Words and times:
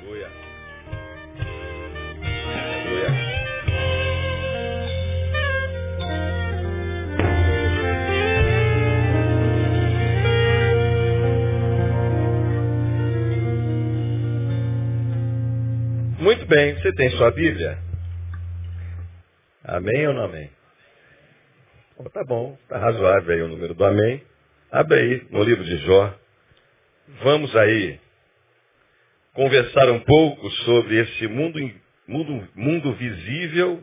Aleluia. 0.00 0.30
Aleluia. 2.46 3.10
Muito 16.18 16.46
bem, 16.46 16.74
você 16.76 16.92
tem 16.94 17.10
sua 17.10 17.30
Bíblia? 17.30 17.78
Amém 19.64 20.06
ou 20.08 20.14
não 20.14 20.24
amém? 20.24 20.50
Oh, 21.98 22.08
tá 22.08 22.24
bom, 22.24 22.56
tá 22.68 22.78
razoável 22.78 23.34
aí 23.34 23.42
o 23.42 23.48
número 23.48 23.74
do 23.74 23.84
amém. 23.84 24.24
Abre 24.70 24.98
aí 24.98 25.26
no 25.30 25.42
livro 25.42 25.62
de 25.62 25.76
Jó. 25.78 26.14
Vamos 27.22 27.54
aí 27.54 28.00
conversar 29.32 29.90
um 29.90 30.00
pouco 30.00 30.50
sobre 30.64 31.00
esse 31.00 31.28
mundo, 31.28 31.58
mundo, 32.06 32.48
mundo 32.54 32.92
visível 32.94 33.82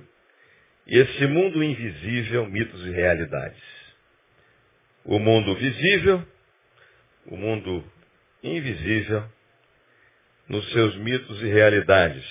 e 0.86 0.98
esse 0.98 1.28
mundo 1.28 1.64
invisível, 1.64 2.46
mitos 2.48 2.86
e 2.86 2.92
realidades. 2.92 3.64
O 5.06 5.20
mundo 5.20 5.56
visível, 5.56 6.26
o 7.28 7.38
mundo 7.38 7.84
invisível, 8.44 9.24
nos 10.48 10.70
seus 10.72 10.96
mitos 10.98 11.42
e 11.42 11.46
realidades. 11.46 12.26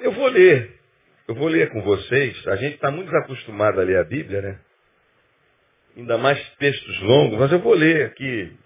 Eu 0.00 0.12
vou 0.12 0.26
ler, 0.28 0.78
eu 1.28 1.34
vou 1.34 1.48
ler 1.48 1.70
com 1.70 1.80
vocês. 1.82 2.46
A 2.48 2.56
gente 2.56 2.74
está 2.74 2.90
muito 2.90 3.14
acostumado 3.16 3.80
a 3.80 3.84
ler 3.84 3.98
a 3.98 4.04
Bíblia, 4.04 4.42
né? 4.42 4.60
Ainda 5.96 6.16
mais 6.16 6.38
textos 6.56 7.00
longos, 7.00 7.38
mas 7.38 7.52
eu 7.52 7.60
vou 7.60 7.74
ler 7.74 8.06
aqui 8.06 8.56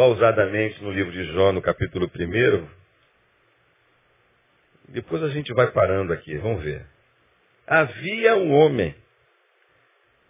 pausadamente 0.00 0.82
no 0.82 0.90
livro 0.90 1.12
de 1.12 1.24
Jó, 1.34 1.52
no 1.52 1.60
capítulo 1.60 2.10
1. 2.10 2.68
Depois 4.88 5.22
a 5.22 5.28
gente 5.28 5.52
vai 5.52 5.70
parando 5.72 6.10
aqui, 6.10 6.38
vamos 6.38 6.64
ver. 6.64 6.86
Havia 7.66 8.34
um 8.36 8.50
homem 8.50 8.94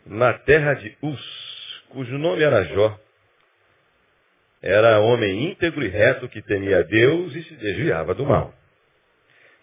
na 0.04 0.34
terra 0.40 0.74
de 0.74 0.98
Uz, 1.00 1.84
cujo 1.90 2.18
nome 2.18 2.42
era 2.42 2.64
Jó. 2.64 2.98
Era 4.60 4.98
homem 4.98 5.52
íntegro 5.52 5.84
e 5.84 5.88
reto 5.88 6.28
que 6.28 6.42
temia 6.42 6.82
Deus 6.82 7.32
e 7.36 7.44
se 7.44 7.54
desviava 7.54 8.12
do 8.12 8.26
mal. 8.26 8.52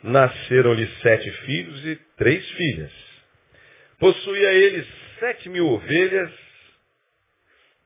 Nasceram-lhe 0.01 0.87
sete 1.01 1.29
filhos 1.29 1.85
e 1.85 1.95
três 2.15 2.49
filhas. 2.51 2.93
Possuía 3.99 4.53
ele 4.53 4.87
sete 5.19 5.49
mil 5.49 5.67
ovelhas, 5.67 6.31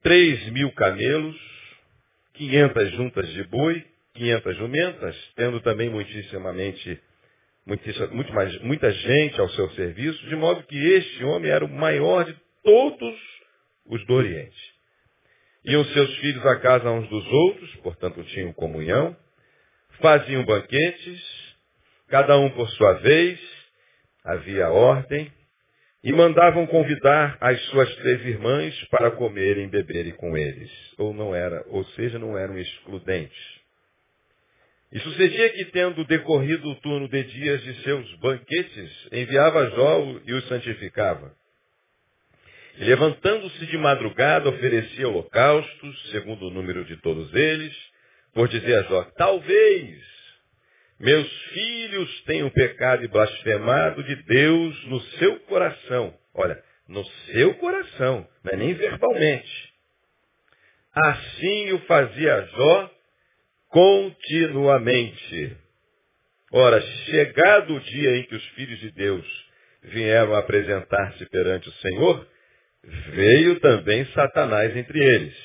três 0.03 0.47
mil 0.49 0.71
camelos, 0.73 1.50
500 2.33 2.91
juntas 2.91 3.27
de 3.29 3.43
boi, 3.43 3.85
500 4.13 4.57
jumentas, 4.57 5.15
tendo 5.35 5.59
também 5.61 5.89
muitíssimamente, 5.89 6.99
muitíssima, 7.65 8.07
muito 8.07 8.33
mais, 8.33 8.59
muita 8.61 8.91
gente 8.91 9.39
ao 9.39 9.49
seu 9.49 9.69
serviço, 9.71 10.25
de 10.27 10.35
modo 10.35 10.63
que 10.63 10.77
este 10.77 11.23
homem 11.23 11.51
era 11.51 11.63
o 11.63 11.69
maior 11.69 12.25
de 12.25 12.35
todos 12.63 13.15
os 13.85 14.05
do 14.05 14.13
Oriente. 14.13 14.71
Iam 15.65 15.85
seus 15.85 16.15
filhos 16.17 16.45
à 16.45 16.59
casa 16.59 16.89
uns 16.89 17.07
dos 17.09 17.25
outros, 17.27 17.75
portanto 17.77 18.23
tinham 18.23 18.51
comunhão, 18.53 19.15
faziam 19.99 20.43
banquetes, 20.43 21.21
cada 22.07 22.37
um 22.37 22.49
por 22.49 22.67
sua 22.71 22.93
vez, 22.93 23.39
havia 24.23 24.69
ordem, 24.69 25.31
e 26.03 26.11
mandavam 26.11 26.65
convidar 26.65 27.37
as 27.39 27.61
suas 27.65 27.95
três 27.97 28.25
irmãs 28.25 28.75
para 28.89 29.11
comerem 29.11 29.65
e 29.65 29.69
beberem 29.69 30.13
com 30.13 30.35
eles. 30.35 30.71
Ou 30.97 31.13
não 31.13 31.35
era, 31.35 31.63
ou 31.67 31.85
seja, 31.85 32.17
não 32.17 32.37
eram 32.37 32.57
excludentes. 32.57 33.61
E 34.91 34.99
sucedia 34.99 35.49
que, 35.49 35.65
tendo 35.65 36.03
decorrido 36.05 36.69
o 36.69 36.75
turno 36.81 37.07
de 37.07 37.23
dias 37.23 37.63
de 37.63 37.83
seus 37.83 38.13
banquetes, 38.15 39.07
enviava 39.11 39.69
Jó 39.69 40.19
e 40.25 40.33
os 40.33 40.47
santificava. 40.47 41.33
E 42.77 42.83
levantando-se 42.83 43.65
de 43.67 43.77
madrugada, 43.77 44.49
oferecia 44.49 45.07
holocaustos, 45.07 46.11
segundo 46.11 46.47
o 46.47 46.49
número 46.49 46.83
de 46.83 46.97
todos 46.97 47.33
eles, 47.33 47.73
por 48.33 48.47
dizer 48.47 48.79
a 48.79 48.83
Jó, 48.83 49.03
talvez 49.15 50.20
meus 51.01 51.27
filhos 51.53 52.23
tenham 52.25 52.49
pecado 52.51 53.03
e 53.03 53.07
blasfemado 53.07 54.03
de 54.03 54.15
Deus 54.23 54.85
no 54.85 55.01
seu 55.17 55.39
coração. 55.41 56.13
Olha, 56.33 56.63
no 56.87 57.03
seu 57.05 57.55
coração, 57.55 58.27
não 58.43 58.53
é 58.53 58.55
nem 58.55 58.73
verbalmente. 58.75 59.73
Assim 60.93 61.71
o 61.73 61.79
fazia 61.79 62.41
Jó 62.55 62.91
continuamente. 63.69 65.57
Ora, 66.51 66.81
chegado 66.81 67.75
o 67.75 67.79
dia 67.79 68.17
em 68.17 68.23
que 68.23 68.35
os 68.35 68.45
filhos 68.49 68.79
de 68.79 68.91
Deus 68.91 69.25
vieram 69.83 70.35
apresentar-se 70.35 71.25
perante 71.27 71.67
o 71.67 71.73
Senhor, 71.73 72.27
veio 72.83 73.59
também 73.59 74.05
Satanás 74.07 74.75
entre 74.75 74.99
eles. 74.99 75.35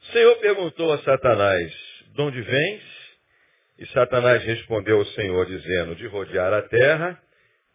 O 0.00 0.12
Senhor 0.12 0.36
perguntou 0.36 0.92
a 0.92 0.98
Satanás, 0.98 1.72
de 2.14 2.22
onde 2.22 2.40
vens? 2.40 2.93
E 3.78 3.86
Satanás 3.88 4.44
respondeu 4.44 4.98
ao 4.98 5.06
Senhor, 5.06 5.46
dizendo, 5.46 5.96
de 5.96 6.06
rodear 6.06 6.52
a 6.52 6.62
terra, 6.62 7.18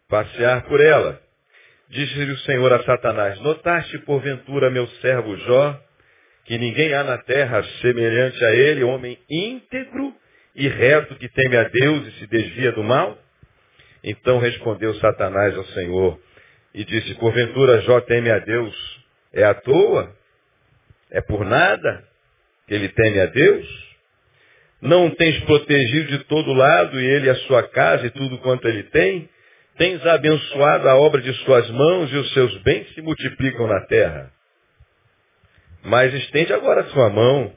passear 0.08 0.62
por 0.64 0.80
ela. 0.80 1.20
Disse-lhe 1.88 2.32
o 2.32 2.38
Senhor 2.38 2.72
a 2.72 2.82
Satanás, 2.84 3.40
notaste 3.40 3.98
porventura 4.00 4.70
meu 4.70 4.86
servo 5.02 5.36
Jó, 5.36 5.78
que 6.44 6.56
ninguém 6.56 6.94
há 6.94 7.04
na 7.04 7.18
terra 7.18 7.62
semelhante 7.80 8.42
a 8.44 8.52
ele, 8.52 8.82
homem 8.82 9.18
íntegro 9.28 10.14
e 10.54 10.68
reto 10.68 11.14
que 11.16 11.28
teme 11.28 11.56
a 11.56 11.64
Deus 11.64 12.06
e 12.06 12.18
se 12.18 12.26
desvia 12.28 12.72
do 12.72 12.82
mal? 12.82 13.18
Então 14.02 14.38
respondeu 14.38 14.94
Satanás 14.94 15.56
ao 15.56 15.64
Senhor 15.66 16.20
e 16.72 16.84
disse, 16.84 17.14
porventura 17.16 17.82
Jó 17.82 18.00
teme 18.00 18.30
a 18.30 18.38
Deus, 18.38 19.04
é 19.32 19.44
à 19.44 19.54
toa? 19.54 20.16
É 21.10 21.20
por 21.20 21.44
nada 21.44 22.08
que 22.66 22.74
ele 22.74 22.88
teme 22.88 23.20
a 23.20 23.26
Deus? 23.26 23.89
Não 24.80 25.10
tens 25.10 25.38
protegido 25.44 26.18
de 26.18 26.24
todo 26.24 26.54
lado 26.54 26.98
e 26.98 27.04
ele 27.04 27.28
a 27.28 27.34
sua 27.36 27.62
casa 27.68 28.06
e 28.06 28.10
tudo 28.10 28.38
quanto 28.38 28.66
ele 28.66 28.84
tem? 28.84 29.28
Tens 29.76 30.04
abençoado 30.06 30.88
a 30.88 30.96
obra 30.96 31.20
de 31.20 31.32
suas 31.44 31.68
mãos 31.70 32.10
e 32.12 32.16
os 32.16 32.32
seus 32.32 32.56
bens 32.62 32.92
se 32.94 33.02
multiplicam 33.02 33.66
na 33.66 33.80
terra. 33.86 34.32
Mas 35.82 36.12
estende 36.14 36.52
agora 36.52 36.82
a 36.82 36.86
sua 36.88 37.10
mão, 37.10 37.52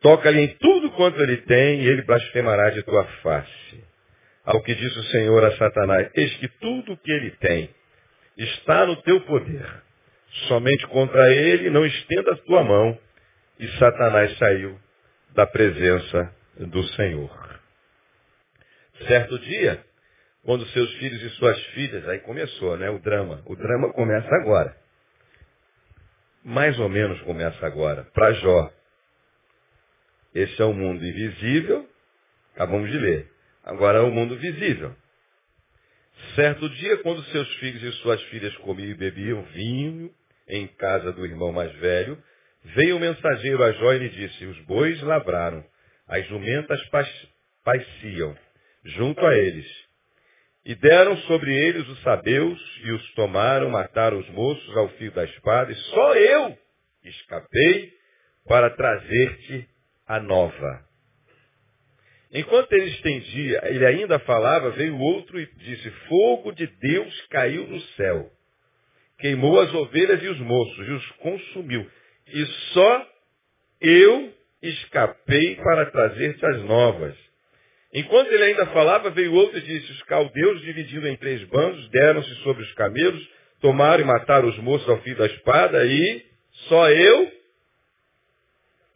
toca-lhe 0.00 0.40
em 0.40 0.48
tudo 0.48 0.90
quanto 0.92 1.20
ele 1.20 1.38
tem 1.38 1.82
e 1.82 1.88
ele 1.88 2.02
blasfemará 2.02 2.70
de 2.70 2.82
tua 2.82 3.04
face. 3.22 3.84
Ao 4.44 4.62
que 4.62 4.74
disse 4.74 4.98
o 4.98 5.04
Senhor 5.04 5.44
a 5.44 5.56
Satanás, 5.56 6.10
eis 6.14 6.34
que 6.36 6.48
tudo 6.48 6.92
o 6.92 6.96
que 6.96 7.12
ele 7.12 7.30
tem 7.32 7.70
está 8.36 8.86
no 8.86 8.96
teu 9.02 9.20
poder. 9.22 9.66
Somente 10.46 10.86
contra 10.86 11.30
ele 11.32 11.70
não 11.70 11.84
estenda 11.84 12.32
a 12.32 12.36
tua 12.36 12.62
mão. 12.62 12.98
E 13.58 13.66
Satanás 13.78 14.36
saiu 14.38 14.78
da 15.34 15.46
presença 15.46 16.32
do 16.66 16.82
Senhor. 16.94 17.60
Certo 19.06 19.38
dia, 19.38 19.84
quando 20.42 20.66
seus 20.68 20.92
filhos 20.94 21.22
e 21.22 21.30
suas 21.36 21.60
filhas, 21.66 22.08
aí 22.08 22.20
começou, 22.20 22.76
né, 22.76 22.90
o 22.90 22.98
drama. 22.98 23.42
O 23.46 23.54
drama 23.54 23.92
começa 23.92 24.28
agora. 24.36 24.76
Mais 26.44 26.78
ou 26.78 26.88
menos 26.88 27.20
começa 27.22 27.66
agora, 27.66 28.04
para 28.12 28.32
Jó. 28.34 28.72
Esse 30.34 30.60
é 30.60 30.64
o 30.64 30.72
mundo 30.72 31.04
invisível, 31.04 31.88
acabamos 32.54 32.90
de 32.90 32.98
ler. 32.98 33.30
Agora 33.64 33.98
é 33.98 34.02
o 34.02 34.10
mundo 34.10 34.36
visível. 34.36 34.94
Certo 36.34 36.68
dia, 36.70 36.96
quando 36.98 37.22
seus 37.24 37.48
filhos 37.56 37.82
e 37.82 37.92
suas 38.00 38.22
filhas 38.24 38.56
comiam 38.58 38.90
e 38.90 38.94
bebiam 38.94 39.42
vinho 39.42 40.12
em 40.48 40.66
casa 40.66 41.12
do 41.12 41.24
irmão 41.24 41.52
mais 41.52 41.72
velho, 41.76 42.20
veio 42.64 42.96
o 42.96 43.00
mensageiro 43.00 43.62
a 43.62 43.72
Jó 43.72 43.92
e 43.92 43.98
lhe 43.98 44.08
disse, 44.08 44.44
os 44.46 44.58
bois 44.62 45.00
lavraram, 45.02 45.64
as 46.08 46.26
jumentas 46.26 46.80
paiciam 47.64 48.36
junto 48.84 49.24
a 49.26 49.36
eles. 49.36 49.66
E 50.64 50.74
deram 50.74 51.16
sobre 51.22 51.54
eles 51.54 51.86
os 51.88 52.00
sabeus 52.02 52.60
e 52.84 52.90
os 52.92 53.14
tomaram, 53.14 53.70
mataram 53.70 54.18
os 54.18 54.28
moços 54.30 54.76
ao 54.76 54.88
fio 54.90 55.12
da 55.12 55.24
espada, 55.24 55.72
e 55.72 55.74
só 55.74 56.14
eu 56.14 56.58
escapei 57.04 57.92
para 58.46 58.70
trazer-te 58.70 59.68
a 60.06 60.20
nova. 60.20 60.88
Enquanto 62.32 62.72
ele 62.72 62.90
estendia, 62.90 63.62
ele 63.64 63.86
ainda 63.86 64.18
falava, 64.20 64.70
veio 64.70 64.98
outro 64.98 65.40
e 65.40 65.46
disse, 65.56 65.90
fogo 66.08 66.52
de 66.52 66.66
Deus 66.66 67.26
caiu 67.28 67.66
no 67.66 67.80
céu. 67.80 68.30
Queimou 69.18 69.58
as 69.60 69.72
ovelhas 69.74 70.22
e 70.22 70.28
os 70.28 70.38
moços 70.40 70.86
e 70.86 70.90
os 70.90 71.10
consumiu. 71.12 71.90
E 72.26 72.46
só 72.46 73.06
eu 73.80 74.37
escapei 74.62 75.56
para 75.56 75.86
trazer-te 75.86 76.44
as 76.44 76.62
novas. 76.64 77.14
Enquanto 77.92 78.30
ele 78.30 78.44
ainda 78.44 78.66
falava, 78.66 79.10
veio 79.10 79.32
outro 79.32 79.58
e 79.58 79.62
disse, 79.62 79.92
os 79.92 80.02
caldeus, 80.02 80.60
dividindo 80.62 81.08
em 81.08 81.16
três 81.16 81.42
bandos, 81.44 81.88
deram-se 81.90 82.34
sobre 82.42 82.62
os 82.62 82.72
camelos, 82.74 83.26
tomaram 83.60 84.02
e 84.02 84.06
mataram 84.06 84.48
os 84.48 84.58
moços 84.58 84.88
ao 84.88 85.00
fio 85.00 85.16
da 85.16 85.26
espada, 85.26 85.84
e 85.86 86.26
só 86.68 86.90
eu 86.90 87.32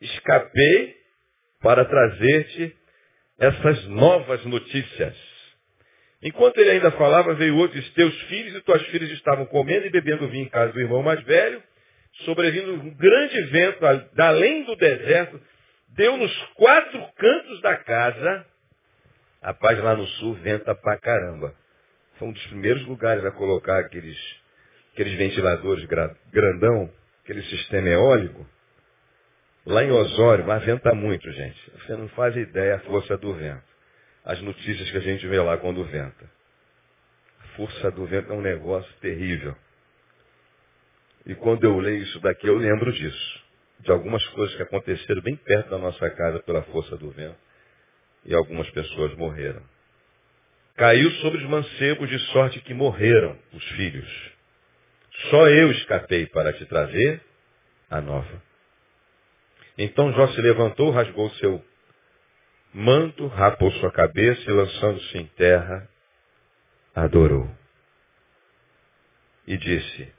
escapei 0.01 0.97
para 1.61 1.85
trazer-te 1.85 2.77
essas 3.39 3.87
novas 3.87 4.45
notícias. 4.45 5.17
Enquanto 6.23 6.59
ele 6.59 6.71
ainda 6.71 6.91
falava, 6.93 7.35
veio 7.35 7.57
outro 7.57 7.77
e 7.77 7.81
disse, 7.81 7.95
teus 7.95 8.15
filhos 8.23 8.55
e 8.55 8.61
tuas 8.61 8.83
filhas 8.89 9.11
estavam 9.11 9.47
comendo 9.47 9.87
e 9.87 9.91
bebendo 9.91 10.29
vinho 10.29 10.45
em 10.45 10.49
casa 10.49 10.73
do 10.73 10.81
irmão 10.81 11.03
mais 11.03 11.23
velho, 11.25 11.63
sobrevindo 12.25 12.75
um 12.75 12.95
grande 12.95 13.43
vento, 13.45 13.85
além 14.19 14.65
do 14.65 14.77
deserto, 14.77 15.41
deu 15.89 16.17
nos 16.17 16.35
quatro 16.55 17.07
cantos 17.17 17.61
da 17.61 17.77
casa, 17.77 18.47
rapaz, 19.43 19.79
lá 19.83 19.97
no 19.97 20.07
sul 20.07 20.35
venta 20.35 20.75
pra 20.75 20.99
caramba. 20.99 21.55
Foi 22.19 22.29
um 22.29 22.33
dos 22.33 22.47
primeiros 22.47 22.85
lugares 22.87 23.25
a 23.25 23.31
colocar 23.31 23.79
aqueles, 23.81 24.19
aqueles 24.93 25.15
ventiladores 25.15 25.85
grandão, 26.31 26.91
aquele 27.25 27.43
sistema 27.45 27.89
eólico. 27.89 28.47
Lá 29.65 29.85
em 29.85 29.91
Osório, 29.93 30.45
mas 30.45 30.65
venta 30.65 30.93
muito, 30.93 31.31
gente. 31.31 31.71
Você 31.71 31.97
não 31.97 32.09
faz 32.11 32.37
ideia 32.37 32.77
a 32.77 32.81
força 32.81 33.17
do 33.17 33.33
vento. 33.35 33.63
As 34.25 34.41
notícias 34.41 34.91
que 34.91 34.97
a 34.97 35.01
gente 35.01 35.27
vê 35.27 35.41
lá 35.41 35.57
quando 35.57 35.85
venta. 35.85 36.31
A 37.41 37.47
força 37.57 37.91
do 37.93 38.05
vento 38.07 38.33
é 38.33 38.37
um 38.37 38.41
negócio 38.41 38.93
terrível. 39.01 39.57
E 41.27 41.35
quando 41.35 41.65
eu 41.65 41.79
leio 41.79 42.03
isso 42.03 42.19
daqui, 42.21 42.47
eu 42.47 42.57
lembro 42.57 42.93
disso. 42.93 43.43
De 43.81 43.91
algumas 43.91 44.25
coisas 44.29 44.55
que 44.57 44.63
aconteceram 44.63 45.23
bem 45.23 45.37
perto 45.37 45.71
da 45.71 45.79
nossa 45.79 46.09
casa 46.11 46.41
pela 46.41 46.63
força 46.63 46.97
do 46.97 47.11
vento. 47.11 47.39
E 48.25 48.35
algumas 48.35 48.69
pessoas 48.71 49.15
morreram. 49.17 49.63
Caiu 50.77 51.11
sobre 51.13 51.39
os 51.39 51.49
mancebos 51.49 52.09
de 52.09 52.19
sorte 52.31 52.61
que 52.61 52.75
morreram 52.75 53.39
os 53.53 53.65
filhos. 53.73 54.33
Só 55.31 55.49
eu 55.49 55.71
escapei 55.73 56.27
para 56.27 56.53
te 56.53 56.65
trazer 56.67 57.21
a 57.91 58.01
nova. 58.01 58.43
Então 59.77 60.13
Jó 60.13 60.29
se 60.29 60.41
levantou, 60.41 60.91
rasgou 60.91 61.31
seu 61.33 61.65
manto, 62.73 63.27
rapou 63.27 63.71
sua 63.73 63.93
cabeça 63.93 64.43
e 64.49 64.53
lançando-se 64.53 65.19
em 65.19 65.27
terra, 65.27 65.89
adorou. 66.95 67.49
E 69.47 69.57
disse, 69.57 70.13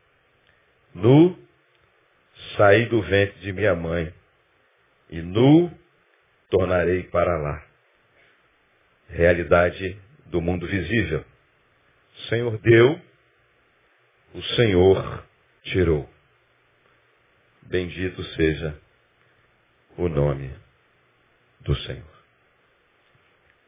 Nu 0.93 1.37
saí 2.55 2.85
do 2.85 3.01
ventre 3.01 3.39
de 3.39 3.51
minha 3.51 3.75
mãe, 3.75 4.13
e 5.09 5.21
nu 5.21 5.71
tornarei 6.49 7.03
para 7.03 7.37
lá. 7.37 7.65
Realidade 9.09 9.99
do 10.27 10.41
mundo 10.41 10.67
visível. 10.67 11.23
O 12.15 12.19
Senhor 12.29 12.57
deu, 12.59 13.01
o 14.33 14.41
Senhor 14.55 15.23
tirou. 15.63 16.09
Bendito 17.63 18.23
seja 18.35 18.79
o 19.97 20.07
nome 20.07 20.53
do 21.61 21.75
Senhor. 21.75 22.13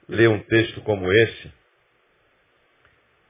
Ler 0.07 0.29
um 0.29 0.39
texto 0.43 0.81
como 0.81 1.11
esse, 1.11 1.51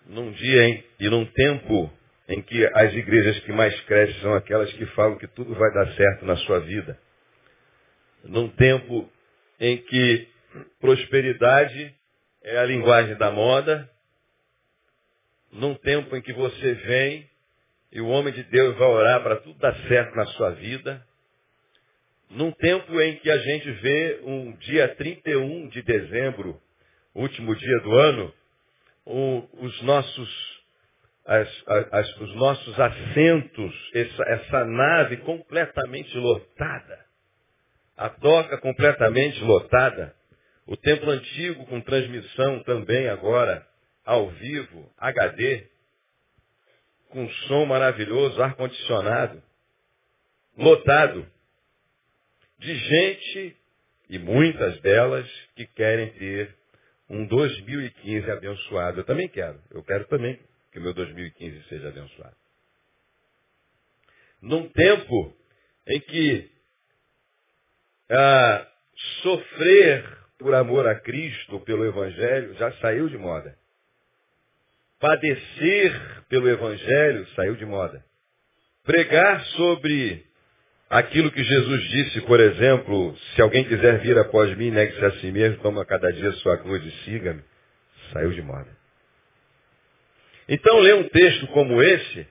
num 0.05 0.31
dia 0.31 0.83
e 0.99 1.09
num 1.09 1.25
tempo 1.25 1.91
em 2.27 2.41
que 2.41 2.65
as 2.73 2.93
igrejas 2.93 3.39
que 3.41 3.51
mais 3.51 3.79
crescem 3.81 4.21
são 4.21 4.33
aquelas 4.33 4.71
que 4.73 4.85
falam 4.87 5.17
que 5.17 5.27
tudo 5.27 5.53
vai 5.53 5.71
dar 5.73 5.93
certo 5.93 6.25
na 6.25 6.35
sua 6.37 6.59
vida. 6.59 6.99
Num 8.23 8.49
tempo 8.49 9.09
em 9.59 9.77
que 9.77 10.27
prosperidade 10.79 11.93
é 12.43 12.57
a 12.57 12.65
linguagem 12.65 13.15
da 13.17 13.31
moda. 13.31 13.89
Num 15.51 15.75
tempo 15.75 16.15
em 16.15 16.21
que 16.21 16.33
você 16.33 16.73
vem 16.73 17.29
e 17.91 18.01
o 18.01 18.07
homem 18.07 18.33
de 18.33 18.43
Deus 18.43 18.75
vai 18.77 18.87
orar 18.87 19.21
para 19.21 19.37
tudo 19.37 19.57
dar 19.59 19.75
certo 19.87 20.15
na 20.15 20.25
sua 20.27 20.51
vida. 20.51 21.05
Num 22.29 22.51
tempo 22.51 22.99
em 22.99 23.17
que 23.17 23.29
a 23.29 23.37
gente 23.37 23.71
vê 23.71 24.19
um 24.23 24.51
dia 24.57 24.95
31 24.95 25.69
de 25.69 25.81
dezembro, 25.83 26.59
último 27.13 27.55
dia 27.55 27.79
do 27.81 27.95
ano, 27.95 28.33
os 29.05 29.81
nossos 29.83 30.54
as, 31.25 31.49
as, 31.91 32.17
os 32.17 32.35
nossos 32.35 32.79
assentos, 32.79 33.91
essa, 33.95 34.23
essa, 34.27 34.65
nave 34.65 35.17
completamente 35.17 36.15
lotada, 36.17 37.05
a 37.97 38.09
toca 38.09 38.57
completamente 38.59 39.41
lotada, 39.41 40.15
o 40.67 40.77
templo 40.77 41.09
antigo 41.09 41.65
com 41.65 41.81
transmissão 41.81 42.61
também 42.63 43.09
agora 43.09 43.65
ao 44.05 44.29
vivo, 44.29 44.91
HD, 44.97 45.67
com 47.09 47.27
som 47.47 47.65
maravilhoso, 47.65 48.41
ar-condicionado, 48.41 49.41
lotado 50.55 51.25
de 52.59 52.75
gente 52.75 53.57
e 54.09 54.19
muitas 54.19 54.79
delas 54.81 55.27
que 55.55 55.65
querem 55.67 56.11
ter 56.13 56.55
um 57.09 57.25
2015 57.25 58.29
abençoado. 58.29 58.99
Eu 58.99 59.03
também 59.03 59.27
quero. 59.27 59.59
Eu 59.71 59.83
quero 59.83 60.05
também 60.05 60.39
que 60.75 60.79
o 60.79 60.81
meu 60.81 60.93
2015 60.93 61.63
seja 61.69 61.87
abençoado. 61.87 62.35
Num 64.41 64.67
tempo 64.67 65.33
em 65.87 66.01
que 66.01 66.51
ah, 68.09 68.67
sofrer 69.21 70.05
por 70.37 70.53
amor 70.53 70.85
a 70.85 70.99
Cristo, 70.99 71.61
pelo 71.61 71.85
Evangelho, 71.85 72.55
já 72.55 72.73
saiu 72.73 73.07
de 73.07 73.17
moda. 73.17 73.57
Padecer 74.99 76.25
pelo 76.27 76.49
Evangelho 76.49 77.25
saiu 77.35 77.55
de 77.55 77.65
moda. 77.65 78.03
Pregar 78.83 79.45
sobre 79.45 80.25
aquilo 80.89 81.31
que 81.31 81.41
Jesus 81.41 81.83
disse, 81.89 82.21
por 82.21 82.41
exemplo, 82.41 83.17
se 83.33 83.41
alguém 83.41 83.63
quiser 83.63 83.99
vir 84.01 84.17
após 84.17 84.53
mim, 84.57 84.71
negue-se 84.71 85.05
a 85.05 85.11
si 85.21 85.31
mesmo, 85.31 85.61
toma 85.61 85.85
cada 85.85 86.11
dia 86.11 86.33
sua 86.33 86.57
cruz 86.57 86.83
e 86.83 86.91
siga-me, 87.05 87.41
saiu 88.11 88.33
de 88.33 88.41
moda. 88.41 88.84
Então, 90.47 90.79
ler 90.79 90.95
um 90.95 91.09
texto 91.09 91.47
como 91.47 91.81
esse, 91.81 92.27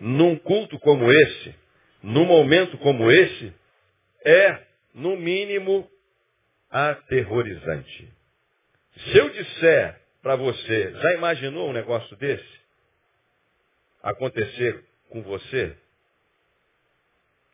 num 0.00 0.36
culto 0.36 0.78
como 0.78 1.10
esse, 1.12 1.54
num 2.02 2.24
momento 2.24 2.78
como 2.78 3.10
esse, 3.10 3.52
é, 4.24 4.58
no 4.94 5.16
mínimo, 5.16 5.88
aterrorizante. 6.70 8.12
Se 8.96 9.18
eu 9.18 9.28
disser 9.30 10.00
para 10.22 10.36
você, 10.36 10.92
já 10.92 11.14
imaginou 11.14 11.68
um 11.68 11.72
negócio 11.72 12.16
desse 12.16 12.62
acontecer 14.02 14.84
com 15.08 15.22
você? 15.22 15.76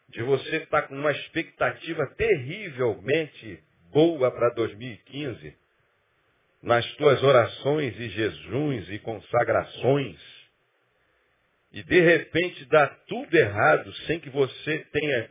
De 0.08 0.22
você 0.22 0.56
estar 0.56 0.82
tá 0.82 0.88
com 0.88 0.94
uma 0.94 1.12
expectativa 1.12 2.06
terrivelmente 2.16 3.62
boa 3.92 4.30
para 4.30 4.50
2015, 4.50 5.56
nas 6.62 6.84
tuas 6.94 7.22
orações 7.22 7.98
e 7.98 8.08
jejuns 8.08 8.90
e 8.90 8.98
consagrações, 8.98 10.18
e 11.72 11.82
de 11.82 12.00
repente 12.00 12.64
dá 12.66 12.86
tudo 13.06 13.34
errado 13.36 13.92
sem 14.06 14.18
que 14.18 14.30
você 14.30 14.78
tenha 14.90 15.30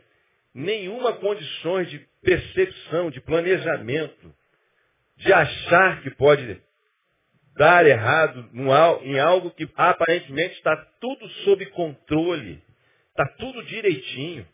nenhuma 0.54 1.14
condições 1.14 1.90
de 1.90 1.98
percepção, 2.22 3.10
de 3.10 3.20
planejamento, 3.20 4.34
de 5.16 5.32
achar 5.32 6.00
que 6.02 6.10
pode 6.10 6.60
dar 7.56 7.84
errado 7.84 8.48
em 9.02 9.18
algo 9.18 9.50
que 9.50 9.68
aparentemente 9.74 10.54
está 10.54 10.76
tudo 11.00 11.28
sob 11.44 11.66
controle, 11.66 12.62
está 13.10 13.26
tudo 13.36 13.64
direitinho. 13.64 14.46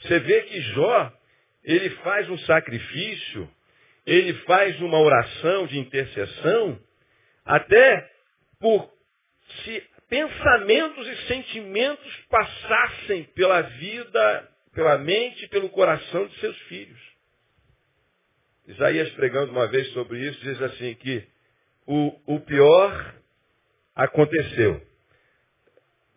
Você 0.00 0.18
vê 0.20 0.42
que 0.42 0.60
Jó, 0.60 1.12
ele 1.64 1.90
faz 1.90 2.28
um 2.28 2.38
sacrifício, 2.40 3.50
ele 4.06 4.34
faz 4.44 4.80
uma 4.80 5.00
oração 5.00 5.66
de 5.66 5.78
intercessão, 5.78 6.78
até 7.44 8.10
por 8.60 8.90
se 9.64 9.82
pensamentos 10.08 11.06
e 11.06 11.16
sentimentos 11.26 12.16
passassem 12.28 13.24
pela 13.34 13.60
vida 13.62 14.48
pela 14.76 14.98
mente 14.98 15.46
e 15.46 15.48
pelo 15.48 15.70
coração 15.70 16.26
de 16.26 16.38
seus 16.38 16.56
filhos. 16.64 17.00
Isaías 18.68 19.10
pregando 19.12 19.50
uma 19.50 19.66
vez 19.66 19.90
sobre 19.92 20.20
isso, 20.20 20.38
diz 20.40 20.60
assim 20.60 20.94
que 20.96 21.26
o, 21.86 22.34
o 22.34 22.40
pior 22.40 23.14
aconteceu. 23.94 24.86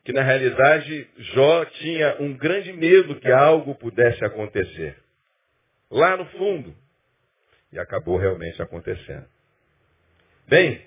Que 0.03 0.11
na 0.11 0.23
realidade 0.23 1.07
Jó 1.33 1.63
tinha 1.65 2.17
um 2.19 2.35
grande 2.35 2.73
medo 2.73 3.15
que 3.15 3.31
algo 3.31 3.75
pudesse 3.75 4.25
acontecer. 4.25 4.97
Lá 5.89 6.17
no 6.17 6.25
fundo. 6.25 6.75
E 7.71 7.79
acabou 7.79 8.17
realmente 8.17 8.61
acontecendo. 8.61 9.27
Bem, 10.47 10.83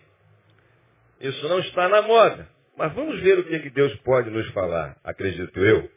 isso 1.21 1.49
não 1.49 1.61
está 1.61 1.89
na 1.89 2.03
moda. 2.03 2.49
Mas 2.77 2.93
vamos 2.95 3.21
ver 3.21 3.39
o 3.39 3.45
que 3.45 3.71
Deus 3.71 3.95
pode 4.01 4.31
nos 4.31 4.49
falar, 4.53 4.99
acredito 5.05 5.61
eu, 5.61 5.91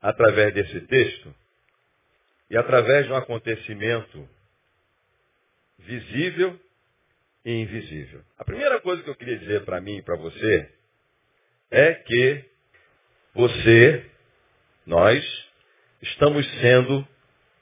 através 0.00 0.52
desse 0.54 0.80
texto 0.82 1.34
e 2.48 2.56
através 2.56 3.06
de 3.06 3.12
um 3.12 3.16
acontecimento 3.16 4.28
visível 5.78 6.58
e 7.44 7.52
invisível. 7.52 8.22
A 8.38 8.44
primeira 8.44 8.80
coisa 8.80 9.02
que 9.02 9.10
eu 9.10 9.14
queria 9.14 9.38
dizer 9.38 9.64
para 9.64 9.80
mim 9.80 9.98
e 9.98 10.02
para 10.02 10.16
você 10.16 10.72
é 11.70 11.94
que 11.94 12.44
você, 13.34 14.10
nós, 14.84 15.24
estamos 16.02 16.44
sendo 16.60 17.06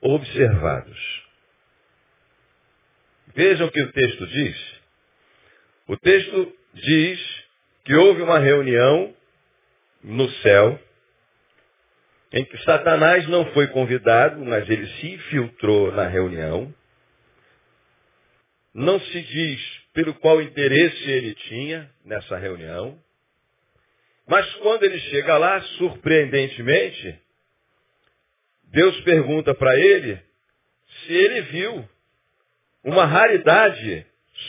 observados. 0.00 1.27
Vejam 3.34 3.66
o 3.66 3.70
que 3.70 3.82
o 3.82 3.92
texto 3.92 4.26
diz. 4.26 4.80
O 5.86 5.96
texto 5.96 6.52
diz 6.74 7.44
que 7.84 7.94
houve 7.94 8.22
uma 8.22 8.38
reunião 8.38 9.14
no 10.02 10.28
céu 10.42 10.80
em 12.32 12.44
que 12.44 12.58
Satanás 12.64 13.26
não 13.28 13.46
foi 13.52 13.68
convidado, 13.68 14.44
mas 14.44 14.68
ele 14.68 14.86
se 14.86 15.14
infiltrou 15.14 15.92
na 15.92 16.06
reunião. 16.06 16.74
Não 18.74 19.00
se 19.00 19.22
diz 19.22 19.78
pelo 19.94 20.14
qual 20.14 20.42
interesse 20.42 21.10
ele 21.10 21.34
tinha 21.34 21.90
nessa 22.04 22.36
reunião. 22.36 22.98
Mas 24.26 24.46
quando 24.56 24.82
ele 24.82 24.98
chega 25.00 25.38
lá, 25.38 25.60
surpreendentemente, 25.78 27.18
Deus 28.64 29.00
pergunta 29.00 29.54
para 29.54 29.74
ele 29.78 30.20
se 30.86 31.12
ele 31.12 31.40
viu 31.42 31.88
uma 32.88 33.04
raridade 33.04 34.06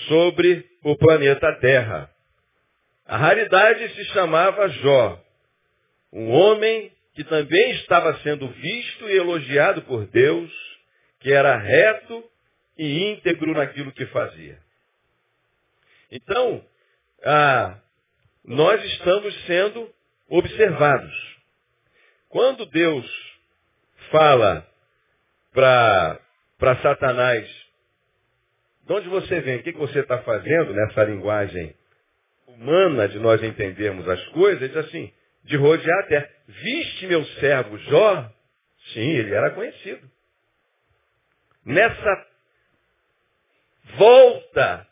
sobre 0.08 0.65
o 0.81 0.96
planeta 0.96 1.60
Terra. 1.60 2.10
A 3.05 3.17
raridade 3.17 3.89
se 3.96 4.05
chamava 4.05 4.69
Jó, 4.69 5.22
um 6.13 6.31
homem 6.31 6.89
que 7.15 7.24
também 7.25 7.72
estava 7.72 8.17
sendo 8.19 8.48
visto 8.48 9.10
e 9.10 9.17
elogiado 9.17 9.81
por 9.81 10.05
Deus, 10.08 10.50
que 11.19 11.34
era 11.34 11.58
reto 11.58 12.24
e 12.77 13.12
íntegro 13.12 13.51
naquilo 13.53 13.91
que 13.91 14.05
fazia. 14.05 14.58
Então, 16.10 16.63
ah, 17.25 17.77
nós 18.46 18.81
estamos 18.86 19.46
sendo 19.48 19.93
observados. 20.29 21.38
Quando 22.29 22.65
Deus 22.67 23.05
fala 24.10 24.65
para 25.51 26.81
Satanás, 26.81 27.68
de 28.89 28.93
onde 28.93 29.08
você 29.08 29.39
vem? 29.41 29.58
O 29.58 29.63
que, 29.63 29.72
você 29.74 30.00
está 30.00 30.17
fazendo 30.24 30.74
nessa 30.74 31.03
linguagem 31.03 31.75
humana 32.48 33.08
de 33.08 33.19
nós 33.19 33.41
entendermos 33.43 34.10
as 34.10 34.19
coisas? 34.29 34.67
Diz 34.67 34.77
assim, 34.77 35.13
de 35.43 35.55
rodear 35.58 36.00
a 36.00 36.08
terra. 36.08 36.29
Viste 36.48 37.05
meu 37.05 37.24
servo 37.24 37.77
Jó? 37.77 38.31
Sim, 38.91 39.12
ele 39.12 39.31
era 39.31 39.51
conhecido. 39.51 40.10
Nessa 41.63 42.25
volta 43.96 44.88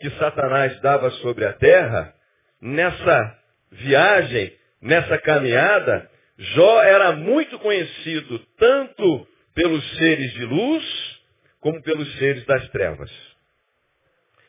que 0.00 0.08
Satanás 0.12 0.80
dava 0.80 1.10
sobre 1.10 1.44
a 1.44 1.52
terra, 1.52 2.14
nessa 2.62 3.38
viagem, 3.72 4.56
nessa 4.80 5.18
caminhada, 5.18 6.10
Jó 6.38 6.82
era 6.82 7.12
muito 7.12 7.58
conhecido 7.58 8.38
tanto 8.56 9.28
pelos 9.54 9.98
seres 9.98 10.32
de 10.32 10.46
luz 10.46 11.20
como 11.60 11.82
pelos 11.82 12.10
seres 12.16 12.46
das 12.46 12.66
trevas. 12.70 13.33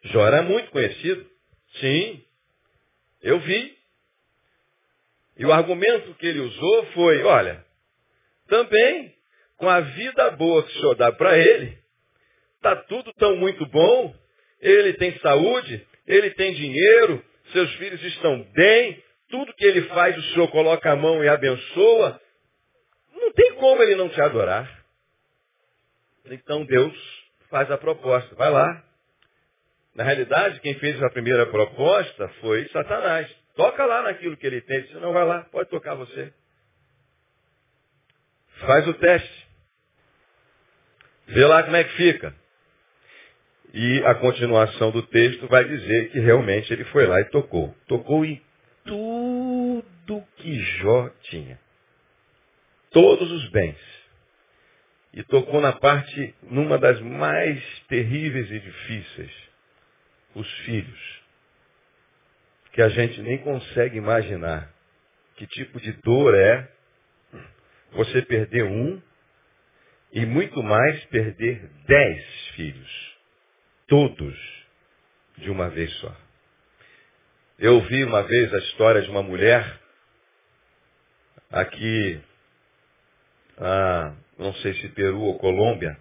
Jó 0.06 0.26
era 0.26 0.42
muito 0.44 0.70
conhecido. 0.72 1.26
Sim, 1.80 2.24
eu 3.22 3.40
vi. 3.40 3.76
E 5.38 5.46
o 5.46 5.52
argumento 5.52 6.14
que 6.16 6.28
ele 6.28 6.40
usou 6.40 6.86
foi, 6.88 7.24
olha, 7.24 7.66
também 8.48 9.14
com 9.58 9.70
a 9.70 9.82
vida 9.82 10.32
boa 10.32 10.64
que 10.64 10.78
o 10.78 10.80
senhor 10.80 10.96
dá 10.96 11.12
para 11.12 11.38
ele, 11.38 11.78
está 12.58 12.76
tudo 12.76 13.12
tão 13.14 13.36
muito 13.38 13.66
bom, 13.68 14.16
ele 14.62 14.94
tem 14.94 15.18
saúde, 15.20 15.86
ele 16.08 16.32
tem 16.32 16.54
dinheiro, 16.54 17.24
seus 17.52 17.74
filhos 17.76 18.02
estão 18.04 18.44
bem, 18.54 19.04
tudo 19.30 19.54
que 19.54 19.66
ele 19.66 19.84
faz 19.90 20.18
o 20.18 20.34
senhor 20.34 20.50
coloca 20.50 20.92
a 20.92 20.96
mão 20.96 21.24
e 21.24 21.28
abençoa, 21.28 22.22
não 23.14 23.32
tem 23.34 23.56
como 23.56 23.82
ele 23.82 23.96
não 23.96 24.10
te 24.10 24.22
adorar. 24.22 24.86
Então 26.26 26.66
Deus 26.66 26.94
faz 27.50 27.70
a 27.72 27.78
proposta, 27.78 28.34
vai 28.36 28.50
lá. 28.50 28.85
Na 29.96 30.04
realidade, 30.04 30.60
quem 30.60 30.74
fez 30.75 31.02
a 31.02 31.10
primeira 31.10 31.46
proposta 31.46 32.28
foi 32.42 32.68
Satanás. 32.68 33.34
Toca 33.56 33.86
lá 33.86 34.02
naquilo 34.02 34.36
que 34.36 34.46
ele 34.46 34.60
tem. 34.62 34.86
Se 34.88 34.94
não, 34.96 35.14
vai 35.14 35.25
lá, 35.25 35.46
pode 35.46 35.70
tocar 35.70 35.96
você. 35.96 36.34
Faz 38.60 38.86
o 38.88 38.94
teste. 38.96 39.48
Vê 41.28 41.46
lá 41.46 41.64
como 41.64 41.78
é 41.78 41.84
que 41.86 41.96
fica. 41.96 42.36
E 43.74 44.04
a 44.06 44.16
continuação 44.16 44.92
do 44.92 45.02
texto 45.04 45.48
vai 45.48 45.64
dizer 45.64 46.12
que 46.12 46.20
realmente 46.20 46.72
ele 46.72 46.84
foi 46.86 47.06
lá 47.08 47.22
e 47.22 47.25
tocou. 47.25 47.74
Tocou 47.88 48.25
em 48.25 48.42
tudo 48.84 50.24
que 50.38 50.60
Jó 50.60 51.10
tinha. 51.24 51.58
Todos 52.92 53.32
os 53.32 53.50
bens. 53.50 53.78
E 55.14 55.24
tocou 55.24 55.62
na 55.62 55.72
parte, 55.72 56.36
numa 56.44 56.78
das 56.78 57.00
mais 57.00 57.62
terríveis 57.88 58.52
e 58.52 58.60
difíceis. 58.60 59.45
Os 60.36 60.51
filhos 60.60 61.22
que 62.74 62.82
a 62.82 62.89
gente 62.89 63.22
nem 63.22 63.38
consegue 63.38 63.98
imaginar 63.98 64.70
que 65.36 65.48
tipo 65.48 65.80
de 65.80 65.94
dor 66.01 66.36
é 66.36 66.70
você 67.92 68.22
perder 68.22 68.65
um 68.65 69.01
e 70.12 70.25
muito 70.25 70.62
mais 70.62 71.04
perder 71.06 71.70
dez 71.88 72.48
filhos, 72.56 73.18
todos 73.88 74.65
de 75.38 75.50
uma 75.50 75.70
vez 75.70 75.94
só. 76.00 76.15
Eu 77.58 77.82
vi 77.82 78.04
uma 78.04 78.24
vez 78.24 78.54
a 78.54 78.58
história 78.60 79.01
de 79.01 79.10
uma 79.10 79.24
mulher 79.24 79.80
aqui, 81.50 82.22
ah, 83.58 84.13
não 84.38 84.54
sei 84.56 84.74
se 84.75 84.89
Peru 84.89 85.22
ou 85.22 85.39
Colômbia, 85.39 85.98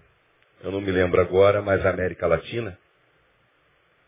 eu 0.60 0.72
não 0.72 0.80
me 0.80 0.90
lembro 0.90 1.20
agora, 1.20 1.62
mas 1.62 1.84
América 1.86 2.26
Latina, 2.26 2.76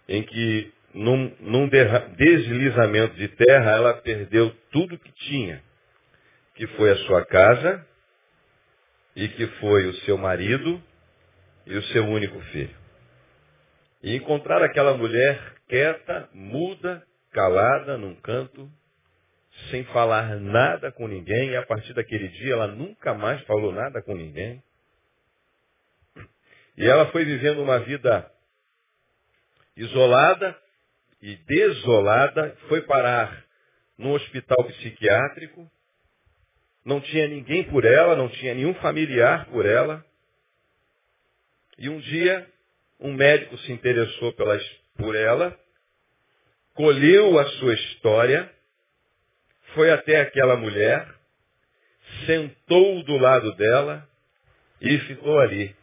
em 0.09 0.23
que 0.23 0.73
num, 0.95 1.35
num 1.41 1.69
deslizamento 2.17 3.15
de 3.17 3.29
terra, 3.29 3.73
ela 3.73 3.95
perdeu 3.95 4.51
tudo 4.71 4.99
que 4.99 5.13
tinha, 5.13 5.63
que 6.55 6.67
foi 6.69 6.91
a 6.91 6.97
sua 7.07 7.25
casa, 7.27 7.87
e 9.15 9.29
que 9.29 9.47
foi 9.59 9.87
o 9.87 9.95
seu 10.01 10.19
marido 10.19 10.83
e 11.67 11.77
o 11.77 11.83
seu 11.85 12.05
único 12.07 12.39
filho. 12.53 12.77
E 14.03 14.15
encontrar 14.15 14.63
aquela 14.63 14.97
mulher 14.97 15.55
quieta, 15.69 16.29
muda, 16.33 17.03
calada, 17.33 17.97
num 17.97 18.15
canto, 18.17 18.71
sem 19.71 19.85
falar 19.85 20.37
nada 20.37 20.93
com 20.93 21.09
ninguém, 21.09 21.51
e 21.51 21.57
a 21.57 21.65
partir 21.65 21.95
daquele 21.95 22.29
dia 22.29 22.53
ela 22.53 22.67
nunca 22.69 23.15
mais 23.15 23.41
falou 23.45 23.73
nada 23.73 24.03
com 24.03 24.15
ninguém. 24.15 24.63
E 26.77 26.87
ela 26.87 27.07
foi 27.07 27.25
vivendo 27.25 27.63
uma 27.63 27.79
vida 27.81 28.31
isolada, 29.77 30.57
e 31.21 31.37
desolada, 31.37 32.57
foi 32.69 32.83
parar 32.83 33.45
num 33.99 34.13
hospital 34.13 34.65
psiquiátrico, 34.65 35.71
não 36.85 37.01
tinha 37.01 37.27
ninguém 37.27 37.65
por 37.65 37.85
ela, 37.85 38.15
não 38.15 38.29
tinha 38.29 38.55
nenhum 38.55 38.75
familiar 38.75 39.47
por 39.47 39.67
ela. 39.67 40.05
E 41.79 41.89
um 41.89 41.99
dia, 41.99 42.49
um 43.01 43.13
médico 43.13 43.57
se 43.59 43.73
interessou 43.73 44.33
pelas, 44.35 44.63
por 44.97 45.17
ela, 45.17 45.59
colheu 46.75 47.39
a 47.39 47.45
sua 47.53 47.75
história, 47.75 48.51
foi 49.75 49.91
até 49.91 50.21
aquela 50.21 50.57
mulher, 50.57 51.13
sentou 52.25 53.03
do 53.03 53.17
lado 53.17 53.53
dela 53.57 54.09
e 54.81 54.97
ficou 55.01 55.41
ali. 55.41 55.75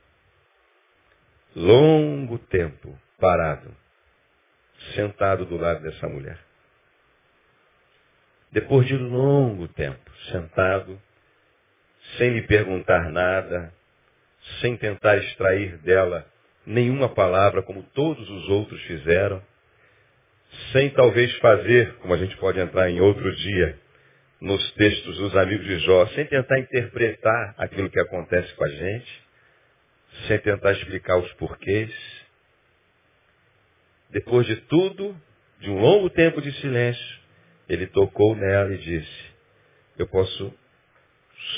Longo 1.55 2.39
tempo 2.39 2.97
parado 3.19 3.82
sentado 4.95 5.45
do 5.45 5.57
lado 5.57 5.81
dessa 5.81 6.07
mulher. 6.07 6.39
Depois 8.51 8.87
de 8.87 8.95
longo 8.95 9.67
tempo, 9.69 10.11
sentado, 10.31 11.01
sem 12.17 12.31
lhe 12.31 12.43
perguntar 12.43 13.11
nada, 13.11 13.73
sem 14.61 14.77
tentar 14.77 15.17
extrair 15.17 15.77
dela 15.77 16.25
nenhuma 16.65 17.09
palavra, 17.09 17.63
como 17.63 17.83
todos 17.93 18.29
os 18.29 18.49
outros 18.49 18.81
fizeram, 18.83 19.41
sem 20.71 20.89
talvez 20.91 21.33
fazer, 21.37 21.95
como 21.95 22.13
a 22.13 22.17
gente 22.17 22.37
pode 22.37 22.59
entrar 22.59 22.89
em 22.89 23.01
outro 23.01 23.35
dia, 23.35 23.77
nos 24.39 24.71
textos 24.73 25.17
dos 25.17 25.35
amigos 25.35 25.65
de 25.65 25.79
Jó, 25.79 26.05
sem 26.07 26.25
tentar 26.25 26.59
interpretar 26.59 27.55
aquilo 27.57 27.89
que 27.89 27.99
acontece 27.99 28.53
com 28.53 28.65
a 28.65 28.69
gente, 28.69 29.23
sem 30.27 30.37
tentar 30.39 30.73
explicar 30.73 31.17
os 31.17 31.33
porquês, 31.33 31.91
depois 34.13 34.46
de 34.46 34.55
tudo, 34.67 35.20
de 35.60 35.72
um 35.72 35.79
longo 35.79 36.08
tempo 36.12 36.39
de 36.39 36.51
silêncio, 36.62 37.20
ele 37.67 37.88
tocou 37.88 38.36
nela 38.36 38.72
e 38.72 38.77
disse, 38.77 39.34
eu 39.98 40.08
posso 40.08 40.53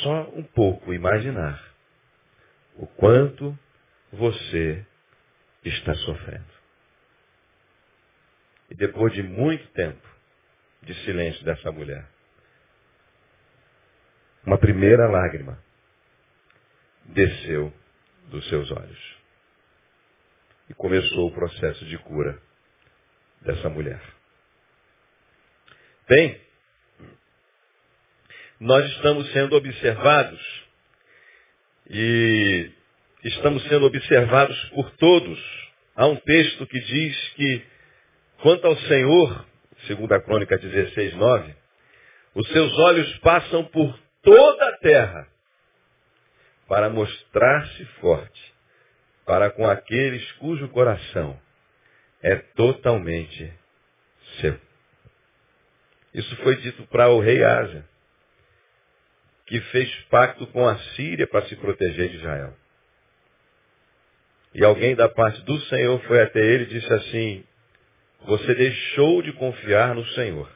só 0.01 0.29
um 0.29 0.41
pouco 0.41 0.93
imaginar 0.93 1.61
o 2.77 2.87
quanto 2.87 3.57
você 4.09 4.85
está 5.65 5.93
sofrendo. 5.95 6.55
E 8.69 8.75
depois 8.75 9.13
de 9.13 9.21
muito 9.21 9.67
tempo 9.73 10.07
de 10.81 10.93
silêncio 11.03 11.43
dessa 11.43 11.71
mulher, 11.73 12.07
uma 14.45 14.57
primeira 14.57 15.09
lágrima 15.09 15.61
desceu 17.03 17.73
dos 18.29 18.47
seus 18.47 18.71
olhos. 18.71 19.15
E 20.69 20.73
começou 20.73 21.27
o 21.27 21.33
processo 21.33 21.85
de 21.85 21.97
cura 21.97 22.44
dessa 23.45 23.69
mulher. 23.69 24.01
Bem, 26.09 26.41
nós 28.59 28.85
estamos 28.91 29.31
sendo 29.31 29.55
observados 29.55 30.65
e 31.89 32.71
estamos 33.23 33.63
sendo 33.67 33.85
observados 33.85 34.57
por 34.69 34.91
todos. 34.97 35.39
Há 35.95 36.07
um 36.07 36.15
texto 36.17 36.67
que 36.67 36.79
diz 36.79 37.29
que, 37.35 37.65
quanto 38.41 38.67
ao 38.67 38.75
Senhor, 38.77 39.45
segundo 39.87 40.11
a 40.13 40.21
crônica 40.21 40.57
16, 40.57 41.15
9, 41.15 41.55
os 42.33 42.47
seus 42.49 42.77
olhos 42.79 43.17
passam 43.19 43.63
por 43.65 43.97
toda 44.21 44.69
a 44.69 44.77
terra 44.79 45.27
para 46.67 46.89
mostrar-se 46.89 47.85
forte 48.01 48.55
para 49.25 49.49
com 49.51 49.67
aqueles 49.67 50.31
cujo 50.33 50.67
coração 50.69 51.39
é 52.25 52.37
totalmente 52.55 53.53
seu. 54.41 54.59
Isso 56.11 56.35
foi 56.37 56.55
dito 56.55 56.81
para 56.87 57.07
o 57.09 57.19
rei 57.19 57.43
Asa, 57.43 57.87
que 59.45 59.61
fez 59.61 59.93
pacto 60.09 60.47
com 60.47 60.67
a 60.67 60.75
Síria 60.95 61.27
para 61.27 61.45
se 61.45 61.55
proteger 61.55 62.09
de 62.09 62.15
Israel. 62.15 62.57
E 64.55 64.65
alguém 64.65 64.95
da 64.95 65.07
parte 65.07 65.39
do 65.43 65.59
Senhor 65.65 66.01
foi 66.05 66.19
até 66.23 66.39
ele 66.39 66.63
e 66.63 66.79
disse 66.79 66.91
assim, 66.93 67.43
você 68.21 68.55
deixou 68.55 69.21
de 69.21 69.31
confiar 69.33 69.93
no 69.93 70.03
Senhor. 70.07 70.49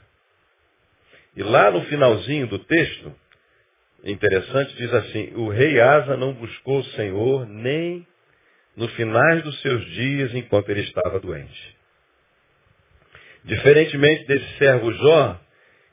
E 1.36 1.44
lá 1.44 1.70
no 1.70 1.84
finalzinho 1.86 2.48
do 2.48 2.58
texto, 2.58 3.16
interessante, 4.04 4.76
diz 4.76 4.92
assim, 4.92 5.34
o 5.36 5.50
rei 5.50 5.80
Asa 5.80 6.18
não 6.18 6.34
buscou 6.34 6.80
o 6.80 6.86
Senhor 6.96 7.46
nem 7.46 8.08
no 8.80 8.88
finais 8.88 9.44
dos 9.44 9.60
seus 9.60 9.86
dias 9.88 10.34
enquanto 10.34 10.70
ele 10.70 10.80
estava 10.80 11.20
doente. 11.20 11.78
Diferentemente 13.44 14.26
desse 14.26 14.58
servo 14.58 14.94
Jó, 14.94 15.38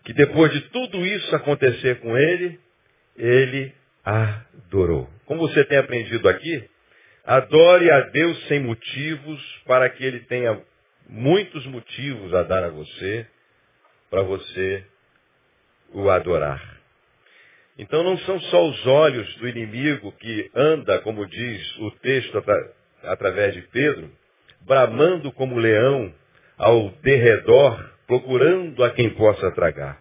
que 0.04 0.12
depois 0.12 0.52
de 0.52 0.60
tudo 0.70 1.04
isso 1.04 1.34
acontecer 1.34 1.98
com 1.98 2.16
ele, 2.16 2.60
ele 3.16 3.74
adorou. 4.04 5.10
Como 5.24 5.48
você 5.48 5.64
tem 5.64 5.78
aprendido 5.78 6.28
aqui, 6.28 6.70
adore 7.24 7.90
a 7.90 8.02
Deus 8.02 8.46
sem 8.46 8.60
motivos, 8.60 9.62
para 9.66 9.90
que 9.90 10.04
ele 10.04 10.20
tenha 10.20 10.62
muitos 11.08 11.66
motivos 11.66 12.32
a 12.34 12.44
dar 12.44 12.62
a 12.62 12.70
você, 12.70 13.26
para 14.08 14.22
você 14.22 14.84
o 15.92 16.08
adorar. 16.08 16.75
Então 17.78 18.02
não 18.02 18.16
são 18.18 18.40
só 18.40 18.68
os 18.68 18.86
olhos 18.86 19.34
do 19.36 19.48
inimigo 19.48 20.12
que 20.12 20.50
anda, 20.54 20.98
como 21.00 21.26
diz 21.26 21.78
o 21.78 21.90
texto 22.02 22.38
atra 22.38 22.72
através 23.02 23.54
de 23.54 23.62
Pedro, 23.62 24.10
bramando 24.62 25.30
como 25.32 25.58
leão 25.58 26.12
ao 26.56 26.90
derredor, 27.02 27.90
procurando 28.06 28.82
a 28.82 28.90
quem 28.90 29.10
possa 29.10 29.52
tragar. 29.52 30.00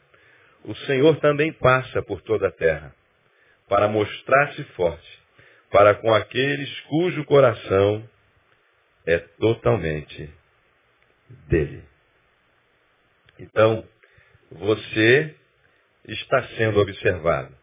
O 0.64 0.74
Senhor 0.88 1.18
também 1.18 1.52
passa 1.54 2.02
por 2.02 2.22
toda 2.22 2.48
a 2.48 2.52
terra 2.52 2.96
para 3.68 3.88
mostrar-se 3.88 4.64
forte 4.76 5.26
para 5.76 5.94
com 5.96 6.14
aqueles 6.14 6.80
cujo 6.82 7.26
coração 7.26 8.08
é 9.06 9.18
totalmente 9.18 10.34
dele. 11.50 11.84
Então, 13.38 13.86
você 14.50 15.36
está 16.08 16.44
sendo 16.56 16.80
observado. 16.80 17.54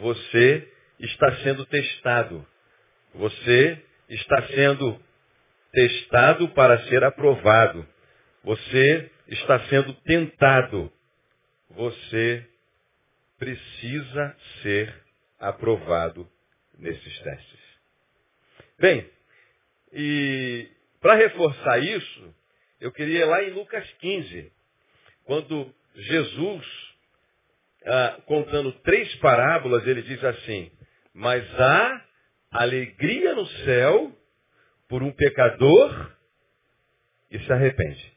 Você 0.00 0.72
está 0.98 1.36
sendo 1.42 1.64
testado. 1.66 2.46
Você 3.14 3.82
está 4.08 4.46
sendo 4.48 5.00
testado 5.72 6.48
para 6.50 6.78
ser 6.88 7.04
aprovado. 7.04 7.86
Você 8.42 9.10
está 9.28 9.60
sendo 9.68 9.92
tentado. 10.02 10.92
Você 11.70 12.46
precisa 13.38 14.36
ser 14.62 14.94
aprovado 15.38 16.28
nesses 16.78 17.18
testes. 17.20 17.60
Bem, 18.78 19.08
e 19.92 20.68
para 21.00 21.14
reforçar 21.14 21.78
isso, 21.78 22.34
eu 22.80 22.90
queria 22.90 23.20
ir 23.20 23.24
lá 23.24 23.42
em 23.44 23.50
Lucas 23.50 23.88
15, 24.00 24.52
quando 25.24 25.74
Jesus 25.94 26.83
ah, 27.86 28.18
contando 28.26 28.72
três 28.80 29.14
parábolas, 29.16 29.86
ele 29.86 30.02
diz 30.02 30.22
assim, 30.24 30.70
mas 31.12 31.44
há 31.60 32.04
alegria 32.50 33.34
no 33.34 33.46
céu 33.46 34.12
por 34.88 35.02
um 35.02 35.12
pecador 35.12 36.12
que 37.28 37.38
se 37.40 37.52
arrepende. 37.52 38.12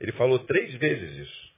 Ele 0.00 0.12
falou 0.12 0.38
três 0.40 0.74
vezes 0.74 1.28
isso. 1.28 1.52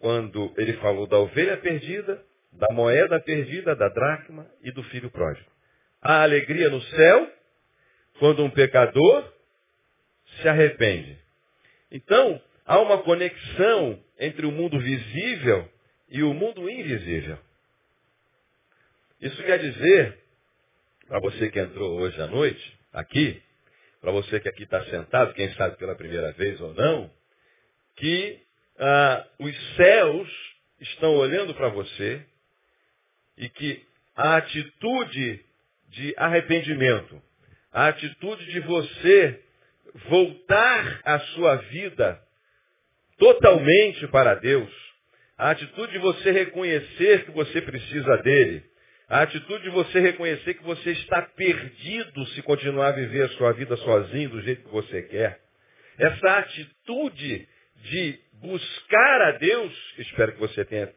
Quando 0.00 0.52
ele 0.56 0.74
falou 0.74 1.06
da 1.06 1.18
ovelha 1.18 1.56
perdida, 1.56 2.22
da 2.52 2.74
moeda 2.74 3.20
perdida, 3.20 3.74
da 3.74 3.88
dracma 3.88 4.46
e 4.62 4.70
do 4.70 4.82
filho 4.84 5.10
pródigo. 5.10 5.48
Há 6.00 6.22
alegria 6.22 6.68
no 6.68 6.80
céu 6.82 7.32
quando 8.18 8.44
um 8.44 8.50
pecador 8.50 9.32
se 10.40 10.48
arrepende. 10.48 11.18
Então, 11.90 12.40
há 12.66 12.78
uma 12.80 12.98
conexão 12.98 14.02
entre 14.18 14.46
o 14.46 14.52
mundo 14.52 14.78
visível 14.78 15.68
e 16.08 16.22
o 16.22 16.32
mundo 16.32 16.68
invisível. 16.68 17.38
Isso 19.20 19.42
quer 19.42 19.58
dizer, 19.58 20.18
para 21.06 21.20
você 21.20 21.50
que 21.50 21.58
entrou 21.58 22.00
hoje 22.00 22.20
à 22.20 22.26
noite, 22.26 22.78
aqui, 22.92 23.42
para 24.00 24.12
você 24.12 24.38
que 24.40 24.48
aqui 24.48 24.62
está 24.62 24.84
sentado, 24.84 25.34
quem 25.34 25.52
sabe 25.54 25.76
pela 25.76 25.96
primeira 25.96 26.32
vez 26.32 26.60
ou 26.60 26.72
não, 26.74 27.10
que 27.96 28.40
ah, 28.78 29.26
os 29.38 29.76
céus 29.76 30.28
estão 30.80 31.16
olhando 31.16 31.54
para 31.54 31.68
você 31.68 32.24
e 33.36 33.48
que 33.48 33.84
a 34.14 34.36
atitude 34.36 35.44
de 35.88 36.14
arrependimento, 36.16 37.20
a 37.72 37.88
atitude 37.88 38.44
de 38.46 38.60
você 38.60 39.42
voltar 40.08 41.00
a 41.04 41.18
sua 41.20 41.56
vida 41.56 42.22
totalmente 43.18 44.06
para 44.08 44.34
Deus, 44.34 44.87
a 45.38 45.50
atitude 45.50 45.92
de 45.92 45.98
você 45.98 46.32
reconhecer 46.32 47.24
que 47.24 47.30
você 47.30 47.62
precisa 47.62 48.16
dele. 48.18 48.64
A 49.08 49.22
atitude 49.22 49.62
de 49.62 49.70
você 49.70 50.00
reconhecer 50.00 50.54
que 50.54 50.64
você 50.64 50.90
está 50.90 51.22
perdido 51.22 52.26
se 52.26 52.42
continuar 52.42 52.88
a 52.88 52.92
viver 52.92 53.22
a 53.22 53.28
sua 53.30 53.52
vida 53.52 53.76
sozinho 53.76 54.30
do 54.30 54.42
jeito 54.42 54.64
que 54.64 54.72
você 54.72 55.02
quer. 55.02 55.40
Essa 55.96 56.38
atitude 56.38 57.48
de 57.84 58.18
buscar 58.34 59.22
a 59.22 59.32
Deus, 59.38 59.94
espero 59.98 60.32
que 60.32 60.40
você 60.40 60.64
tenha 60.64 60.92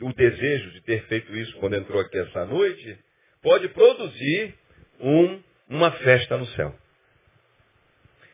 o 0.00 0.12
desejo 0.12 0.70
de 0.72 0.82
ter 0.82 1.04
feito 1.06 1.34
isso 1.36 1.56
quando 1.56 1.76
entrou 1.76 2.00
aqui 2.00 2.18
essa 2.18 2.44
noite, 2.44 2.98
pode 3.42 3.68
produzir 3.70 4.54
um, 5.00 5.42
uma 5.68 5.90
festa 5.92 6.36
no 6.36 6.46
céu. 6.48 6.74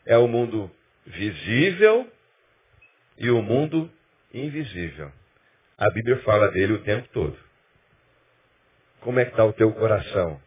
É 0.05 0.19
o 0.19 0.29
mundo 0.29 0.71
visível 1.07 2.11
e 3.19 3.31
o 3.31 3.41
mundo 3.41 3.91
invisível. 4.33 5.11
A 5.79 5.91
Bíblia 5.91 6.19
fala 6.19 6.49
dele 6.51 6.75
o 6.75 6.83
tempo 6.83 7.09
todo. 7.13 7.37
Como 9.01 9.21
é 9.21 9.25
que 9.25 9.31
está 9.33 9.45
o 9.45 9.53
teu 9.53 9.73
coração? 9.73 10.41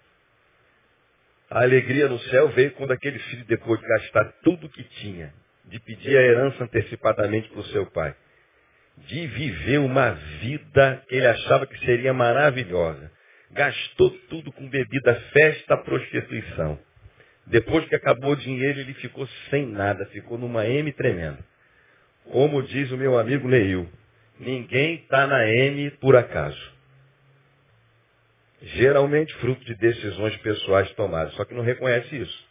A 1.49 1.61
alegria 1.61 2.07
no 2.07 2.19
céu 2.19 2.49
veio 2.49 2.71
quando 2.71 2.91
aquele 2.91 3.17
filho, 3.19 3.45
depois 3.45 3.79
de 3.79 3.87
gastar 3.87 4.25
tudo 4.43 4.69
que 4.69 4.83
tinha, 4.83 5.33
de 5.65 5.79
pedir 5.79 6.17
a 6.17 6.21
herança 6.21 6.63
antecipadamente 6.63 7.49
para 7.49 7.59
o 7.59 7.65
seu 7.65 7.85
pai, 7.87 8.15
de 8.97 9.27
viver 9.27 9.79
uma 9.79 10.11
vida 10.11 11.03
que 11.07 11.15
ele 11.15 11.27
achava 11.27 11.65
que 11.65 11.77
seria 11.85 12.13
maravilhosa, 12.13 13.11
gastou 13.51 14.11
tudo 14.29 14.51
com 14.51 14.67
bebida, 14.67 15.15
festa, 15.31 15.77
prostituição. 15.77 16.77
Depois 17.47 17.87
que 17.87 17.95
acabou 17.95 18.31
o 18.31 18.35
dinheiro, 18.35 18.79
ele 18.79 18.93
ficou 18.95 19.27
sem 19.49 19.65
nada, 19.65 20.05
ficou 20.07 20.37
numa 20.37 20.67
M 20.67 20.91
tremenda. 20.93 21.39
Como 22.31 22.61
diz 22.61 22.91
o 22.91 22.97
meu 22.97 23.17
amigo 23.17 23.47
Neil, 23.47 23.89
ninguém 24.39 24.95
está 24.95 25.25
na 25.25 25.47
M 25.47 25.89
por 25.99 26.15
acaso. 26.15 26.71
Geralmente 28.61 29.33
fruto 29.35 29.63
de 29.65 29.73
decisões 29.75 30.35
pessoais 30.37 30.91
tomadas, 30.91 31.33
só 31.33 31.45
que 31.45 31.55
não 31.55 31.63
reconhece 31.63 32.15
isso. 32.15 32.47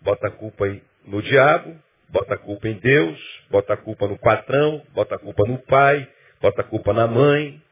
Bota 0.00 0.28
a 0.28 0.30
culpa 0.30 0.64
no 1.04 1.20
diabo, 1.20 1.76
bota 2.08 2.34
a 2.34 2.38
culpa 2.38 2.68
em 2.68 2.78
Deus, 2.78 3.44
bota 3.50 3.74
a 3.74 3.76
culpa 3.76 4.08
no 4.08 4.18
patrão, 4.18 4.82
bota 4.94 5.16
a 5.16 5.18
culpa 5.18 5.42
no 5.46 5.58
pai, 5.58 6.08
bota 6.40 6.62
a 6.62 6.64
culpa 6.64 6.94
na 6.94 7.06
mãe 7.06 7.62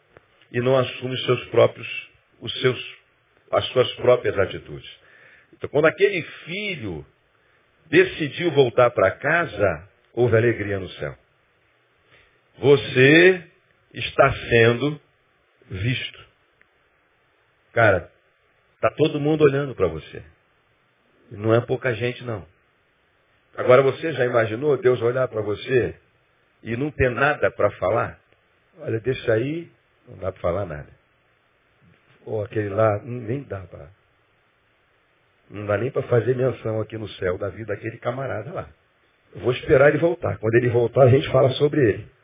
e 0.53 0.61
não 0.61 0.77
assume 0.77 1.17
seus 1.25 1.45
próprios, 1.47 2.11
os 2.41 2.53
seus, 2.61 2.97
as 3.53 3.65
suas 3.69 3.91
próprias 3.95 4.39
atitudes. 4.39 4.91
Então, 5.55 5.71
quando 5.71 5.87
aquele 5.87 6.23
filho 6.45 7.07
decidiu 7.87 8.51
voltar 8.51 8.91
para 8.91 9.11
casa, 9.13 9.89
houve 10.13 10.37
alegria 10.37 10.79
no 10.79 10.89
céu. 10.91 11.17
Você 12.61 13.43
está 13.95 14.33
sendo 14.51 15.01
visto. 15.71 16.27
Cara, 17.73 18.11
está 18.75 18.91
todo 18.91 19.19
mundo 19.19 19.43
olhando 19.43 19.75
para 19.75 19.89
você. 19.89 20.23
Não 21.31 21.55
é 21.55 21.61
pouca 21.63 21.95
gente, 21.95 22.23
não. 22.23 22.47
Agora 23.57 23.83
você 23.83 24.13
já 24.13 24.27
imaginou 24.27 24.77
Deus 24.77 25.01
olhar 25.01 25.27
para 25.29 25.41
você 25.41 25.95
e 26.63 26.77
não 26.77 26.91
ter 26.91 27.11
nada 27.11 27.51
para 27.51 27.71
falar? 27.73 28.21
Olha, 28.79 29.01
deixa 29.01 29.33
aí, 29.33 29.71
não 30.07 30.19
dá 30.19 30.31
para 30.31 30.41
falar 30.43 30.67
nada. 30.67 30.89
Ou 32.27 32.45
aquele 32.45 32.69
lá, 32.69 32.99
nem 33.03 33.43
dá 33.43 33.61
para. 33.61 33.89
Não 35.49 35.65
dá 35.65 35.79
nem 35.79 35.91
para 35.91 36.03
fazer 36.03 36.37
menção 36.37 36.79
aqui 36.81 36.99
no 36.99 37.09
céu 37.09 37.39
da 37.39 37.49
vida 37.49 37.75
daquele 37.75 37.97
camarada 37.99 38.53
lá. 38.53 38.69
Eu 39.35 39.41
vou 39.41 39.53
esperar 39.53 39.89
ele 39.89 39.99
voltar. 39.99 40.37
Quando 40.39 40.55
ele 40.57 40.69
voltar, 40.69 41.05
a 41.05 41.09
gente 41.09 41.31
fala 41.31 41.49
sobre 41.53 41.81
ele. 41.81 42.20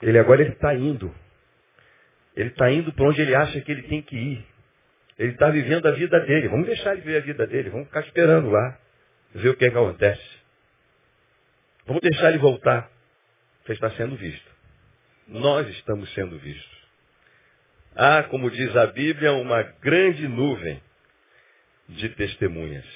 Ele 0.00 0.18
agora 0.18 0.42
está 0.42 0.74
indo. 0.74 1.14
Ele 2.36 2.50
está 2.50 2.70
indo 2.70 2.92
para 2.92 3.04
onde 3.04 3.20
ele 3.20 3.34
acha 3.34 3.60
que 3.60 3.72
ele 3.72 3.82
tem 3.82 4.02
que 4.02 4.16
ir. 4.16 4.46
Ele 5.18 5.32
está 5.32 5.50
vivendo 5.50 5.86
a 5.86 5.90
vida 5.92 6.20
dele. 6.20 6.48
Vamos 6.48 6.66
deixar 6.66 6.92
ele 6.92 7.00
viver 7.00 7.18
a 7.18 7.20
vida 7.20 7.46
dele. 7.46 7.70
Vamos 7.70 7.88
ficar 7.88 8.00
esperando 8.00 8.50
lá. 8.50 8.78
Ver 9.34 9.48
o 9.48 9.56
que, 9.56 9.64
é 9.64 9.70
que 9.70 9.76
acontece. 9.76 10.38
Vamos 11.86 12.02
deixar 12.02 12.28
ele 12.28 12.38
voltar. 12.38 12.90
Você 13.64 13.72
está 13.72 13.90
sendo 13.90 14.16
visto. 14.16 14.48
Nós 15.26 15.68
estamos 15.68 16.12
sendo 16.14 16.38
vistos. 16.38 16.78
Há, 17.96 18.22
como 18.24 18.50
diz 18.50 18.76
a 18.76 18.86
Bíblia, 18.86 19.32
uma 19.32 19.62
grande 19.62 20.28
nuvem 20.28 20.80
de 21.88 22.08
testemunhas. 22.10 22.86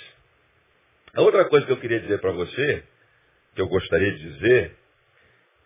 A 1.15 1.21
outra 1.23 1.45
coisa 1.47 1.67
que 1.67 1.73
eu 1.73 1.81
queria 1.81 2.01
dizer 2.01 2.21
para 2.21 2.33
você, 2.33 2.85
que 3.55 3.61
eu 3.61 3.67
gostaria 3.67 4.13
de 4.13 4.33
dizer, 4.33 4.77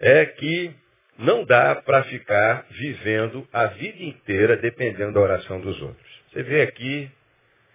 é 0.01 0.27
que 0.27 0.75
não 1.19 1.45
dá 1.45 1.75
para 1.77 2.05
ficar 2.05 2.67
vivendo 2.71 3.47
a 3.53 3.67
vida 3.67 4.03
inteira 4.03 4.57
dependendo 4.57 5.13
da 5.13 5.21
oração 5.21 5.61
dos 5.61 5.81
outros. 5.81 6.23
Você 6.31 6.43
vê 6.43 6.63
aqui, 6.63 7.11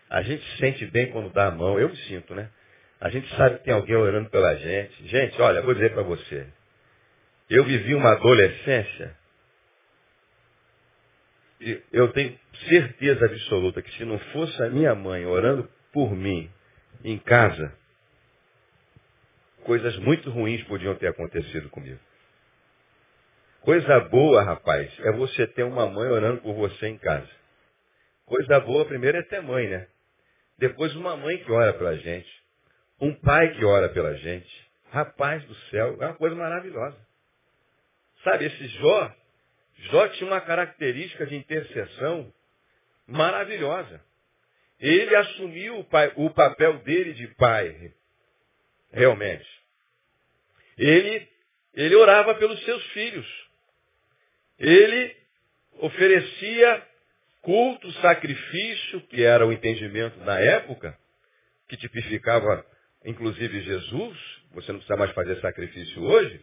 a 0.10 0.22
gente 0.22 0.44
se 0.44 0.58
sente 0.58 0.86
bem 0.88 1.12
quando 1.12 1.32
dá 1.32 1.48
a 1.48 1.52
mão, 1.52 1.80
eu 1.80 1.90
me 1.90 1.98
sinto, 1.98 2.36
né? 2.36 2.50
A 3.00 3.10
gente 3.10 3.28
sabe 3.36 3.58
que 3.58 3.64
tem 3.64 3.74
alguém 3.74 3.96
orando 3.96 4.30
pela 4.30 4.56
gente. 4.56 5.08
Gente, 5.08 5.42
olha, 5.42 5.62
vou 5.64 5.74
dizer 5.74 5.92
para 5.92 6.04
você. 6.04 6.46
Eu 7.50 7.64
vivi 7.64 7.96
uma 7.96 8.12
adolescência 8.12 9.16
e 11.62 11.80
eu 11.92 12.12
tenho 12.12 12.38
certeza 12.68 13.26
absoluta 13.26 13.82
que 13.82 13.92
se 13.96 14.04
não 14.04 14.18
fosse 14.18 14.64
a 14.64 14.70
minha 14.70 14.96
mãe 14.96 15.26
orando 15.26 15.70
por 15.94 16.16
mim 16.16 16.50
em 17.04 17.20
casa, 17.20 17.72
coisas 19.64 19.96
muito 19.98 20.30
ruins 20.32 20.64
podiam 20.64 20.96
ter 20.96 21.08
acontecido 21.08 21.70
comigo. 21.70 22.00
Coisa 23.62 24.00
boa, 24.00 24.42
rapaz, 24.42 24.92
é 25.02 25.12
você 25.12 25.46
ter 25.46 25.62
uma 25.64 25.86
mãe 25.86 26.10
orando 26.10 26.42
por 26.42 26.56
você 26.56 26.88
em 26.88 26.98
casa. 26.98 27.30
Coisa 28.26 28.60
boa, 28.60 28.86
primeiro 28.86 29.20
é 29.20 29.24
ter 29.24 29.40
mãe, 29.40 29.68
né? 29.68 29.88
Depois 30.58 30.96
uma 30.96 31.16
mãe 31.16 31.38
que 31.38 31.52
ora 31.52 31.72
pela 31.74 31.96
gente. 31.98 32.44
Um 33.00 33.14
pai 33.14 33.54
que 33.54 33.64
ora 33.64 33.90
pela 33.90 34.16
gente. 34.16 34.72
Rapaz 34.90 35.44
do 35.46 35.56
céu, 35.70 35.96
é 36.02 36.08
uma 36.08 36.16
coisa 36.16 36.36
maravilhosa. 36.36 36.98
Sabe, 38.24 38.46
esse 38.46 38.68
Jó, 38.68 39.16
Jó 39.92 40.08
tinha 40.10 40.30
uma 40.30 40.42
característica 40.42 41.28
de 41.28 41.36
intercessão 41.36 42.34
maravilhosa. 43.06 44.02
Ele 44.80 45.16
assumiu 45.16 45.80
o, 45.80 45.84
pai, 45.84 46.12
o 46.16 46.32
papel 46.32 46.80
dele 46.80 47.14
de 47.14 47.28
pai, 47.36 47.94
realmente. 48.92 49.48
Ele, 50.80 51.28
ele 51.76 51.96
orava 51.96 52.34
pelos 52.36 52.60
seus 52.66 52.84
filhos. 52.88 53.41
Ele 54.62 55.16
oferecia 55.80 56.88
culto, 57.42 57.92
sacrifício, 57.94 59.02
que 59.08 59.24
era 59.24 59.46
o 59.46 59.52
entendimento 59.52 60.20
na 60.20 60.40
época, 60.40 60.96
que 61.68 61.76
tipificava 61.76 62.64
inclusive 63.04 63.62
Jesus. 63.62 64.18
Você 64.54 64.72
não 64.72 64.80
precisa 64.80 65.00
mais 65.00 65.12
fazer 65.14 65.40
sacrifício 65.42 66.04
hoje, 66.04 66.40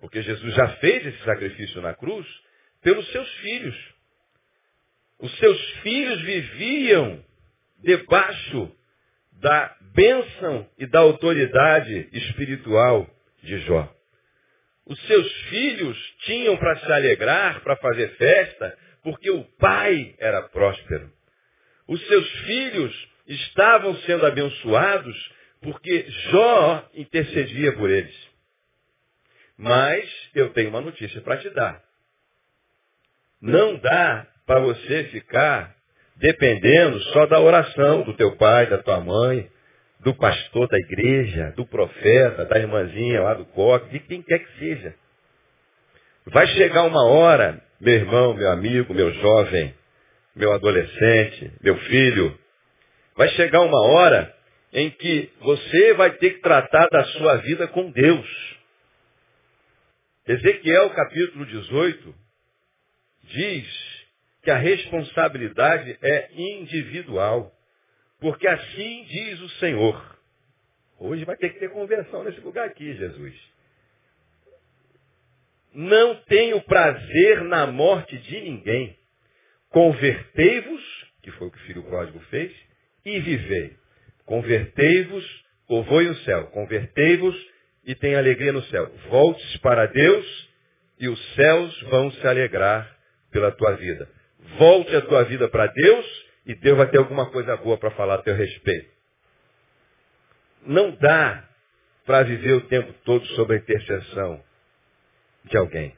porque 0.00 0.22
Jesus 0.22 0.54
já 0.54 0.68
fez 0.76 1.04
esse 1.04 1.24
sacrifício 1.24 1.82
na 1.82 1.92
cruz 1.92 2.24
pelos 2.80 3.10
seus 3.10 3.28
filhos. 3.38 3.94
Os 5.18 5.36
seus 5.38 5.70
filhos 5.82 6.22
viviam 6.22 7.24
debaixo 7.78 8.70
da 9.32 9.76
bênção 9.92 10.70
e 10.78 10.86
da 10.86 11.00
autoridade 11.00 12.08
espiritual 12.12 13.10
de 13.42 13.58
Jó. 13.60 13.92
Os 14.86 15.00
seus 15.06 15.32
filhos 15.48 15.98
tinham 16.20 16.56
para 16.56 16.76
se 16.78 16.92
alegrar, 16.92 17.60
para 17.62 17.76
fazer 17.76 18.08
festa, 18.16 18.76
porque 19.02 19.30
o 19.30 19.44
pai 19.58 20.14
era 20.18 20.42
próspero. 20.48 21.10
Os 21.88 22.06
seus 22.06 22.30
filhos 22.40 23.08
estavam 23.26 23.96
sendo 24.00 24.26
abençoados 24.26 25.32
porque 25.62 26.04
Jó 26.30 26.90
intercedia 26.94 27.72
por 27.72 27.90
eles. 27.90 28.14
Mas 29.56 30.04
eu 30.34 30.50
tenho 30.50 30.68
uma 30.68 30.80
notícia 30.80 31.20
para 31.22 31.38
te 31.38 31.48
dar. 31.50 31.82
Não 33.40 33.76
dá 33.76 34.26
para 34.46 34.60
você 34.60 35.04
ficar 35.04 35.74
dependendo 36.16 37.00
só 37.04 37.26
da 37.26 37.40
oração 37.40 38.02
do 38.02 38.14
teu 38.14 38.36
pai, 38.36 38.66
da 38.66 38.78
tua 38.78 39.00
mãe, 39.00 39.50
do 40.04 40.14
pastor 40.14 40.68
da 40.68 40.78
igreja, 40.78 41.52
do 41.56 41.66
profeta, 41.66 42.44
da 42.44 42.58
irmãzinha 42.58 43.22
lá 43.22 43.34
do 43.34 43.46
coque, 43.46 43.88
de 43.90 44.00
quem 44.00 44.22
quer 44.22 44.38
que 44.38 44.58
seja. 44.58 44.94
Vai 46.26 46.46
chegar 46.48 46.84
uma 46.84 47.08
hora, 47.08 47.62
meu 47.80 47.94
irmão, 47.94 48.34
meu 48.34 48.50
amigo, 48.50 48.92
meu 48.92 49.12
jovem, 49.14 49.74
meu 50.36 50.52
adolescente, 50.52 51.52
meu 51.62 51.76
filho, 51.78 52.38
vai 53.16 53.28
chegar 53.30 53.62
uma 53.62 53.82
hora 53.88 54.34
em 54.74 54.90
que 54.90 55.32
você 55.40 55.94
vai 55.94 56.10
ter 56.12 56.34
que 56.34 56.40
tratar 56.40 56.86
da 56.88 57.04
sua 57.04 57.36
vida 57.36 57.66
com 57.68 57.90
Deus. 57.90 58.54
Ezequiel 60.26 60.90
capítulo 60.90 61.46
18 61.46 62.14
diz 63.22 63.66
que 64.42 64.50
a 64.50 64.58
responsabilidade 64.58 65.98
é 66.02 66.28
individual. 66.34 67.52
Porque 68.24 68.48
assim 68.48 69.04
diz 69.04 69.38
o 69.42 69.48
Senhor. 69.58 70.18
Hoje 70.98 71.26
vai 71.26 71.36
ter 71.36 71.50
que 71.50 71.58
ter 71.58 71.68
conversão 71.68 72.24
nesse 72.24 72.40
lugar 72.40 72.66
aqui, 72.66 72.94
Jesus. 72.94 73.34
Não 75.74 76.14
tenho 76.22 76.58
prazer 76.62 77.44
na 77.44 77.66
morte 77.66 78.16
de 78.16 78.40
ninguém. 78.40 78.98
Convertei-vos, 79.68 81.06
que 81.20 81.30
foi 81.32 81.48
o 81.48 81.50
que 81.50 81.58
o 81.58 81.66
filho 81.66 81.82
pródigo 81.82 82.18
fez, 82.30 82.50
e 83.04 83.20
vivei. 83.20 83.76
Convertei-vos, 84.24 85.44
povoe 85.68 86.08
o 86.08 86.16
céu. 86.20 86.46
Convertei-vos 86.46 87.36
e 87.84 87.94
tem 87.94 88.14
alegria 88.14 88.54
no 88.54 88.62
céu. 88.62 88.90
Voltes 89.10 89.58
para 89.58 89.84
Deus 89.84 90.48
e 90.98 91.10
os 91.10 91.34
céus 91.34 91.82
vão 91.90 92.10
se 92.10 92.26
alegrar 92.26 92.90
pela 93.30 93.52
tua 93.52 93.72
vida. 93.72 94.08
Volte 94.56 94.96
a 94.96 95.02
tua 95.02 95.24
vida 95.24 95.46
para 95.46 95.66
Deus 95.66 96.24
e 96.46 96.54
Deus 96.54 96.76
vai 96.76 96.88
ter 96.90 96.98
alguma 96.98 97.30
coisa 97.30 97.56
boa 97.56 97.78
para 97.78 97.90
falar 97.92 98.16
a 98.16 98.22
teu 98.22 98.34
respeito. 98.34 98.92
Não 100.66 100.90
dá 100.92 101.48
para 102.04 102.22
viver 102.22 102.52
o 102.52 102.68
tempo 102.68 102.92
todo 103.04 103.24
sob 103.28 103.54
a 103.54 103.56
intercessão 103.56 104.42
de 105.44 105.56
alguém. 105.56 105.96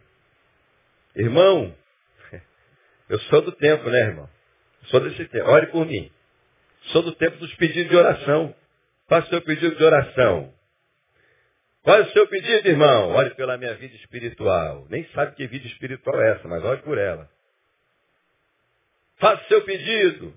Irmão, 1.14 1.74
eu 3.08 3.18
sou 3.20 3.42
do 3.42 3.52
tempo, 3.52 3.88
né, 3.88 3.98
irmão? 4.00 4.30
Sou 4.84 5.00
desse 5.00 5.24
tempo. 5.26 5.50
Ore 5.50 5.66
por 5.68 5.86
mim. 5.86 6.10
Sou 6.92 7.02
do 7.02 7.12
tempo 7.12 7.36
dos 7.38 7.52
pedidos 7.56 7.90
de 7.90 7.96
oração. 7.96 8.54
Faça 9.08 9.26
o 9.26 9.30
seu 9.30 9.42
pedido 9.42 9.76
de 9.76 9.84
oração. 9.84 10.52
Qual 11.82 11.96
é 11.96 12.02
o 12.02 12.10
seu 12.10 12.26
pedido, 12.28 12.68
irmão? 12.68 13.10
Ore 13.10 13.30
pela 13.34 13.56
minha 13.56 13.74
vida 13.74 13.94
espiritual. 13.96 14.86
Nem 14.88 15.04
sabe 15.08 15.34
que 15.34 15.46
vida 15.46 15.66
espiritual 15.66 16.20
é 16.20 16.32
essa, 16.32 16.48
mas 16.48 16.64
ore 16.64 16.82
por 16.82 16.98
ela. 16.98 17.28
Faça 19.18 19.42
seu 19.48 19.62
pedido. 19.62 20.34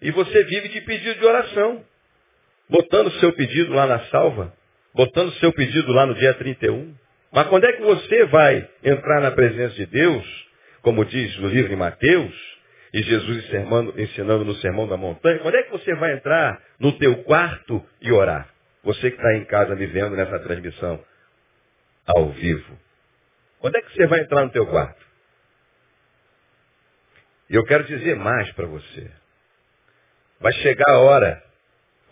E 0.00 0.10
você 0.10 0.44
vive 0.44 0.68
de 0.68 0.80
pedido 0.82 1.18
de 1.18 1.26
oração. 1.26 1.84
Botando 2.68 3.10
seu 3.20 3.32
pedido 3.32 3.72
lá 3.72 3.86
na 3.86 4.00
salva. 4.06 4.52
Botando 4.94 5.32
seu 5.34 5.52
pedido 5.52 5.92
lá 5.92 6.06
no 6.06 6.14
dia 6.14 6.34
31. 6.34 6.94
Mas 7.32 7.48
quando 7.48 7.64
é 7.64 7.72
que 7.72 7.82
você 7.82 8.24
vai 8.26 8.68
entrar 8.82 9.20
na 9.20 9.30
presença 9.30 9.74
de 9.74 9.86
Deus, 9.86 10.46
como 10.82 11.04
diz 11.04 11.38
o 11.38 11.48
livro 11.48 11.68
de 11.68 11.76
Mateus, 11.76 12.34
e 12.94 13.02
Jesus 13.02 13.44
ensinando 13.98 14.44
no 14.44 14.54
Sermão 14.56 14.88
da 14.88 14.96
Montanha, 14.96 15.40
quando 15.40 15.54
é 15.54 15.62
que 15.64 15.70
você 15.70 15.94
vai 15.96 16.14
entrar 16.14 16.62
no 16.80 16.92
teu 16.92 17.22
quarto 17.24 17.84
e 18.00 18.10
orar? 18.10 18.48
Você 18.84 19.10
que 19.10 19.16
está 19.16 19.34
em 19.34 19.44
casa 19.44 19.74
me 19.74 19.86
vendo 19.86 20.16
nessa 20.16 20.38
transmissão 20.38 21.04
ao 22.06 22.30
vivo. 22.30 22.78
Quando 23.58 23.76
é 23.76 23.82
que 23.82 23.92
você 23.92 24.06
vai 24.06 24.20
entrar 24.20 24.44
no 24.44 24.50
teu 24.50 24.66
quarto? 24.66 25.05
E 27.48 27.54
eu 27.54 27.64
quero 27.64 27.84
dizer 27.84 28.16
mais 28.16 28.50
para 28.52 28.66
você. 28.66 29.10
Vai 30.40 30.52
chegar 30.54 30.90
a 30.90 31.00
hora, 31.00 31.42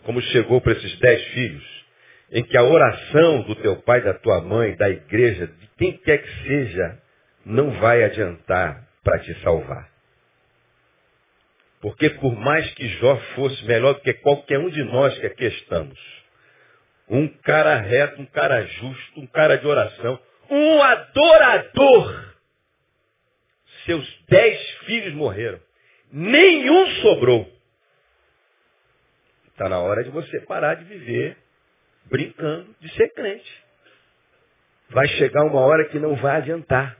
como 0.03 0.21
chegou 0.21 0.61
para 0.61 0.73
esses 0.73 0.99
dez 0.99 1.23
filhos, 1.27 1.85
em 2.31 2.43
que 2.43 2.57
a 2.57 2.63
oração 2.63 3.43
do 3.43 3.55
teu 3.55 3.75
pai, 3.77 4.01
da 4.01 4.13
tua 4.13 4.41
mãe, 4.41 4.75
da 4.75 4.89
igreja, 4.89 5.47
de 5.47 5.67
quem 5.77 5.97
quer 5.97 6.19
que 6.19 6.43
seja, 6.43 6.97
não 7.45 7.71
vai 7.79 8.03
adiantar 8.03 8.87
para 9.03 9.19
te 9.19 9.33
salvar. 9.41 9.89
Porque 11.81 12.09
por 12.09 12.35
mais 12.35 12.73
que 12.73 12.87
Jó 12.97 13.15
fosse 13.35 13.63
melhor 13.65 13.93
do 13.93 14.01
que 14.01 14.13
qualquer 14.15 14.57
um 14.57 14.69
de 14.69 14.83
nós 14.83 15.15
que 15.19 15.27
aqui 15.27 15.45
estamos, 15.45 15.99
um 17.07 17.27
cara 17.27 17.75
reto, 17.75 18.21
um 18.21 18.25
cara 18.25 18.65
justo, 18.65 19.19
um 19.19 19.27
cara 19.27 19.57
de 19.57 19.67
oração, 19.67 20.19
um 20.49 20.81
adorador, 20.81 22.34
seus 23.85 24.23
dez 24.27 24.69
filhos 24.85 25.13
morreram. 25.13 25.59
Nenhum 26.11 26.87
sobrou. 27.01 27.51
Está 29.49 29.69
na 29.69 29.79
hora 29.79 30.03
de 30.03 30.09
você 30.09 30.41
parar 30.41 30.75
de 30.75 30.85
viver 30.85 31.37
brincando 32.05 32.75
de 32.79 32.89
ser 32.93 33.09
crente. 33.13 33.63
Vai 34.89 35.07
chegar 35.07 35.43
uma 35.45 35.61
hora 35.61 35.85
que 35.85 35.99
não 35.99 36.15
vai 36.15 36.37
adiantar. 36.37 36.97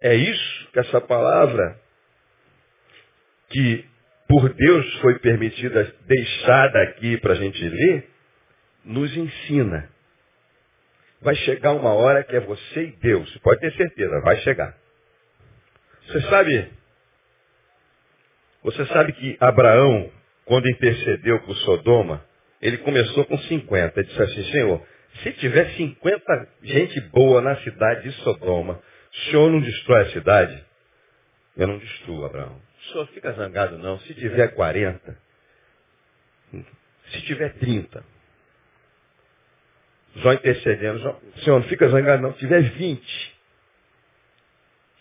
É 0.00 0.14
isso 0.14 0.70
que 0.72 0.78
essa 0.80 1.00
palavra, 1.00 1.80
que 3.50 3.84
por 4.28 4.52
Deus 4.52 5.00
foi 5.00 5.18
permitida, 5.20 5.94
deixada 6.06 6.82
aqui 6.82 7.16
para 7.18 7.32
a 7.32 7.36
gente 7.36 7.66
ler, 7.66 8.08
nos 8.84 9.16
ensina. 9.16 9.90
Vai 11.20 11.34
chegar 11.36 11.72
uma 11.72 11.92
hora 11.92 12.22
que 12.22 12.36
é 12.36 12.40
você 12.40 12.84
e 12.84 12.96
Deus. 12.96 13.36
Pode 13.38 13.60
ter 13.60 13.72
certeza, 13.74 14.20
vai 14.20 14.36
chegar. 14.38 14.76
Você 16.08 16.22
sabe, 16.22 16.72
você 18.62 18.86
sabe 18.86 19.12
que 19.12 19.36
Abraão, 19.38 20.10
quando 20.46 20.68
intercedeu 20.70 21.40
por 21.40 21.54
Sodoma, 21.58 22.24
ele 22.62 22.78
começou 22.78 23.26
com 23.26 23.36
50. 23.36 24.00
Ele 24.00 24.08
disse 24.08 24.22
assim, 24.22 24.44
Senhor, 24.50 24.86
se 25.22 25.32
tiver 25.32 25.70
50 25.76 26.48
gente 26.62 27.00
boa 27.10 27.42
na 27.42 27.56
cidade 27.56 28.04
de 28.04 28.12
Sodoma, 28.22 28.80
o 29.12 29.16
senhor 29.30 29.50
não 29.50 29.60
destrói 29.60 30.02
a 30.02 30.10
cidade? 30.12 30.64
Eu 31.56 31.66
não 31.66 31.78
destruo, 31.78 32.24
Abraão. 32.24 32.56
O 32.56 32.92
senhor 32.92 33.06
fica 33.08 33.32
zangado 33.32 33.76
não. 33.76 33.98
Se 34.00 34.14
tiver 34.14 34.48
40, 34.48 35.18
se 37.10 37.22
tiver 37.22 37.52
30, 37.54 38.02
Jó 40.16 40.32
intercedendo, 40.32 41.20
senhor, 41.44 41.60
não 41.60 41.68
fica 41.68 41.88
zangado 41.88 42.22
não. 42.22 42.32
Se 42.32 42.38
tiver 42.38 42.62
20, 42.62 43.37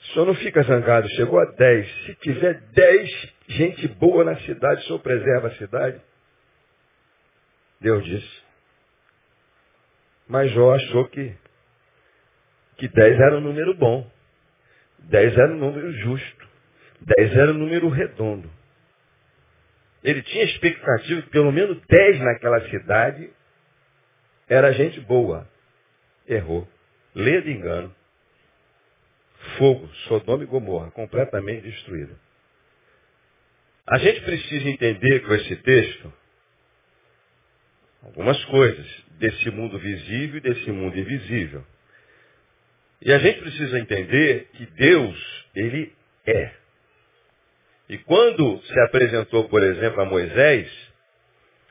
o 0.08 0.14
senhor 0.14 0.26
não 0.26 0.36
fica 0.36 0.64
zangado, 0.64 1.10
chegou 1.10 1.40
a 1.40 1.46
10. 1.46 2.06
Se 2.06 2.16
tiver 2.16 2.62
10 2.72 3.34
gente 3.50 3.88
boa 3.90 4.24
na 4.24 4.38
cidade, 4.40 4.82
o 4.82 4.86
senhor 4.86 5.00
preserva 5.00 5.48
a 5.50 5.56
cidade? 5.56 6.02
Deus 7.82 8.04
disse. 8.06 8.42
Mas 10.28 10.52
Jó 10.52 10.74
achou 10.74 11.08
que, 11.10 11.36
que 12.78 12.88
10 12.88 13.20
era 13.20 13.38
um 13.38 13.42
número 13.42 13.74
bom. 13.74 14.10
10 15.00 15.38
era 15.38 15.54
um 15.54 15.58
número 15.58 15.92
justo. 15.92 16.48
10 17.02 17.38
era 17.38 17.52
um 17.52 17.58
número 17.58 17.90
redondo. 17.90 18.50
Ele 20.04 20.22
tinha 20.22 20.46
expectativa 20.46 21.22
que 21.22 21.30
pelo 21.30 21.52
menos 21.52 21.82
10 21.86 22.20
naquela 22.22 22.62
cidade 22.70 23.30
era 24.48 24.72
gente 24.72 25.02
boa. 25.02 25.48
Errou. 26.28 26.68
Lê 27.14 27.42
de 27.42 27.52
engano. 27.52 27.94
Fogo, 29.58 29.88
Sodoma 30.08 30.44
e 30.44 30.48
Gomorra, 30.48 30.92
completamente 30.92 31.64
destruída. 31.64 32.16
A 33.88 33.98
gente 34.00 34.22
precisa 34.22 34.70
entender 34.70 35.22
com 35.22 35.34
esse 35.34 35.56
texto 35.58 36.14
algumas 38.04 38.44
coisas 38.46 38.86
desse 39.20 39.50
mundo 39.50 39.78
visível 39.80 40.38
e 40.38 40.42
desse 40.42 40.72
mundo 40.72 40.98
invisível. 40.98 41.64
E 43.02 43.12
a 43.12 43.20
gente 43.20 43.40
precisa 43.40 43.80
entender 43.80 44.50
que 44.54 44.66
Deus, 44.66 45.46
Ele 45.56 45.94
é. 46.26 46.52
E 47.90 47.98
quando 48.00 48.62
se 48.64 48.80
apresentou, 48.82 49.48
por 49.48 49.64
exemplo, 49.64 50.02
a 50.02 50.06
Moisés, 50.06 50.70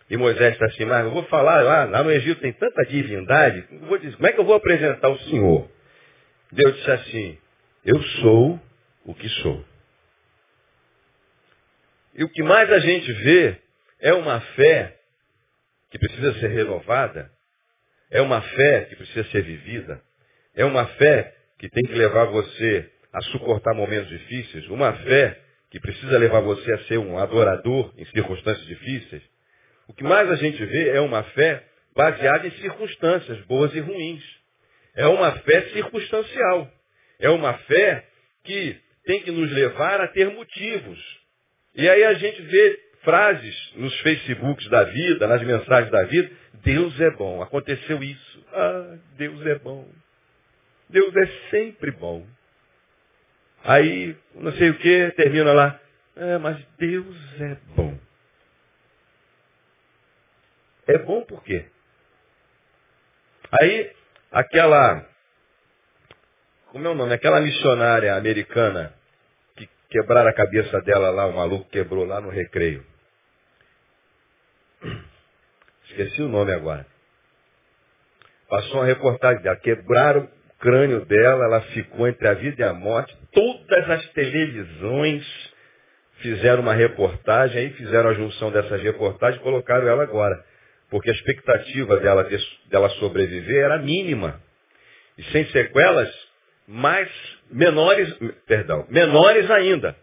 e 0.08 0.16
Moisés 0.16 0.54
está 0.54 0.66
assim, 0.66 0.84
mas 0.84 1.04
eu 1.04 1.10
vou 1.10 1.24
falar 1.24 1.62
lá, 1.62 1.84
lá 1.84 2.02
no 2.02 2.10
Egito 2.10 2.40
tem 2.40 2.52
tanta 2.52 2.84
divindade, 2.86 3.64
vou 3.82 3.98
dizer, 3.98 4.16
como 4.16 4.26
é 4.26 4.32
que 4.32 4.40
eu 4.40 4.44
vou 4.44 4.54
apresentar 4.54 5.08
o 5.08 5.18
Senhor? 5.20 5.68
Deus 6.52 6.76
disse 6.76 6.90
assim, 6.90 7.38
eu 7.86 8.02
sou 8.02 8.60
o 9.04 9.14
que 9.14 9.28
sou. 9.28 9.64
E 12.16 12.24
o 12.24 12.28
que 12.28 12.42
mais 12.42 12.70
a 12.72 12.80
gente 12.80 13.12
vê 13.12 13.56
é 14.00 14.12
uma 14.12 14.40
fé 14.40 14.98
que 15.90 15.98
precisa 15.98 16.34
ser 16.40 16.48
renovada, 16.48 17.30
é 18.10 18.20
uma 18.20 18.42
fé 18.42 18.86
que 18.86 18.96
precisa 18.96 19.22
ser 19.30 19.42
vivida, 19.42 20.02
é 20.56 20.64
uma 20.64 20.84
fé 20.86 21.32
que 21.58 21.68
tem 21.68 21.84
que 21.84 21.94
levar 21.94 22.24
você 22.24 22.90
a 23.12 23.20
suportar 23.22 23.72
momentos 23.72 24.08
difíceis, 24.08 24.68
uma 24.68 24.92
fé 24.92 25.40
que 25.70 25.78
precisa 25.78 26.18
levar 26.18 26.40
você 26.40 26.72
a 26.72 26.78
ser 26.84 26.98
um 26.98 27.16
adorador 27.18 27.94
em 27.96 28.04
circunstâncias 28.06 28.66
difíceis. 28.66 29.22
O 29.86 29.94
que 29.94 30.02
mais 30.02 30.28
a 30.28 30.34
gente 30.34 30.64
vê 30.64 30.88
é 30.88 31.00
uma 31.00 31.22
fé 31.22 31.64
baseada 31.94 32.48
em 32.48 32.52
circunstâncias 32.52 33.40
boas 33.42 33.72
e 33.74 33.80
ruins. 33.80 34.24
É 34.96 35.06
uma 35.06 35.30
fé 35.40 35.68
circunstancial. 35.68 36.75
É 37.18 37.30
uma 37.30 37.54
fé 37.58 38.06
que 38.44 38.80
tem 39.04 39.22
que 39.22 39.30
nos 39.30 39.50
levar 39.52 40.00
a 40.00 40.08
ter 40.08 40.30
motivos. 40.30 40.98
E 41.74 41.88
aí 41.88 42.04
a 42.04 42.14
gente 42.14 42.42
vê 42.42 42.80
frases 43.02 43.72
nos 43.76 43.98
Facebooks 44.00 44.68
da 44.68 44.84
vida, 44.84 45.26
nas 45.26 45.42
mensagens 45.42 45.90
da 45.90 46.04
vida, 46.04 46.30
Deus 46.64 47.00
é 47.00 47.10
bom, 47.12 47.40
aconteceu 47.42 48.02
isso. 48.02 48.44
Ah, 48.52 48.98
Deus 49.16 49.46
é 49.46 49.54
bom. 49.56 49.88
Deus 50.88 51.14
é 51.14 51.26
sempre 51.50 51.90
bom. 51.92 52.26
Aí, 53.62 54.16
não 54.34 54.52
sei 54.52 54.70
o 54.70 54.78
que, 54.78 55.10
termina 55.12 55.52
lá. 55.52 55.80
É, 56.16 56.38
mas 56.38 56.56
Deus 56.78 57.40
é 57.40 57.56
bom. 57.74 57.98
É 60.86 60.98
bom 60.98 61.22
por 61.22 61.42
quê? 61.42 61.66
Aí, 63.60 63.92
aquela, 64.30 65.06
como 66.72 66.86
é 66.86 66.90
o 66.90 66.94
nome? 66.94 67.14
Aquela 67.14 67.40
missionária 67.40 68.14
americana 68.14 68.92
que 69.56 69.68
quebraram 69.90 70.28
a 70.28 70.34
cabeça 70.34 70.80
dela 70.82 71.10
lá, 71.10 71.26
o 71.26 71.34
maluco 71.34 71.68
quebrou 71.70 72.04
lá 72.04 72.20
no 72.20 72.30
recreio. 72.30 72.84
Esqueci 75.88 76.22
o 76.22 76.28
nome 76.28 76.52
agora. 76.52 76.86
Passou 78.48 78.80
uma 78.80 78.86
reportagem 78.86 79.42
dela. 79.42 79.56
Quebraram 79.56 80.22
o 80.24 80.58
crânio 80.58 81.04
dela, 81.04 81.44
ela 81.44 81.60
ficou 81.62 82.06
entre 82.06 82.28
a 82.28 82.34
vida 82.34 82.62
e 82.62 82.64
a 82.64 82.72
morte. 82.72 83.16
Todas 83.32 83.90
as 83.90 84.08
televisões 84.10 85.24
fizeram 86.18 86.62
uma 86.62 86.74
reportagem, 86.74 87.58
aí 87.58 87.70
fizeram 87.70 88.10
a 88.10 88.14
junção 88.14 88.50
dessas 88.50 88.82
reportagens 88.82 89.40
e 89.40 89.44
colocaram 89.44 89.88
ela 89.88 90.02
agora. 90.02 90.44
Porque 90.88 91.10
a 91.10 91.12
expectativa 91.12 91.98
dela, 91.98 92.28
dela 92.68 92.88
sobreviver 92.90 93.64
era 93.64 93.78
mínima. 93.78 94.40
E 95.18 95.24
sem 95.24 95.46
sequelas, 95.46 96.25
mais 96.66 97.08
menores, 97.50 98.12
perdão, 98.46 98.86
menores 98.88 99.50
ainda. 99.50 99.96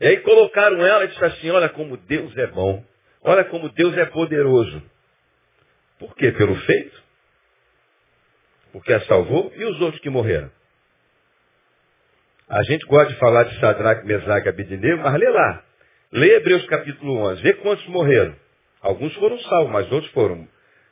E 0.00 0.06
aí 0.06 0.20
colocaram 0.20 0.84
ela 0.84 1.04
e 1.04 1.08
disse 1.08 1.24
assim, 1.24 1.50
olha 1.50 1.68
como 1.68 1.96
Deus 1.96 2.36
é 2.36 2.46
bom. 2.46 2.84
Olha 3.22 3.44
como 3.44 3.68
Deus 3.70 3.96
é 3.96 4.06
poderoso. 4.06 4.82
Por 5.98 6.14
quê? 6.14 6.30
Pelo 6.32 6.54
feito? 6.54 7.02
Porque 8.72 8.92
a 8.92 9.00
salvou 9.02 9.52
e 9.56 9.64
os 9.64 9.80
outros 9.80 10.00
que 10.00 10.08
morreram. 10.08 10.50
A 12.48 12.62
gente 12.62 12.86
gosta 12.86 13.12
de 13.12 13.18
falar 13.18 13.44
de 13.44 13.58
Sadraque, 13.60 14.06
Mesaque 14.06 14.46
e 14.46 14.50
Abednego, 14.50 15.02
mas 15.02 15.14
lê 15.14 15.28
lá. 15.28 15.64
Lê 16.12 16.36
Hebreus 16.36 16.64
capítulo 16.66 17.18
11. 17.32 17.42
Vê 17.42 17.54
quantos 17.54 17.86
morreram. 17.88 18.34
Alguns 18.80 19.12
foram 19.16 19.38
salvos, 19.40 19.72
mas 19.72 19.90
outros 19.90 20.10
foram 20.12 20.48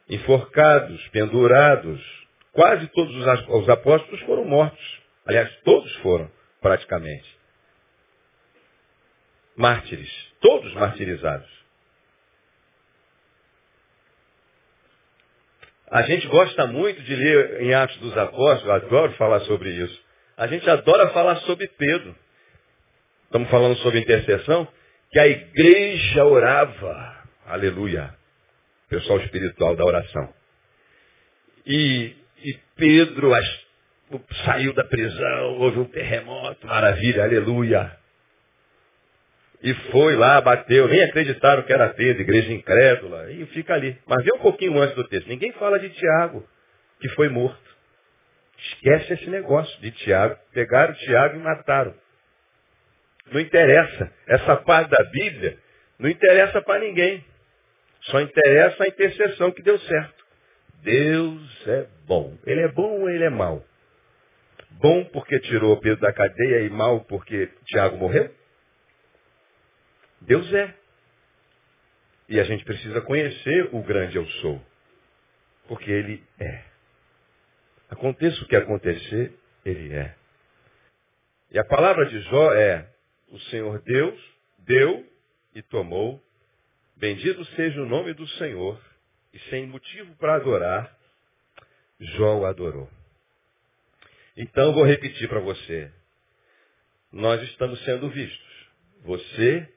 enforcados, 0.09 1.09
pendurados. 1.09 2.26
Quase 2.57 2.89
todos 2.89 3.15
os 3.49 3.69
apóstolos 3.69 4.19
foram 4.23 4.47
mortos. 4.47 5.03
Aliás, 5.27 5.55
todos 5.63 5.95
foram, 5.97 6.31
praticamente. 6.63 7.37
Mártires. 9.55 10.11
Todos 10.41 10.73
martirizados. 10.73 11.47
A 15.91 16.01
gente 16.03 16.27
gosta 16.29 16.67
muito 16.67 17.03
de 17.03 17.15
ler 17.15 17.61
em 17.61 17.75
Atos 17.75 17.99
dos 17.99 18.17
Apóstolos, 18.17 18.71
adoro 18.71 19.13
falar 19.13 19.41
sobre 19.41 19.71
isso. 19.71 20.03
A 20.39 20.47
gente 20.47 20.69
adora 20.69 21.11
falar 21.11 21.37
sobre 21.43 21.69
Pedro. 21.69 22.17
Estamos 23.25 23.51
falando 23.51 23.77
sobre 23.81 24.01
intercessão, 24.01 24.67
que 25.11 25.19
a 25.19 25.27
igreja 25.27 26.25
orava. 26.25 27.23
Aleluia. 27.45 28.15
Pessoal 28.89 29.21
espiritual 29.21 29.77
da 29.77 29.85
oração. 29.85 30.33
E, 31.67 32.17
e 32.43 32.59
Pedro 32.77 33.35
as, 33.35 33.67
saiu 34.45 34.73
da 34.75 34.85
prisão, 34.85 35.59
houve 35.59 35.81
um 35.81 35.85
terremoto, 35.85 36.67
maravilha, 36.67 37.25
aleluia. 37.25 37.97
E 39.63 39.75
foi 39.91 40.15
lá, 40.17 40.41
bateu, 40.41 40.87
nem 40.87 41.03
acreditaram 41.03 41.63
que 41.63 41.73
era 41.73 41.89
Pedro, 41.89 42.23
igreja 42.23 42.53
incrédula, 42.53 43.33
e 43.33 43.47
fica 43.47 43.75
ali. 43.75 43.99
Mas 44.07 44.23
vê 44.25 44.33
um 44.35 44.39
pouquinho 44.39 44.81
antes 44.81 44.95
do 44.95 45.09
texto. 45.09 45.27
Ninguém 45.29 45.53
fala 45.53 45.79
de 45.79 45.89
Tiago, 45.91 46.47
que 47.01 47.09
foi 47.11 47.29
morto. 47.29 47.77
Esquece 48.59 49.15
esse 49.15 49.29
negócio 49.29 49.81
de 49.81 49.91
Tiago. 49.91 50.37
Pegaram 50.53 50.95
Tiago 50.95 51.37
e 51.37 51.41
mataram. 51.41 51.95
Não 53.31 53.41
interessa. 53.41 54.13
Essa 54.27 54.57
parte 54.57 54.91
da 54.91 55.05
Bíblia 55.05 55.59
não 55.99 56.09
interessa 56.09 56.63
para 56.63 56.81
ninguém. 56.81 57.25
Só 58.03 58.21
interessa 58.21 58.85
a 58.85 58.89
intercessão 58.89 59.51
que 59.51 59.63
deu 59.63 59.79
certo. 59.81 60.16
Deus 60.87 61.67
é 61.67 61.89
bom. 62.07 62.39
Ele 62.47 62.61
é 62.61 62.69
bom 62.69 63.01
ou 63.01 63.11
ele 63.11 63.25
é 63.25 63.31
mau? 63.31 63.67
Bom 64.71 65.05
porque 65.07 65.41
tirou 65.41 65.77
Pedro 65.81 66.01
da 66.01 66.13
cadeia 66.13 66.61
e 66.61 66.71
mal 66.71 67.01
porque 67.07 67.51
Tiago 67.67 67.97
morreu? 67.97 68.33
Deus 70.21 70.53
é. 70.55 70.75
E 72.29 72.39
a 72.39 72.45
gente 72.45 72.65
precisa 72.65 73.01
conhecer 73.01 73.69
o 73.75 73.83
grande 73.83 74.17
eu 74.17 74.25
sou. 74.41 74.65
Porque 75.67 75.91
ele 75.91 76.23
é. 76.39 76.63
Aconteça 77.91 78.41
o 78.45 78.47
que 78.47 78.55
acontecer, 78.55 79.37
ele 79.65 79.93
é. 79.93 80.15
E 81.51 81.59
a 81.59 81.65
palavra 81.65 82.07
de 82.07 82.21
Jó 82.21 82.53
é: 82.55 82.89
o 83.33 83.41
Senhor 83.51 83.83
Deus 83.83 84.21
deu 84.59 85.05
e 85.53 85.63
tomou. 85.63 86.23
Bendito 86.97 87.45
seja 87.57 87.83
o 87.83 87.87
nome 87.87 88.15
do 88.15 88.27
Senhor. 88.29 88.81
E 89.37 89.51
sem 89.51 89.67
motivo 89.67 90.17
para 90.17 90.37
adorar, 90.37 90.97
Jó 92.01 92.39
o 92.39 92.47
adorou. 92.47 92.89
Então 94.35 94.73
vou 94.73 94.83
repetir 94.83 95.29
para 95.29 95.41
você. 95.41 95.93
Nós 97.13 97.43
estamos 97.43 97.83
sendo 97.85 98.09
vistos. 98.09 98.69
Você 99.03 99.71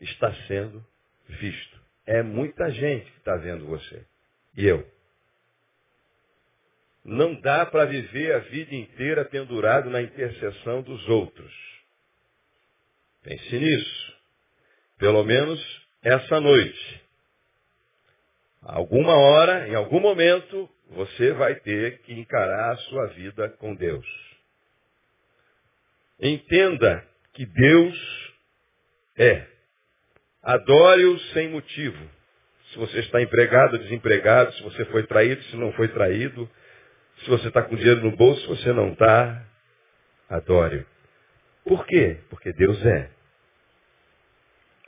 está 0.00 0.34
sendo 0.48 0.84
visto. 1.28 1.80
É 2.04 2.20
muita 2.20 2.68
gente 2.70 3.08
que 3.10 3.18
está 3.18 3.36
vendo 3.36 3.66
você. 3.66 4.04
E 4.56 4.66
eu. 4.66 4.84
Não 7.04 7.40
dá 7.40 7.64
para 7.64 7.84
viver 7.84 8.34
a 8.34 8.40
vida 8.40 8.74
inteira 8.74 9.24
pendurado 9.24 9.88
na 9.88 10.02
intercessão 10.02 10.82
dos 10.82 11.08
outros. 11.08 11.54
Pense 13.22 13.56
nisso. 13.56 14.16
Pelo 14.98 15.22
menos 15.22 15.60
essa 16.02 16.40
noite. 16.40 17.05
Alguma 18.68 19.14
hora, 19.14 19.68
em 19.68 19.76
algum 19.76 20.00
momento, 20.00 20.68
você 20.90 21.32
vai 21.32 21.54
ter 21.54 22.00
que 22.02 22.12
encarar 22.12 22.72
a 22.72 22.76
sua 22.76 23.06
vida 23.08 23.48
com 23.60 23.72
Deus. 23.76 24.06
Entenda 26.20 27.06
que 27.32 27.46
Deus 27.46 28.34
é. 29.16 29.46
Adore-o 30.42 31.16
sem 31.32 31.48
motivo. 31.48 32.10
Se 32.72 32.78
você 32.78 32.98
está 33.00 33.22
empregado, 33.22 33.78
desempregado, 33.78 34.52
se 34.54 34.62
você 34.64 34.84
foi 34.86 35.06
traído, 35.06 35.42
se 35.44 35.56
não 35.56 35.72
foi 35.74 35.86
traído, 35.88 36.50
se 37.18 37.30
você 37.30 37.46
está 37.46 37.62
com 37.62 37.76
dinheiro 37.76 38.02
no 38.02 38.16
bolso, 38.16 38.40
se 38.40 38.48
você 38.48 38.72
não 38.72 38.92
está, 38.92 39.44
adore. 40.28 40.84
Por 41.64 41.86
quê? 41.86 42.18
Porque 42.28 42.52
Deus 42.52 42.84
é. 42.84 43.10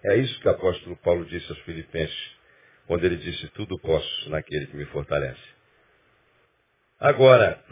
É 0.05 0.17
isso 0.17 0.41
que 0.41 0.49
o 0.49 0.51
apóstolo 0.51 0.97
Paulo 0.97 1.25
disse 1.27 1.49
aos 1.51 1.61
filipenses, 1.61 2.38
quando 2.89 3.05
ele 3.05 3.19
disse, 3.19 3.47
tudo 3.49 3.79
posso 3.79 4.31
naquele 4.31 4.67
que 4.67 4.75
me 4.75 4.87
fortalece. 4.87 5.39
Agora, 6.99 7.63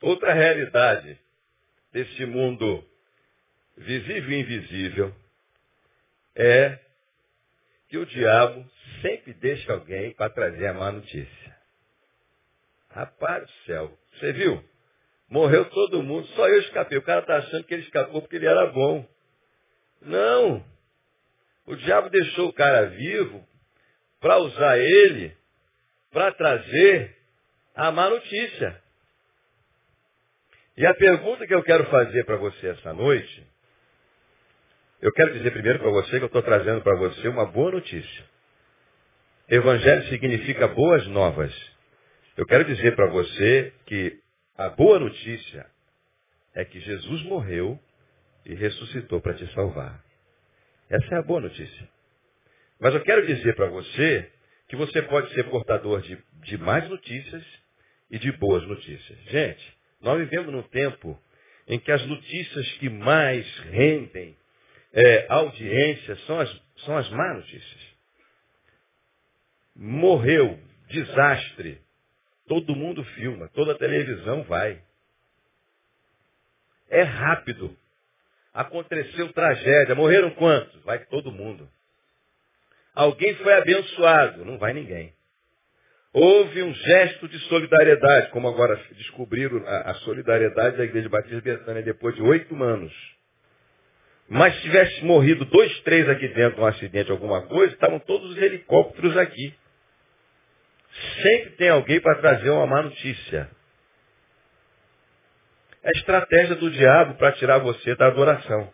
outra 0.00 0.32
realidade 0.32 1.18
desse 1.92 2.24
mundo 2.26 2.88
visível 3.76 4.30
e 4.30 4.40
invisível 4.40 5.14
é 6.36 6.78
que 7.88 7.98
o 7.98 8.06
diabo 8.06 8.64
sempre 9.02 9.34
deixa 9.34 9.72
alguém 9.72 10.12
para 10.14 10.30
trazer 10.30 10.68
a 10.68 10.74
má 10.74 10.92
notícia. 10.92 11.56
Rapaz 12.90 13.42
do 13.42 13.52
céu, 13.66 13.98
você 14.12 14.32
viu? 14.32 14.64
Morreu 15.28 15.68
todo 15.70 16.04
mundo, 16.04 16.24
só 16.28 16.48
eu 16.48 16.60
escapei. 16.60 16.96
O 16.98 17.02
cara 17.02 17.20
está 17.20 17.38
achando 17.38 17.64
que 17.64 17.74
ele 17.74 17.82
escapou 17.82 18.22
porque 18.22 18.36
ele 18.36 18.46
era 18.46 18.66
bom. 18.66 19.04
Não. 20.00 20.64
O 21.66 21.74
diabo 21.74 22.08
deixou 22.10 22.48
o 22.48 22.52
cara 22.52 22.86
vivo 22.90 23.44
para 24.26 24.38
usar 24.38 24.76
ele 24.76 25.36
para 26.10 26.32
trazer 26.32 27.16
a 27.76 27.92
má 27.92 28.10
notícia. 28.10 28.82
E 30.76 30.84
a 30.84 30.92
pergunta 30.94 31.46
que 31.46 31.54
eu 31.54 31.62
quero 31.62 31.84
fazer 31.84 32.24
para 32.24 32.34
você 32.34 32.70
essa 32.70 32.92
noite 32.92 33.46
eu 35.00 35.12
quero 35.12 35.32
dizer 35.34 35.52
primeiro 35.52 35.78
para 35.78 35.90
você 35.90 36.18
que 36.18 36.24
eu 36.24 36.26
estou 36.26 36.42
trazendo 36.42 36.80
para 36.80 36.96
você 36.96 37.28
uma 37.28 37.46
boa 37.46 37.70
notícia. 37.70 38.24
Evangelho 39.48 40.08
significa 40.08 40.66
boas 40.66 41.06
novas. 41.06 41.54
Eu 42.36 42.46
quero 42.46 42.64
dizer 42.64 42.96
para 42.96 43.06
você 43.10 43.72
que 43.84 44.18
a 44.58 44.70
boa 44.70 44.98
notícia 44.98 45.66
é 46.52 46.64
que 46.64 46.80
Jesus 46.80 47.22
morreu 47.24 47.78
e 48.44 48.54
ressuscitou 48.54 49.20
para 49.20 49.34
te 49.34 49.46
salvar. 49.54 50.02
Essa 50.90 51.14
é 51.14 51.18
a 51.18 51.22
boa 51.22 51.42
notícia. 51.42 51.95
Mas 52.78 52.94
eu 52.94 53.02
quero 53.02 53.26
dizer 53.26 53.54
para 53.54 53.68
você 53.68 54.30
que 54.68 54.76
você 54.76 55.02
pode 55.02 55.32
ser 55.32 55.44
portador 55.44 56.02
de, 56.02 56.18
de 56.42 56.58
mais 56.58 56.88
notícias 56.88 57.44
e 58.10 58.18
de 58.18 58.32
boas 58.32 58.66
notícias. 58.66 59.18
Gente, 59.30 59.76
nós 60.00 60.18
vivemos 60.18 60.52
num 60.52 60.62
tempo 60.62 61.20
em 61.66 61.78
que 61.78 61.90
as 61.90 62.04
notícias 62.06 62.72
que 62.74 62.88
mais 62.88 63.46
rendem 63.70 64.36
é, 64.92 65.26
audiência 65.28 66.16
são 66.26 66.40
as, 66.40 66.62
são 66.84 66.96
as 66.96 67.08
más 67.10 67.36
notícias. 67.36 67.96
Morreu, 69.74 70.58
desastre. 70.88 71.80
Todo 72.46 72.76
mundo 72.76 73.02
filma, 73.04 73.48
toda 73.48 73.72
a 73.72 73.78
televisão 73.78 74.44
vai. 74.44 74.80
É 76.88 77.02
rápido. 77.02 77.76
Aconteceu 78.54 79.32
tragédia. 79.32 79.94
Morreram 79.94 80.30
quantos? 80.30 80.82
Vai 80.84 81.04
todo 81.06 81.32
mundo. 81.32 81.68
Alguém 82.96 83.34
foi 83.36 83.52
abençoado? 83.52 84.42
Não 84.46 84.56
vai 84.56 84.72
ninguém. 84.72 85.12
Houve 86.14 86.62
um 86.62 86.72
gesto 86.72 87.28
de 87.28 87.38
solidariedade, 87.40 88.30
como 88.30 88.48
agora 88.48 88.80
descobriram 88.96 89.62
a, 89.66 89.90
a 89.90 89.94
solidariedade 89.96 90.78
da 90.78 90.84
Igreja 90.84 91.06
Batista 91.10 91.42
Betânia 91.42 91.82
depois 91.82 92.14
de 92.14 92.22
oito 92.22 92.54
anos. 92.62 92.92
Mas 94.26 94.54
se 94.56 94.62
tivesse 94.62 95.04
morrido 95.04 95.44
dois, 95.44 95.78
três 95.80 96.08
aqui 96.08 96.26
dentro, 96.28 96.62
um 96.62 96.66
acidente, 96.66 97.10
alguma 97.10 97.42
coisa, 97.42 97.74
estavam 97.74 97.98
todos 97.98 98.30
os 98.30 98.38
helicópteros 98.38 99.14
aqui. 99.18 99.54
Sempre 101.22 101.50
tem 101.50 101.68
alguém 101.68 102.00
para 102.00 102.18
trazer 102.18 102.48
uma 102.48 102.66
má 102.66 102.82
notícia. 102.82 103.50
É 105.82 105.88
a 105.88 105.98
estratégia 105.98 106.54
do 106.54 106.70
diabo 106.70 107.16
para 107.16 107.32
tirar 107.32 107.58
você 107.58 107.94
da 107.94 108.06
adoração. 108.06 108.72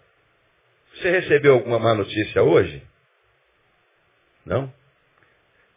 Você 0.94 1.10
recebeu 1.10 1.54
alguma 1.54 1.80
má 1.80 1.92
notícia 1.92 2.40
hoje? 2.40 2.91
Não? 4.44 4.72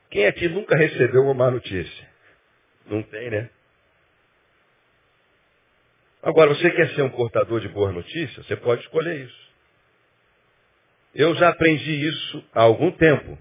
Quem 0.10 0.26
aqui 0.28 0.48
nunca 0.48 0.76
recebeu 0.76 1.24
uma 1.24 1.34
má 1.34 1.52
notícia? 1.52 2.10
Não 2.86 3.04
tem, 3.04 3.30
né? 3.30 3.50
Agora, 6.22 6.50
você 6.54 6.72
quer 6.72 6.90
ser 6.96 7.04
um 7.04 7.10
portador 7.10 7.60
de 7.60 7.68
boas 7.70 7.94
notícias? 7.94 8.46
Você 8.46 8.56
pode 8.56 8.82
escolher 8.82 9.26
isso. 9.26 9.46
Eu 11.14 11.36
já 11.36 11.50
aprendi 11.50 12.08
isso 12.08 12.44
há 12.54 12.64
algum 12.64 12.92
tempo. 12.92 13.38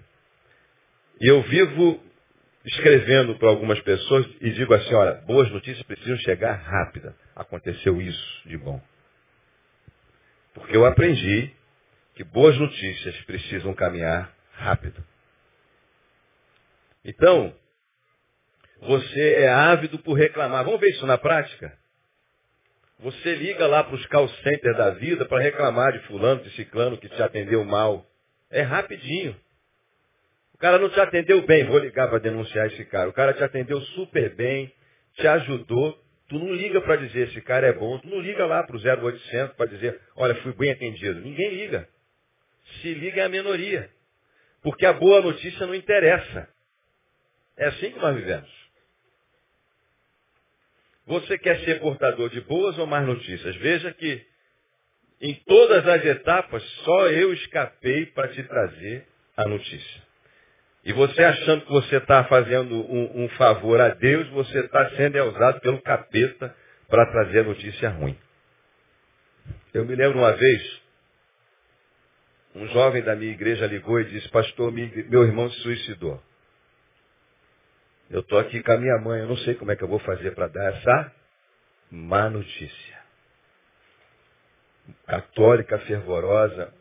E 1.20 1.30
eu 1.30 1.42
vivo 1.42 2.02
escrevendo 2.64 3.36
para 3.36 3.48
algumas 3.48 3.80
pessoas 3.80 4.26
e 4.40 4.50
digo 4.50 4.72
assim, 4.74 4.94
olha, 4.94 5.14
boas 5.22 5.50
notícias 5.50 5.82
precisam 5.86 6.16
chegar 6.18 6.54
rápida. 6.54 7.14
Aconteceu 7.34 8.00
isso 8.00 8.48
de 8.48 8.56
bom. 8.56 8.80
Porque 10.54 10.76
eu 10.76 10.86
aprendi 10.86 11.50
que 12.14 12.24
boas 12.24 12.56
notícias 12.58 13.16
precisam 13.22 13.74
caminhar 13.74 14.32
rápido. 14.52 15.04
Então, 17.04 17.54
você 18.80 19.34
é 19.34 19.48
ávido 19.48 19.98
por 19.98 20.14
reclamar. 20.14 20.64
Vamos 20.64 20.80
ver 20.80 20.90
isso 20.90 21.06
na 21.06 21.18
prática? 21.18 21.76
Você 23.00 23.34
liga 23.34 23.66
lá 23.66 23.84
para 23.84 23.94
os 23.94 24.06
call 24.06 24.28
centers 24.28 24.76
da 24.76 24.90
vida 24.90 25.26
para 25.26 25.42
reclamar 25.42 25.92
de 25.92 25.98
fulano, 26.06 26.42
de 26.42 26.50
ciclano 26.50 26.96
que 26.96 27.08
te 27.08 27.22
atendeu 27.22 27.64
mal. 27.64 28.06
É 28.50 28.62
rapidinho. 28.62 29.36
O 30.54 30.58
cara 30.58 30.78
não 30.78 30.88
te 30.88 31.00
atendeu 31.00 31.42
bem, 31.42 31.64
vou 31.64 31.78
ligar 31.78 32.08
para 32.08 32.18
denunciar 32.18 32.66
esse 32.68 32.84
cara. 32.86 33.10
O 33.10 33.12
cara 33.12 33.34
te 33.34 33.42
atendeu 33.42 33.80
super 33.80 34.34
bem, 34.34 34.72
te 35.16 35.26
ajudou. 35.26 35.98
Tu 36.28 36.38
não 36.38 36.54
liga 36.54 36.80
para 36.80 36.96
dizer 36.96 37.28
esse 37.28 37.40
cara 37.42 37.66
é 37.66 37.72
bom. 37.72 37.98
Tu 37.98 38.08
não 38.08 38.20
liga 38.20 38.46
lá 38.46 38.62
para 38.62 38.76
o 38.76 38.80
0800 38.80 39.56
para 39.56 39.66
dizer, 39.66 40.00
olha, 40.16 40.34
fui 40.36 40.54
bem 40.54 40.70
atendido. 40.70 41.20
Ninguém 41.20 41.50
liga. 41.50 41.88
Se 42.80 42.94
liga 42.94 43.20
é 43.20 43.24
a 43.24 43.28
minoria. 43.28 43.90
Porque 44.62 44.86
a 44.86 44.92
boa 44.94 45.20
notícia 45.20 45.66
não 45.66 45.74
interessa. 45.74 46.48
É 47.56 47.66
assim 47.66 47.90
que 47.92 47.98
nós 47.98 48.16
vivemos. 48.16 48.50
Você 51.06 51.38
quer 51.38 51.60
ser 51.60 51.80
portador 51.80 52.30
de 52.30 52.40
boas 52.42 52.78
ou 52.78 52.86
más 52.86 53.06
notícias? 53.06 53.54
Veja 53.56 53.92
que 53.92 54.24
em 55.20 55.34
todas 55.46 55.86
as 55.86 56.04
etapas 56.04 56.62
só 56.84 57.08
eu 57.08 57.32
escapei 57.32 58.06
para 58.06 58.28
te 58.28 58.42
trazer 58.42 59.06
a 59.36 59.46
notícia. 59.46 60.02
E 60.84 60.92
você 60.92 61.22
achando 61.22 61.64
que 61.64 61.72
você 61.72 61.96
está 61.96 62.24
fazendo 62.24 62.74
um, 62.74 63.24
um, 63.24 63.28
favor 63.30 63.80
a 63.80 63.90
Deus, 63.90 64.28
você 64.30 64.60
está 64.60 64.90
sendo 64.96 65.22
usado 65.24 65.60
pelo 65.60 65.80
capeta 65.80 66.54
para 66.88 67.06
trazer 67.06 67.40
a 67.40 67.44
notícia 67.44 67.88
ruim. 67.88 68.18
Eu 69.72 69.84
me 69.84 69.94
lembro 69.94 70.18
uma 70.18 70.32
vez, 70.32 70.82
um 72.54 72.68
jovem 72.68 73.02
da 73.02 73.16
minha 73.16 73.32
igreja 73.32 73.66
ligou 73.66 73.98
e 74.00 74.04
disse, 74.04 74.28
pastor, 74.28 74.70
meu 74.72 75.24
irmão 75.24 75.50
se 75.50 75.58
suicidou. 75.60 76.22
Eu 78.10 78.20
estou 78.20 78.38
aqui 78.38 78.62
com 78.62 78.72
a 78.72 78.76
minha 78.76 78.98
mãe, 78.98 79.20
eu 79.20 79.28
não 79.28 79.36
sei 79.38 79.54
como 79.54 79.72
é 79.72 79.76
que 79.76 79.82
eu 79.82 79.88
vou 79.88 79.98
fazer 80.00 80.34
para 80.34 80.48
dar 80.48 80.74
essa 80.74 81.12
má 81.90 82.28
notícia. 82.28 83.02
Católica 85.06 85.78
fervorosa, 85.80 86.72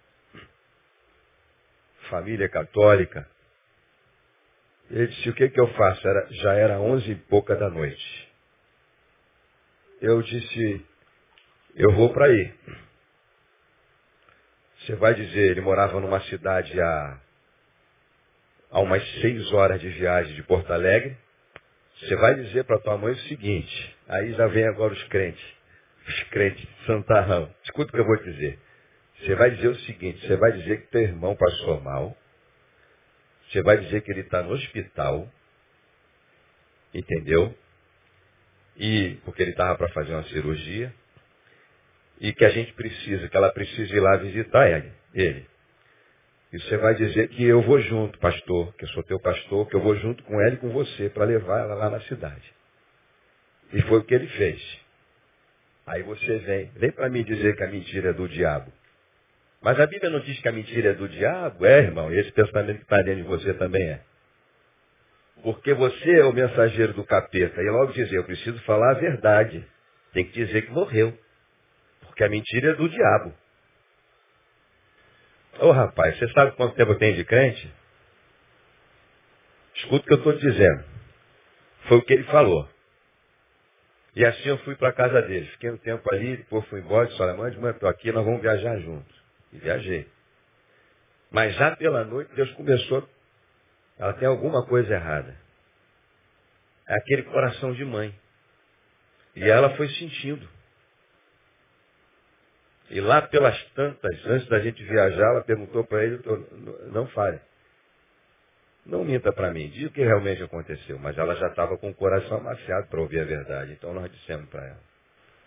família 2.10 2.50
católica. 2.50 3.28
Ele 4.90 5.08
disse, 5.08 5.30
o 5.30 5.34
que, 5.34 5.50
que 5.50 5.60
eu 5.60 5.68
faço? 5.74 6.08
Era, 6.08 6.28
já 6.32 6.54
era 6.54 6.80
onze 6.80 7.12
e 7.12 7.16
pouca 7.16 7.56
da 7.56 7.70
noite. 7.70 8.34
Eu 10.02 10.22
disse, 10.22 10.86
eu 11.76 11.94
vou 11.94 12.14
para 12.14 12.26
aí. 12.26 12.54
Você 14.80 14.96
vai 14.96 15.14
dizer, 15.14 15.52
ele 15.52 15.62
morava 15.62 16.00
numa 16.02 16.20
cidade 16.24 16.80
a, 16.80 17.22
a 18.74 18.80
umas 18.80 19.08
seis 19.22 19.54
horas 19.54 19.80
de 19.80 19.88
viagem 19.90 20.34
de 20.34 20.42
Porto 20.44 20.74
Alegre. 20.74 21.16
Você 22.00 22.16
vai 22.16 22.34
dizer 22.34 22.64
para 22.64 22.80
tua 22.80 22.98
mãe 22.98 23.14
o 23.14 23.18
seguinte, 23.28 23.96
aí 24.10 24.34
já 24.34 24.48
vem 24.48 24.68
agora 24.68 24.92
os 24.92 25.04
crentes, 25.04 25.46
os 26.08 26.24
crentes 26.24 26.60
de 26.60 26.86
Santarrão. 26.88 27.54
Escuta 27.64 27.92
o 27.92 27.94
que 27.94 28.00
eu 28.00 28.06
vou 28.06 28.18
dizer. 28.18 28.58
Você 29.20 29.36
vai 29.36 29.52
dizer 29.52 29.68
o 29.68 29.76
seguinte, 29.82 30.26
você 30.26 30.36
vai 30.36 30.52
dizer 30.54 30.82
que 30.82 30.88
teu 30.88 31.02
irmão 31.02 31.36
passou 31.36 31.80
mal, 31.82 32.18
você 33.48 33.62
vai 33.62 33.78
dizer 33.78 34.02
que 34.02 34.12
ele 34.12 34.22
está 34.22 34.42
no 34.42 34.54
hospital, 34.54 35.32
entendeu? 36.92 37.56
E 38.76 39.20
porque 39.24 39.44
ele 39.44 39.52
estava 39.52 39.78
para 39.78 39.90
fazer 39.90 40.14
uma 40.14 40.24
cirurgia, 40.24 40.92
e 42.20 42.34
que 42.34 42.44
a 42.44 42.50
gente 42.50 42.74
precisa, 42.74 43.30
que 43.30 43.38
ela 43.38 43.54
precisa 43.54 43.96
ir 43.96 44.00
lá 44.00 44.18
visitar 44.18 44.68
ele. 44.68 44.92
ele. 45.14 45.53
E 46.54 46.60
você 46.60 46.78
vai 46.78 46.94
dizer 46.94 47.30
que 47.30 47.44
eu 47.44 47.64
vou 47.64 47.80
junto, 47.82 48.20
pastor, 48.20 48.72
que 48.76 48.86
eu 48.86 48.90
sou 48.90 49.02
teu 49.02 49.20
pastor, 49.20 49.68
que 49.68 49.76
eu 49.76 49.82
vou 49.82 49.96
junto 49.96 50.24
com 50.24 50.40
ela 50.40 50.54
e 50.54 50.58
com 50.58 50.70
você 50.70 51.10
para 51.10 51.26
levar 51.26 51.62
ela 51.62 51.74
lá 51.74 51.90
na 51.90 52.00
cidade. 52.02 52.54
E 53.74 53.82
foi 53.82 53.98
o 53.98 54.04
que 54.04 54.14
ele 54.14 54.28
fez. 54.28 54.62
Aí 55.88 56.04
você 56.04 56.38
vem, 56.38 56.72
vem 56.76 56.92
para 56.92 57.10
mim 57.10 57.24
dizer 57.24 57.56
que 57.56 57.64
a 57.64 57.68
mentira 57.68 58.12
é 58.12 58.14
do 58.14 58.30
diabo. 58.30 58.72
Mas 59.64 59.80
a 59.80 59.88
Bíblia 59.88 60.12
não 60.12 60.20
diz 60.20 60.40
que 60.40 60.48
a 60.48 60.52
mentira 60.52 60.92
é 60.92 60.94
do 60.94 61.10
diabo? 61.10 61.66
É, 61.66 61.80
irmão, 61.80 62.14
esse 62.14 62.32
pensamento 62.32 62.78
que 62.78 62.84
está 62.84 62.98
dentro 62.98 63.24
de 63.24 63.28
você 63.28 63.54
também 63.56 63.90
é. 63.90 64.02
Porque 65.42 65.74
você 65.74 66.20
é 66.20 66.26
o 66.26 66.34
mensageiro 66.34 66.94
do 66.94 67.04
capeta. 67.04 67.62
E 67.64 67.70
logo 67.70 67.94
dizer, 67.94 68.16
eu 68.16 68.26
preciso 68.26 68.62
falar 68.64 68.92
a 68.92 69.00
verdade. 69.00 69.66
Tem 70.14 70.24
que 70.24 70.46
dizer 70.46 70.68
que 70.68 70.72
morreu. 70.72 71.18
Porque 72.02 72.24
a 72.24 72.30
mentira 72.30 72.72
é 72.72 72.76
do 72.76 72.88
diabo. 72.88 73.34
Ô 75.60 75.72
rapaz, 75.72 76.18
você 76.18 76.28
sabe 76.30 76.52
quanto 76.54 76.76
tempo 76.76 76.96
tem 76.96 77.16
de 77.16 77.24
crente? 77.24 77.72
Escuta 79.76 80.04
o 80.04 80.08
que 80.08 80.14
eu 80.14 80.18
estou 80.18 80.34
dizendo. 80.34 80.84
Foi 81.88 81.98
o 81.98 82.02
que 82.02 82.14
ele 82.14 82.24
falou. 82.26 82.68
E 84.16 84.26
assim 84.26 84.50
eu 84.50 84.58
fui 84.60 84.76
para 84.76 84.90
a 84.90 84.94
casa 84.94 85.22
dele. 85.24 85.48
Fiquei 85.48 85.72
um 85.72 85.78
tempo 85.78 86.04
ali, 86.14 86.38
depois 86.38 86.66
fui 86.68 86.80
embora, 86.80 87.08
disse, 87.08 87.22
olha, 87.22 87.34
mãe, 87.34 87.52
estou 87.72 87.90
aqui, 87.90 88.12
nós 88.12 88.26
vamos 88.26 88.42
viajar 88.42 88.80
juntos. 88.80 89.16
E 89.52 89.58
viajei. 89.58 90.08
Mas 91.32 91.56
já 91.56 91.76
pela 91.76 92.04
noite, 92.04 92.32
Deus 92.36 92.52
começou, 92.52 93.08
ela 93.98 94.14
tem 94.14 94.28
alguma 94.28 94.66
coisa 94.66 94.94
errada. 94.94 95.36
É 96.88 96.96
aquele 96.96 97.24
coração 97.24 97.74
de 97.74 97.84
mãe. 97.84 98.14
E 99.36 99.44
ela 99.50 99.76
foi 99.76 99.90
sentindo. 99.90 100.48
E 102.94 103.02
lá 103.02 103.24
pelas 103.24 103.60
tantas, 103.72 104.24
antes 104.28 104.48
da 104.48 104.60
gente 104.60 104.84
viajar, 104.84 105.32
ela 105.32 105.44
perguntou 105.44 105.84
para 105.84 106.04
ele, 106.04 106.22
não 106.92 107.08
fale. 107.08 107.40
Não 108.86 109.04
minta 109.04 109.34
para 109.34 109.52
mim, 109.52 109.68
diga 109.70 109.88
o 109.88 109.92
que 109.92 110.04
realmente 110.04 110.44
aconteceu. 110.44 111.00
Mas 111.00 111.18
ela 111.18 111.36
já 111.38 111.48
estava 111.48 111.76
com 111.76 111.90
o 111.90 111.96
coração 111.96 112.38
amaciado 112.38 112.86
para 112.90 113.02
ouvir 113.02 113.22
a 113.22 113.26
verdade. 113.26 113.72
Então 113.72 113.96
nós 113.96 114.12
dissemos 114.12 114.48
para 114.48 114.68
ela. 114.68 114.80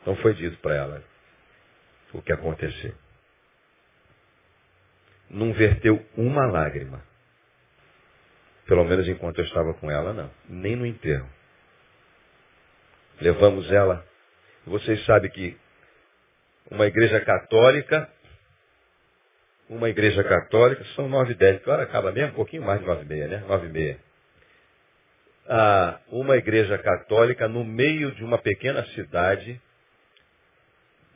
Então 0.02 0.16
foi 0.16 0.34
dito 0.34 0.58
para 0.58 0.74
ela 0.74 1.04
o 2.12 2.20
que 2.20 2.32
aconteceu. 2.32 2.92
Não 5.30 5.52
verteu 5.52 6.04
uma 6.16 6.46
lágrima. 6.46 7.00
Pelo 8.66 8.84
menos 8.84 9.06
enquanto 9.06 9.38
eu 9.38 9.44
estava 9.44 9.72
com 9.74 9.88
ela, 9.88 10.12
não. 10.12 10.32
Nem 10.48 10.74
no 10.74 10.84
enterro. 10.84 11.30
Levamos 13.20 13.70
ela. 13.70 14.04
Vocês 14.66 15.04
sabem 15.04 15.30
que 15.30 15.56
uma 16.70 16.86
igreja 16.86 17.20
católica, 17.20 18.08
uma 19.68 19.88
igreja 19.88 20.22
católica, 20.22 20.84
são 20.94 21.08
nove 21.08 21.32
e 21.32 21.34
dez, 21.34 21.66
hora 21.66 21.82
acaba 21.82 22.12
mesmo? 22.12 22.32
Um 22.32 22.36
pouquinho 22.36 22.62
mais 22.62 22.80
de 22.80 22.86
nove 22.86 23.02
e 23.02 23.06
meia, 23.06 23.28
né? 23.28 23.44
Nove 23.48 23.66
e 23.66 23.70
meia. 23.70 23.98
Ah, 25.48 26.00
uma 26.08 26.36
igreja 26.36 26.76
católica 26.78 27.48
no 27.48 27.64
meio 27.64 28.12
de 28.12 28.24
uma 28.24 28.38
pequena 28.38 28.84
cidade 28.86 29.60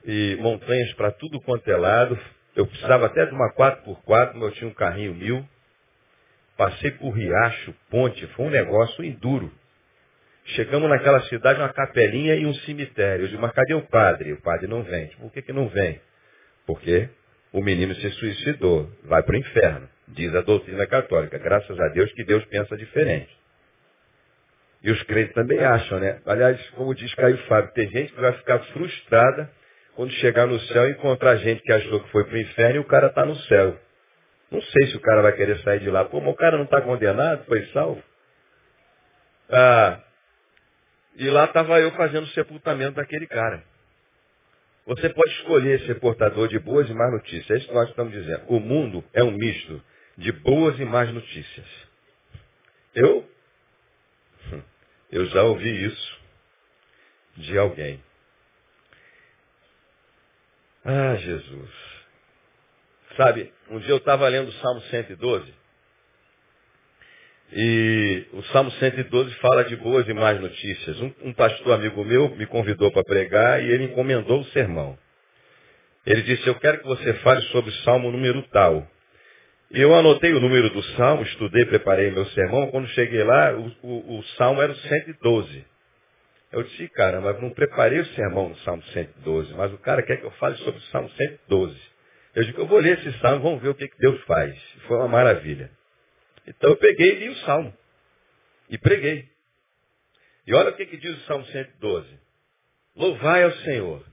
e 0.05 0.37
montanhas 0.41 0.93
para 0.95 1.11
tudo 1.13 1.41
quanto 1.41 1.69
é 1.69 1.77
lado. 1.77 2.19
Eu 2.55 2.67
precisava 2.67 3.07
até 3.07 3.27
de 3.27 3.33
uma 3.33 3.53
4x4, 3.53 4.33
mas 4.35 4.43
eu 4.43 4.53
tinha 4.53 4.71
um 4.71 4.75
carrinho 4.75 5.15
mil. 5.15 5.49
Passei 6.57 6.91
por 6.93 7.11
riacho, 7.11 7.75
ponte, 7.89 8.27
foi 8.29 8.47
um 8.47 8.51
negócio 8.51 9.05
enduro. 9.05 9.53
Chegamos 10.45 10.89
naquela 10.89 11.21
cidade, 11.23 11.61
uma 11.61 11.73
capelinha 11.73 12.35
e 12.35 12.47
um 12.47 12.55
cemitério. 12.55 13.25
Eu 13.25 13.29
disse, 13.29 13.41
mas 13.41 13.53
cadê 13.53 13.75
o 13.75 13.83
padre? 13.83 14.33
O 14.33 14.41
padre 14.41 14.67
não 14.67 14.83
vem. 14.83 15.09
Por 15.19 15.31
que, 15.33 15.43
que 15.43 15.53
não 15.53 15.69
vem? 15.69 16.01
Porque 16.67 17.09
o 17.53 17.63
menino 17.63 17.95
se 17.95 18.11
suicidou, 18.11 18.91
vai 19.05 19.23
para 19.23 19.35
o 19.35 19.39
inferno, 19.39 19.89
diz 20.09 20.35
a 20.35 20.41
doutrina 20.41 20.87
católica. 20.87 21.39
Graças 21.39 21.79
a 21.79 21.89
Deus 21.89 22.13
que 22.13 22.25
Deus 22.25 22.45
pensa 22.47 22.77
diferente. 22.77 23.31
E 24.83 24.91
os 24.91 25.03
crentes 25.03 25.35
também 25.35 25.59
acham, 25.59 26.01
né? 26.01 26.21
Aliás, 26.25 26.59
como 26.71 26.95
diz 26.95 27.15
Caio 27.15 27.37
Fábio, 27.47 27.73
tem 27.75 27.89
gente 27.91 28.13
que 28.13 28.21
vai 28.21 28.33
ficar 28.33 28.59
frustrada 28.73 29.51
quando 29.95 30.11
chegar 30.15 30.47
no 30.47 30.59
céu 30.61 30.89
e 30.89 30.93
encontrar 30.93 31.37
gente 31.37 31.63
que 31.63 31.73
achou 31.73 32.01
que 32.01 32.11
foi 32.11 32.25
para 32.25 32.35
o 32.35 32.39
inferno 32.39 32.77
e 32.77 32.79
o 32.79 32.85
cara 32.85 33.09
está 33.09 33.27
no 33.27 33.37
céu. 33.37 33.79
Não 34.51 34.63
sei 34.63 34.87
se 34.89 34.97
o 34.97 35.01
cara 35.01 35.23
vai 35.23 35.33
querer 35.33 35.59
sair 35.61 35.81
de 35.81 35.91
lá. 35.91 36.05
Como 36.07 36.31
o 36.31 36.35
cara 36.35 36.57
não 36.57 36.65
está 36.65 36.81
condenado, 36.81 37.45
foi 37.45 37.65
salvo. 37.67 38.03
Ah, 39.51 40.01
e 41.21 41.29
lá 41.29 41.45
estava 41.45 41.79
eu 41.79 41.93
fazendo 41.93 42.25
o 42.25 42.29
sepultamento 42.29 42.93
daquele 42.93 43.27
cara. 43.27 43.63
Você 44.87 45.11
pode 45.11 45.31
escolher 45.35 45.79
ser 45.83 46.01
portador 46.01 46.49
de 46.49 46.59
boas 46.59 46.89
e 46.89 46.95
más 46.95 47.13
notícias. 47.13 47.51
É 47.51 47.59
isso 47.59 47.69
que 47.69 47.75
nós 47.75 47.91
estamos 47.91 48.11
dizendo. 48.11 48.47
O 48.49 48.59
mundo 48.59 49.05
é 49.13 49.23
um 49.23 49.31
misto 49.31 49.85
de 50.17 50.33
boas 50.33 50.81
e 50.81 50.85
más 50.87 51.13
notícias. 51.13 51.67
Eu, 52.95 53.31
eu 55.13 55.27
já 55.27 55.43
ouvi 55.43 55.85
isso 55.85 56.21
de 57.37 57.59
alguém. 57.59 58.03
Ah, 60.83 61.17
Jesus. 61.17 61.71
Sabe, 63.19 63.53
um 63.69 63.79
dia 63.81 63.91
eu 63.91 63.99
estava 63.99 64.27
lendo 64.27 64.49
o 64.49 64.53
Salmo 64.55 64.81
112 64.85 65.60
e 67.53 68.27
o 68.33 68.43
Salmo 68.45 68.71
112 68.73 69.35
fala 69.37 69.65
de 69.65 69.77
boas 69.77 70.09
e 70.09 70.15
más 70.15 70.41
notícias. 70.41 71.01
Um, 71.01 71.13
um 71.25 71.33
pastor 71.33 71.75
amigo 71.75 72.05
meu 72.05 72.35
me 72.37 72.47
convidou 72.47 72.93
para 72.93 73.03
pregar 73.03 73.63
e 73.63 73.71
ele 73.71 73.85
encomendou 73.85 74.41
o 74.41 74.45
sermão. 74.47 74.97
Ele 76.07 76.23
disse, 76.23 76.47
eu 76.47 76.55
quero 76.57 76.79
que 76.79 76.87
você 76.87 77.13
fale 77.15 77.43
sobre 77.49 77.71
o 77.71 77.75
Salmo 77.83 78.11
número 78.11 78.43
tal. 78.51 78.87
Eu 79.71 79.95
anotei 79.95 80.33
o 80.33 80.41
número 80.41 80.71
do 80.71 80.83
Salmo, 80.95 81.23
estudei, 81.23 81.65
preparei 81.65 82.11
meu 82.11 82.27
sermão. 82.27 82.71
Quando 82.71 82.89
cheguei 82.89 83.23
lá, 83.23 83.53
o, 83.53 83.73
o, 83.83 84.19
o 84.19 84.23
Salmo 84.37 84.63
era 84.63 84.73
o 84.73 84.77
112. 84.77 85.65
Eu 86.53 86.63
disse, 86.65 86.89
cara, 86.89 87.21
mas 87.21 87.41
não 87.41 87.51
preparei 87.51 88.01
o 88.01 88.07
sermão 88.07 88.49
no 88.49 88.57
Salmo 88.59 88.83
112, 88.83 89.55
mas 89.55 89.73
o 89.73 89.79
cara 89.79 90.03
quer 90.03 90.17
que 90.17 90.27
eu 90.27 90.33
fale 90.33 90.57
sobre 90.57 90.81
o 90.81 90.85
Salmo 90.85 91.09
112. 91.11 91.77
Eu 92.35 92.45
digo, 92.45 92.61
eu 92.61 92.67
vou 92.67 92.81
ler 92.81 92.99
esse 92.99 93.19
Salmo, 93.21 93.43
vamos 93.43 93.63
ver 93.63 93.69
o 93.69 93.75
que, 93.75 93.87
que 93.87 93.99
Deus 93.99 94.21
faz. 94.23 94.57
Foi 94.89 94.97
uma 94.97 95.09
maravilha. 95.09 95.71
Então 96.51 96.71
eu 96.71 96.77
peguei 96.77 97.13
e 97.13 97.19
li 97.21 97.29
o 97.29 97.37
Salmo. 97.37 97.73
E 98.69 98.77
preguei. 98.77 99.29
E 100.47 100.55
olha 100.55 100.71
o 100.71 100.75
que, 100.75 100.85
que 100.85 100.97
diz 100.97 101.17
o 101.17 101.27
Salmo 101.27 101.47
112. 101.47 102.09
Louvai 102.97 103.45
ao 103.45 103.53
Senhor. 103.59 104.05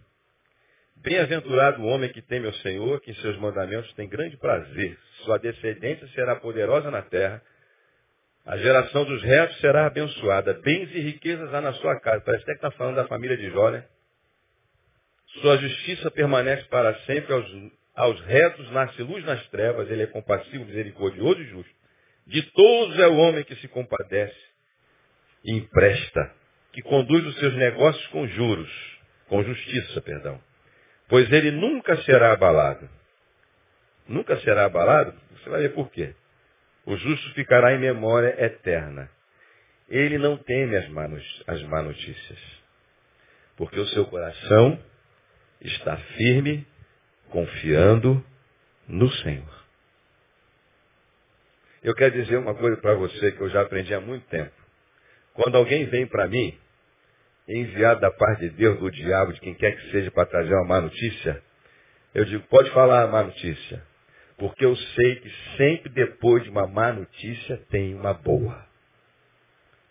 Bem-aventurado 0.98 1.82
o 1.82 1.88
homem 1.88 2.12
que 2.12 2.22
teme 2.22 2.46
ao 2.46 2.54
Senhor, 2.56 3.02
que 3.02 3.12
em 3.12 3.16
seus 3.16 3.38
mandamentos 3.38 3.92
tem 3.94 4.08
grande 4.08 4.38
prazer. 4.38 4.98
Sua 5.24 5.40
descendência 5.40 6.08
será 6.10 6.36
poderosa 6.36 6.92
na 6.92 7.02
terra. 7.02 7.42
A 8.46 8.56
geração 8.58 9.04
dos 9.04 9.22
retos 9.24 9.58
será 9.60 9.88
abençoada. 9.88 10.54
Bens 10.54 10.90
e 10.92 11.00
riquezas 11.00 11.52
há 11.54 11.62
na 11.62 11.74
sua 11.74 12.00
casa. 12.00 12.22
Parece 12.22 12.44
até 12.44 12.54
que 12.54 12.58
está 12.60 12.72
falando 12.72 12.96
da 12.96 13.08
família 13.08 13.36
de 13.36 13.50
Jó, 13.50 13.72
né? 13.72 13.84
Sua 15.42 15.58
justiça 15.58 16.12
permanece 16.12 16.64
para 16.66 16.94
sempre. 17.02 17.34
Aos, 17.34 17.72
aos 17.96 18.22
retos 18.22 18.72
nasce 18.72 19.02
luz 19.02 19.26
nas 19.26 19.46
trevas. 19.50 19.90
Ele 19.90 20.04
é 20.04 20.08
compassivo, 20.08 20.66
misericordioso 20.66 21.42
e 21.42 21.46
justo. 21.46 21.77
De 22.28 22.42
todos 22.52 23.00
é 23.00 23.08
o 23.08 23.16
homem 23.16 23.44
que 23.46 23.56
se 23.56 23.68
compadece 23.70 24.38
e 25.46 25.54
empresta, 25.54 26.34
que 26.74 26.82
conduz 26.82 27.26
os 27.26 27.40
seus 27.40 27.56
negócios 27.56 28.06
com 28.08 28.28
juros, 28.28 28.70
com 29.28 29.42
justiça, 29.44 30.02
perdão. 30.02 30.42
Pois 31.08 31.32
ele 31.32 31.52
nunca 31.52 31.96
será 32.04 32.34
abalado. 32.34 32.90
nunca 34.08 34.38
será 34.42 34.66
abalado? 34.66 35.14
Você 35.32 35.50
vai 35.50 35.62
ver 35.62 35.74
por 35.74 35.90
quê. 35.90 36.14
O 36.86 36.98
justo 36.98 37.34
ficará 37.34 37.74
em 37.74 37.80
memória 37.80 38.36
eterna. 38.44 39.10
Ele 39.90 40.18
não 40.18 40.38
teme 40.38 40.76
as 40.76 40.90
má 40.90 41.82
notícias. 41.82 42.40
Porque 43.56 43.80
o 43.80 43.88
seu 43.88 44.06
coração 44.06 44.80
está 45.62 45.96
firme, 45.98 46.68
confiando 47.30 48.24
no 48.88 49.10
Senhor. 49.12 49.67
Eu 51.84 51.94
quero 51.94 52.14
dizer 52.14 52.38
uma 52.38 52.56
coisa 52.56 52.78
para 52.78 52.96
você 52.96 53.32
que 53.32 53.42
eu 53.42 53.50
já 53.50 53.62
aprendi 53.62 53.94
há 53.94 54.02
muito 54.02 54.26
tempo. 54.28 54.52
Quando 55.34 55.56
alguém 55.56 55.86
vem 55.86 56.08
para 56.08 56.28
mim, 56.28 56.58
enviado 57.48 58.02
da 58.02 58.12
parte 58.12 58.42
de 58.42 58.50
Deus, 58.50 58.80
do 58.80 58.90
diabo, 58.92 59.34
de 59.34 59.40
quem 59.40 59.54
quer 59.54 59.76
que 59.76 59.92
seja, 59.92 60.12
para 60.12 60.26
trazer 60.26 60.54
uma 60.56 60.66
má 60.66 60.82
notícia, 60.82 61.42
eu 62.14 62.26
digo, 62.26 62.44
pode 62.48 62.70
falar 62.72 63.04
a 63.04 63.08
má 63.08 63.24
notícia. 63.24 63.84
Porque 64.38 64.66
eu 64.66 64.76
sei 64.76 65.16
que 65.16 65.32
sempre 65.58 65.90
depois 65.90 66.44
de 66.44 66.50
uma 66.50 66.68
má 66.68 66.92
notícia 66.92 67.58
tem 67.70 67.96
uma 67.96 68.14
boa. 68.14 68.66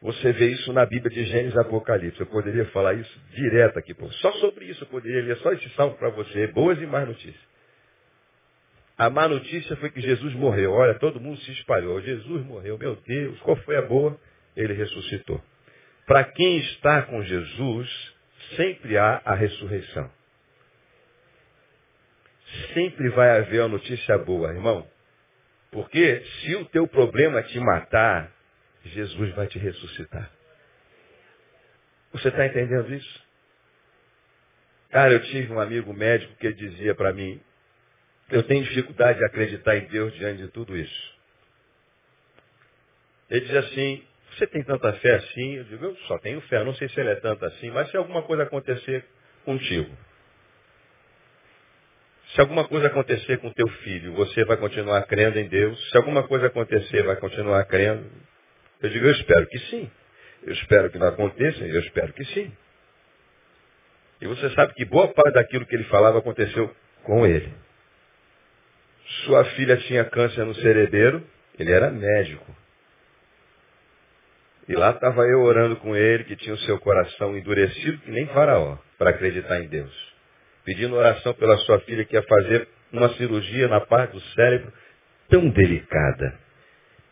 Você 0.03 0.33
vê 0.33 0.49
isso 0.49 0.73
na 0.73 0.85
Bíblia 0.85 1.11
de 1.11 1.25
Gênesis 1.25 1.55
e 1.55 1.59
Apocalipse. 1.59 2.21
Eu 2.21 2.27
poderia 2.27 2.65
falar 2.67 2.95
isso 2.95 3.21
direto 3.31 3.79
aqui. 3.79 3.95
Só 4.21 4.33
sobre 4.33 4.67
isso 4.67 4.85
eu 4.85 4.89
poderia 4.89 5.23
ler 5.23 5.37
só 5.39 5.53
esse 5.53 5.69
salmo 5.71 5.97
para 5.97 6.11
você. 6.11 6.47
Boas 6.49 6.81
e 6.81 6.87
más 6.87 7.09
notícias. 7.09 7.56
A 8.99 9.11
má 9.11 9.29
notícia 9.29 9.77
foi 9.77 9.91
que 9.91 10.01
Jesus 10.01 10.35
morreu. 10.35 10.73
Olha, 10.73 10.95
todo 10.99 11.21
mundo 11.21 11.39
se 11.41 11.53
espalhou. 11.53 12.01
Jesus 12.01 12.45
morreu. 12.47 12.79
Meu 12.79 12.97
Deus, 12.97 13.39
qual 13.41 13.57
foi 13.59 13.77
a 13.77 13.83
boa? 13.83 14.19
Ele 14.57 14.73
ressuscitou. 14.73 15.43
Para 16.07 16.25
quem 16.25 16.59
está 16.59 17.03
com 17.03 17.23
Jesus, 17.23 18.15
sempre 18.57 18.97
há 18.97 19.21
a 19.25 19.35
ressurreição. 19.35 20.11
Sempre 22.73 23.11
vai 23.11 23.39
haver 23.39 23.61
uma 23.61 23.69
notícia 23.69 24.17
boa, 24.19 24.53
irmão. 24.53 24.89
Porque 25.71 26.21
se 26.21 26.55
o 26.55 26.65
teu 26.67 26.87
problema 26.87 27.43
te 27.43 27.59
matar, 27.61 28.33
Jesus 28.85 29.35
vai 29.35 29.47
te 29.47 29.59
ressuscitar. 29.59 30.31
Você 32.13 32.29
está 32.29 32.47
entendendo 32.47 32.95
isso? 32.95 33.27
Cara, 34.91 35.13
eu 35.13 35.23
tive 35.25 35.53
um 35.53 35.61
amigo 35.61 35.93
médico 35.93 36.35
que 36.37 36.53
dizia 36.53 36.95
para 36.95 37.13
mim, 37.13 37.41
eu 38.31 38.43
tenho 38.43 38.65
dificuldade 38.65 39.19
de 39.19 39.25
acreditar 39.25 39.77
em 39.77 39.87
Deus 39.87 40.13
diante 40.15 40.43
de 40.43 40.49
tudo 40.49 40.77
isso. 40.77 41.17
Ele 43.31 43.41
diz 43.41 43.57
assim, 43.57 44.05
você 44.33 44.47
tem 44.47 44.63
tanta 44.63 44.93
fé 44.95 45.15
assim? 45.17 45.57
Eu 45.57 45.65
digo, 45.65 45.85
eu 45.85 45.97
só 46.07 46.19
tenho 46.19 46.41
fé, 46.43 46.63
não 46.65 46.75
sei 46.75 46.89
se 46.89 47.01
ele 47.01 47.11
é 47.11 47.17
tanto 47.17 47.45
assim, 47.45 47.71
mas 47.71 47.91
se 47.91 47.97
alguma 47.97 48.23
coisa 48.23 48.45
acontecer 48.45 49.05
contigo, 49.45 49.91
se 52.35 52.41
alguma 52.41 52.67
coisa 52.67 52.89
acontecer 52.89 53.39
com 53.39 53.51
teu 53.51 53.69
filho, 53.69 54.13
você 54.15 54.45
vai 54.45 54.57
continuar 54.57 55.03
crendo 55.03 55.39
em 55.39 55.49
Deus? 55.49 55.91
Se 55.91 55.97
alguma 55.97 56.27
coisa 56.27 56.49
acontecer, 56.49 57.03
vai 57.05 57.17
continuar 57.17 57.65
crendo? 57.65 58.05
Eu 58.83 58.91
digo, 58.91 59.07
eu 59.07 59.13
espero 59.13 59.47
que 59.47 59.59
sim. 59.71 59.91
Eu 60.43 60.53
espero 60.53 60.91
que 60.91 60.99
não 60.99 61.09
aconteça, 61.09 61.65
eu 61.65 61.81
espero 61.81 62.13
que 62.13 62.25
sim. 62.27 62.53
E 64.21 64.27
você 64.27 64.51
sabe 64.51 64.75
que 64.75 64.85
boa 64.85 65.09
parte 65.09 65.35
daquilo 65.35 65.67
que 65.67 65.75
ele 65.75 65.85
falava 65.85 66.19
aconteceu 66.19 66.75
com 67.05 67.27
ele. 67.27 67.53
Sua 69.25 69.45
filha 69.45 69.77
tinha 69.79 70.05
câncer 70.05 70.45
no 70.45 70.55
cerebelo, 70.57 71.23
ele 71.59 71.73
era 71.73 71.91
médico. 71.91 72.57
E 74.69 74.75
lá 74.75 74.91
estava 74.91 75.23
eu 75.23 75.43
orando 75.43 75.77
com 75.77 75.95
ele, 75.95 76.25
que 76.25 76.35
tinha 76.37 76.55
o 76.55 76.59
seu 76.59 76.79
coração 76.81 77.37
endurecido, 77.37 77.99
que 77.99 78.11
nem 78.11 78.27
faraó, 78.29 78.77
para 78.99 79.11
acreditar 79.11 79.61
em 79.61 79.69
Deus. 79.69 80.15
Pedindo 80.65 80.97
oração 80.97 81.33
pela 81.35 81.57
sua 81.59 81.79
filha 81.81 82.05
que 82.05 82.17
ia 82.17 82.23
fazer 82.25 82.69
uma 82.93 83.09
cirurgia 83.11 83.69
na 83.69 83.81
parte 83.81 84.13
do 84.13 84.21
cérebro 84.21 84.73
tão 85.29 85.49
delicada. 85.51 86.37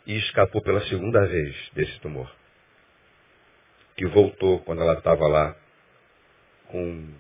E 0.07 0.19
escapou 0.19 0.61
pela 0.63 0.81
segunda 0.87 1.25
vez 1.27 1.55
desse 1.73 1.99
tumor. 2.01 2.31
Que 3.97 4.07
voltou 4.07 4.59
quando 4.65 4.83
ela 4.83 4.95
estava 4.95 5.27
lá 5.29 5.57
com 6.67 7.15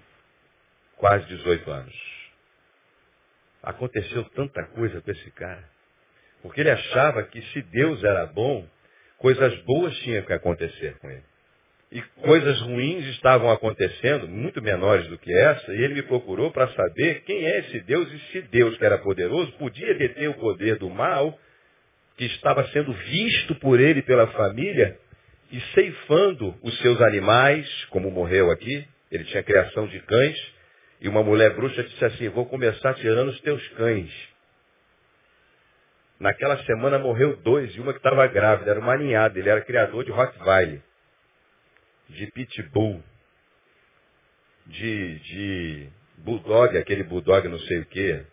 quase 0.96 1.26
18 1.28 1.70
anos. 1.70 2.13
Aconteceu 3.64 4.24
tanta 4.34 4.62
coisa 4.64 5.00
com 5.00 5.10
esse 5.10 5.30
cara. 5.32 5.64
Porque 6.42 6.60
ele 6.60 6.70
achava 6.70 7.22
que 7.22 7.40
se 7.40 7.62
Deus 7.62 8.04
era 8.04 8.26
bom, 8.26 8.66
coisas 9.16 9.56
boas 9.62 9.96
tinham 10.00 10.22
que 10.22 10.32
acontecer 10.32 10.96
com 10.98 11.10
ele. 11.10 11.22
E 11.90 12.02
coisas 12.22 12.60
ruins 12.60 13.06
estavam 13.06 13.50
acontecendo, 13.50 14.28
muito 14.28 14.60
menores 14.60 15.06
do 15.06 15.16
que 15.16 15.32
essa, 15.32 15.72
e 15.72 15.82
ele 15.82 15.94
me 15.94 16.02
procurou 16.02 16.50
para 16.50 16.68
saber 16.72 17.22
quem 17.22 17.44
é 17.44 17.60
esse 17.60 17.80
Deus 17.80 18.12
e 18.12 18.18
se 18.30 18.42
Deus, 18.42 18.76
que 18.76 18.84
era 18.84 18.98
poderoso, 18.98 19.52
podia 19.52 19.94
deter 19.94 20.28
o 20.28 20.34
poder 20.34 20.76
do 20.76 20.90
mal, 20.90 21.38
que 22.16 22.26
estava 22.26 22.66
sendo 22.68 22.92
visto 22.92 23.54
por 23.56 23.80
ele 23.80 24.02
pela 24.02 24.26
família, 24.28 24.98
e 25.52 25.60
ceifando 25.72 26.54
os 26.62 26.76
seus 26.80 27.00
animais, 27.00 27.66
como 27.90 28.10
morreu 28.10 28.50
aqui, 28.50 28.86
ele 29.10 29.24
tinha 29.24 29.42
criação 29.42 29.86
de 29.86 30.00
cães, 30.00 30.53
e 31.04 31.08
uma 31.08 31.22
mulher 31.22 31.54
bruxa 31.54 31.84
disse 31.84 32.02
assim, 32.02 32.30
vou 32.30 32.46
começar 32.46 32.94
tirando 32.94 33.28
os 33.28 33.38
teus 33.42 33.68
cães. 33.74 34.10
Naquela 36.18 36.56
semana 36.64 36.98
morreu 36.98 37.36
dois 37.36 37.76
e 37.76 37.80
uma 37.80 37.92
que 37.92 37.98
estava 37.98 38.26
grávida, 38.26 38.70
era 38.70 38.80
uma 38.80 38.96
ninhada, 38.96 39.38
ele 39.38 39.50
era 39.50 39.60
criador 39.60 40.02
de 40.02 40.10
Rottweiler, 40.10 40.80
de 42.08 42.26
Pitbull, 42.28 43.04
de, 44.66 45.18
de 45.18 45.88
Bulldog, 46.16 46.74
aquele 46.78 47.02
Bulldog 47.02 47.48
não 47.48 47.58
sei 47.58 47.80
o 47.80 47.84
quê. 47.84 48.24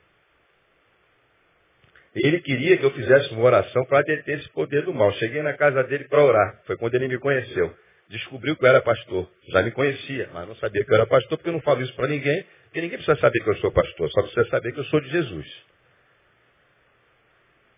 Ele 2.15 2.39
queria 2.39 2.77
que 2.77 2.85
eu 2.85 2.91
fizesse 2.91 3.33
uma 3.33 3.43
oração 3.43 3.83
para 3.83 4.01
deter 4.01 4.39
esse 4.39 4.49
poder 4.51 4.85
do 4.85 4.93
mal. 4.93 5.11
Cheguei 5.13 5.41
na 5.41 5.53
casa 5.57 5.83
dele 5.83 6.05
para 6.05 6.23
orar. 6.23 6.61
Foi 6.65 6.77
quando 6.77 6.95
ele 6.95 7.09
me 7.09 7.19
conheceu. 7.19 7.75
Descobriu 8.09 8.55
que 8.55 8.63
eu 8.63 8.69
era 8.69 8.81
pastor. 8.81 9.29
Já 9.49 9.61
me 9.61 9.71
conhecia, 9.71 10.29
mas 10.33 10.47
não 10.47 10.55
sabia 10.55 10.83
que 10.85 10.91
eu 10.91 10.95
era 10.95 11.05
pastor, 11.05 11.37
porque 11.37 11.49
eu 11.49 11.53
não 11.53 11.61
falo 11.61 11.81
isso 11.81 11.95
para 11.95 12.07
ninguém, 12.07 12.45
porque 12.71 12.79
ninguém 12.79 12.99
precisa 12.99 13.19
saber 13.19 13.43
que 13.43 13.49
eu 13.49 13.57
sou 13.57 13.69
pastor, 13.69 14.09
só 14.11 14.21
precisa 14.21 14.45
saber 14.45 14.71
que 14.71 14.79
eu 14.79 14.85
sou 14.85 15.01
de 15.01 15.09
Jesus. 15.09 15.65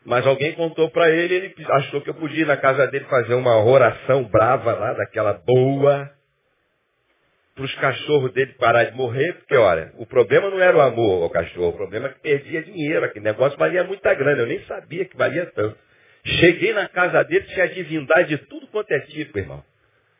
Mas 0.06 0.28
alguém 0.28 0.54
contou 0.54 0.91
para 0.91 1.10
ele, 1.10 1.34
ele 1.34 1.56
achou 1.68 2.00
que 2.02 2.12
eu 2.12 2.14
podia 2.14 2.44
ir 2.44 2.46
na 2.46 2.58
casa 2.58 2.86
dele 2.86 3.06
fazer 3.06 3.34
uma 3.34 3.58
oração 3.58 4.24
brava 4.26 4.72
lá, 4.72 4.94
daquela 4.94 5.34
boa, 5.34 6.12
para 7.56 7.64
os 7.64 7.74
cachorros 7.76 8.34
dele 8.34 8.54
parar 8.54 8.84
de 8.84 8.96
morrer, 8.96 9.34
porque 9.34 9.56
olha, 9.56 9.91
o 9.98 10.06
problema 10.06 10.52
não 10.52 10.62
era 10.62 10.78
o 10.78 10.82
amor 10.82 11.24
ao 11.24 11.30
cachorro, 11.32 11.70
o 11.70 11.78
problema 11.78 12.10
é 12.10 12.10
que 12.12 12.20
perdia 12.20 12.62
dinheiro, 12.62 13.04
aquele 13.04 13.26
negócio 13.26 13.58
valia 13.58 13.84
muita 13.84 14.14
grana, 14.14 14.44
eu 14.44 14.48
nem 14.48 14.64
sabia 14.66 15.06
que 15.06 15.18
valia 15.18 15.48
tanto. 15.48 15.76
Cheguei 16.24 16.72
na 16.72 16.88
casa 16.88 17.24
dele, 17.24 17.46
tinha 17.46 17.68
divindade 17.68 18.30
de 18.30 18.38
tudo 18.46 18.68
quanto 18.68 18.91
é 18.91 19.00
tipo, 19.00 19.39
irmão. 19.39 19.66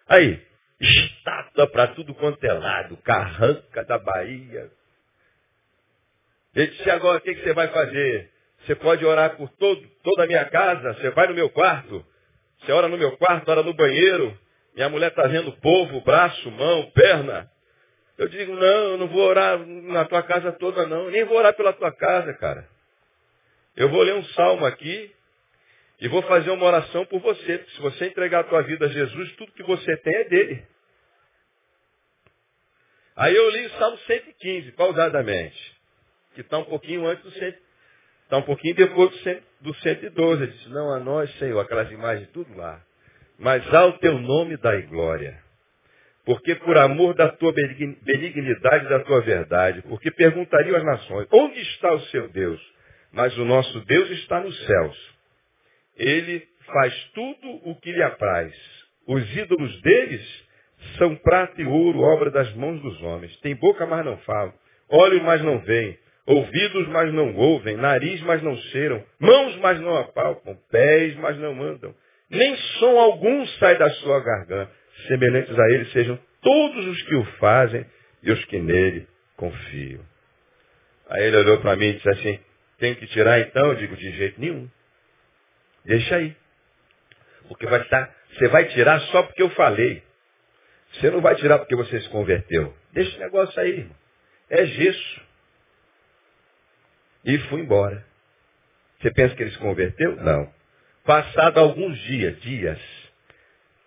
Aí, 0.08 0.42
estátua 0.84 1.68
para 1.68 1.88
tudo 1.88 2.14
quanto 2.16 2.44
é 2.44 2.54
lado, 2.54 2.98
carranca 2.98 3.84
da 3.86 3.98
Bahia. 3.98 4.70
Ele 6.56 6.68
disse, 6.68 6.90
agora 6.90 7.18
o 7.18 7.22
que, 7.22 7.34
que 7.34 7.44
você 7.44 7.54
vai 7.54 7.68
fazer? 7.70 8.32
Você 8.66 8.76
pode 8.76 9.04
orar 9.06 9.36
por 9.36 9.50
todo, 9.50 9.82
toda 10.04 10.24
a 10.24 10.28
minha 10.28 10.46
casa. 10.46 10.94
Você 10.94 11.10
vai 11.10 11.28
no 11.28 11.34
meu 11.34 11.50
quarto. 11.50 12.06
Você 12.60 12.72
ora 12.72 12.88
no 12.88 12.98
meu 12.98 13.18
quarto, 13.18 13.50
ora 13.50 13.64
no 13.64 13.74
banheiro. 13.74 14.38
Minha 14.76 14.90
mulher 14.90 15.10
está 15.10 15.28
vendo 15.28 15.52
povo, 15.58 16.02
braço, 16.02 16.50
mão, 16.52 16.90
perna. 16.92 17.50
Eu 18.18 18.28
digo, 18.28 18.54
não, 18.54 18.92
eu 18.92 18.98
não 18.98 19.08
vou 19.08 19.24
orar 19.24 19.60
na 19.60 20.06
tua 20.06 20.24
casa 20.24 20.52
toda, 20.54 20.86
não. 20.86 21.10
Nem 21.10 21.26
vou 21.26 21.38
orar 21.38 21.54
pela 21.56 21.74
tua 21.74 21.92
casa, 21.92 22.34
cara. 22.36 22.68
Eu 23.76 23.90
vou 23.90 24.02
ler 24.04 24.14
um 24.14 24.24
salmo 24.26 24.66
aqui 24.66 25.12
e 26.00 26.08
vou 26.08 26.22
fazer 26.24 26.52
uma 26.52 26.66
oração 26.66 27.06
por 27.06 27.20
você. 27.20 27.66
Se 27.76 27.82
você 27.82 28.06
entregar 28.06 28.42
a 28.42 28.44
tua 28.44 28.62
vida 28.62 28.86
a 28.86 28.90
Jesus, 28.90 29.36
tudo 29.36 29.52
que 29.52 29.64
você 29.64 29.98
tem 29.98 30.16
é 30.16 30.24
dele. 30.26 30.73
Aí 33.16 33.36
eu 33.36 33.50
li 33.52 33.66
o 33.66 33.70
Salmo 33.72 33.98
115, 33.98 34.72
pausadamente, 34.72 35.76
que 36.34 36.42
está 36.42 36.58
um 36.58 36.66
pouquinho 36.66 37.06
antes 37.08 37.24
do 37.24 37.32
115. 37.32 37.64
Está 38.24 38.38
um 38.38 38.44
pouquinho 38.44 38.76
depois 38.76 39.12
do 39.62 39.76
112. 39.76 40.44
Ele 40.44 40.52
disse, 40.52 40.70
não 40.70 40.92
a 40.92 41.00
nós, 41.00 41.32
Senhor, 41.38 41.60
aquelas 41.60 41.92
imagens 41.92 42.28
tudo 42.32 42.56
lá. 42.56 42.82
Mas 43.38 43.72
ao 43.74 43.94
teu 44.00 44.18
nome 44.18 44.58
dai 44.58 44.82
glória. 44.84 45.40
Porque 46.26 46.56
por 46.56 46.78
amor 46.78 47.14
da 47.14 47.30
tua 47.30 47.54
benignidade 47.54 48.86
e 48.86 48.90
da 48.90 49.02
tua 49.02 49.22
verdade, 49.22 49.82
porque 49.84 50.10
perguntariam 50.10 50.78
às 50.78 50.84
nações, 50.84 51.28
onde 51.32 51.60
está 51.60 51.94
o 51.94 52.00
seu 52.06 52.30
Deus? 52.30 52.62
Mas 53.12 53.38
o 53.38 53.46
nosso 53.46 53.80
Deus 53.82 54.10
está 54.10 54.40
nos 54.40 54.58
céus. 54.66 55.14
Ele 55.98 56.48
faz 56.66 57.12
tudo 57.14 57.70
o 57.70 57.76
que 57.80 57.92
lhe 57.92 58.02
apraz. 58.02 58.56
Os 59.06 59.36
ídolos 59.36 59.82
deles 59.82 60.43
são 60.98 61.16
prata 61.16 61.62
e 61.62 61.66
ouro, 61.66 62.00
obra 62.00 62.32
das 62.32 62.54
mãos 62.56 62.82
dos 62.82 63.02
homens. 63.02 63.36
Tem 63.42 63.56
boca, 63.56 63.86
mas 63.86 64.06
não 64.06 64.18
falam. 64.20 64.54
Olhos, 64.90 65.22
mas 65.24 65.42
não 65.42 65.60
veem 65.60 65.98
ouvidos, 66.26 66.88
mas 66.88 67.14
não 67.14 67.36
ouvem, 67.36 67.76
nariz, 67.76 68.22
mas 68.22 68.42
não 68.42 68.56
cheiram, 68.56 69.04
mãos, 69.20 69.58
mas 69.58 69.80
não 69.82 69.98
apalpam, 69.98 70.58
pés, 70.72 71.16
mas 71.18 71.38
não 71.38 71.62
andam. 71.62 71.94
Nem 72.30 72.56
som 72.80 72.98
algum 72.98 73.46
sai 73.60 73.78
da 73.78 73.90
sua 73.90 74.20
garganta. 74.22 74.72
Semelhantes 75.08 75.58
a 75.58 75.70
ele 75.72 75.86
sejam 75.86 76.18
todos 76.42 76.88
os 76.88 77.02
que 77.04 77.16
o 77.16 77.26
fazem 77.40 77.86
e 78.22 78.32
os 78.32 78.46
que 78.46 78.60
nele 78.60 79.08
confiam. 79.36 80.02
Aí 81.10 81.26
ele 81.26 81.38
olhou 81.38 81.60
para 81.60 81.76
mim 81.76 81.88
e 81.88 81.94
disse 81.94 82.10
assim, 82.10 82.40
Tenho 82.80 82.96
que 82.96 83.08
tirar 83.08 83.40
então? 83.40 83.68
Eu 83.68 83.76
digo, 83.76 83.96
de 83.96 84.12
jeito 84.12 84.40
nenhum. 84.40 84.70
Deixa 85.86 86.16
aí. 86.16 86.36
Porque 87.48 87.66
vai 87.66 87.82
estar, 87.82 88.16
você 88.34 88.48
vai 88.48 88.66
tirar 88.66 89.00
só 89.02 89.24
porque 89.24 89.44
eu 89.44 89.50
falei. 89.52 90.02
Você 90.94 91.10
não 91.10 91.22
vai 91.22 91.36
tirar 91.36 91.60
porque 91.60 91.76
você 91.76 92.02
se 92.02 92.10
converteu. 92.10 92.74
Deixa 92.92 93.12
esse 93.12 93.20
negócio 93.20 93.60
aí, 93.60 93.80
irmão. 93.80 93.96
É 94.50 94.66
gesso. 94.66 95.22
E 97.26 97.38
fui 97.50 97.62
embora. 97.62 98.06
Você 99.02 99.12
pensa 99.12 99.36
que 99.36 99.44
ele 99.44 99.52
se 99.52 99.58
converteu? 99.58 100.16
Não. 100.18 100.54
Passado 101.04 101.60
alguns 101.60 101.98
dias, 102.00 102.40
dias, 102.42 102.80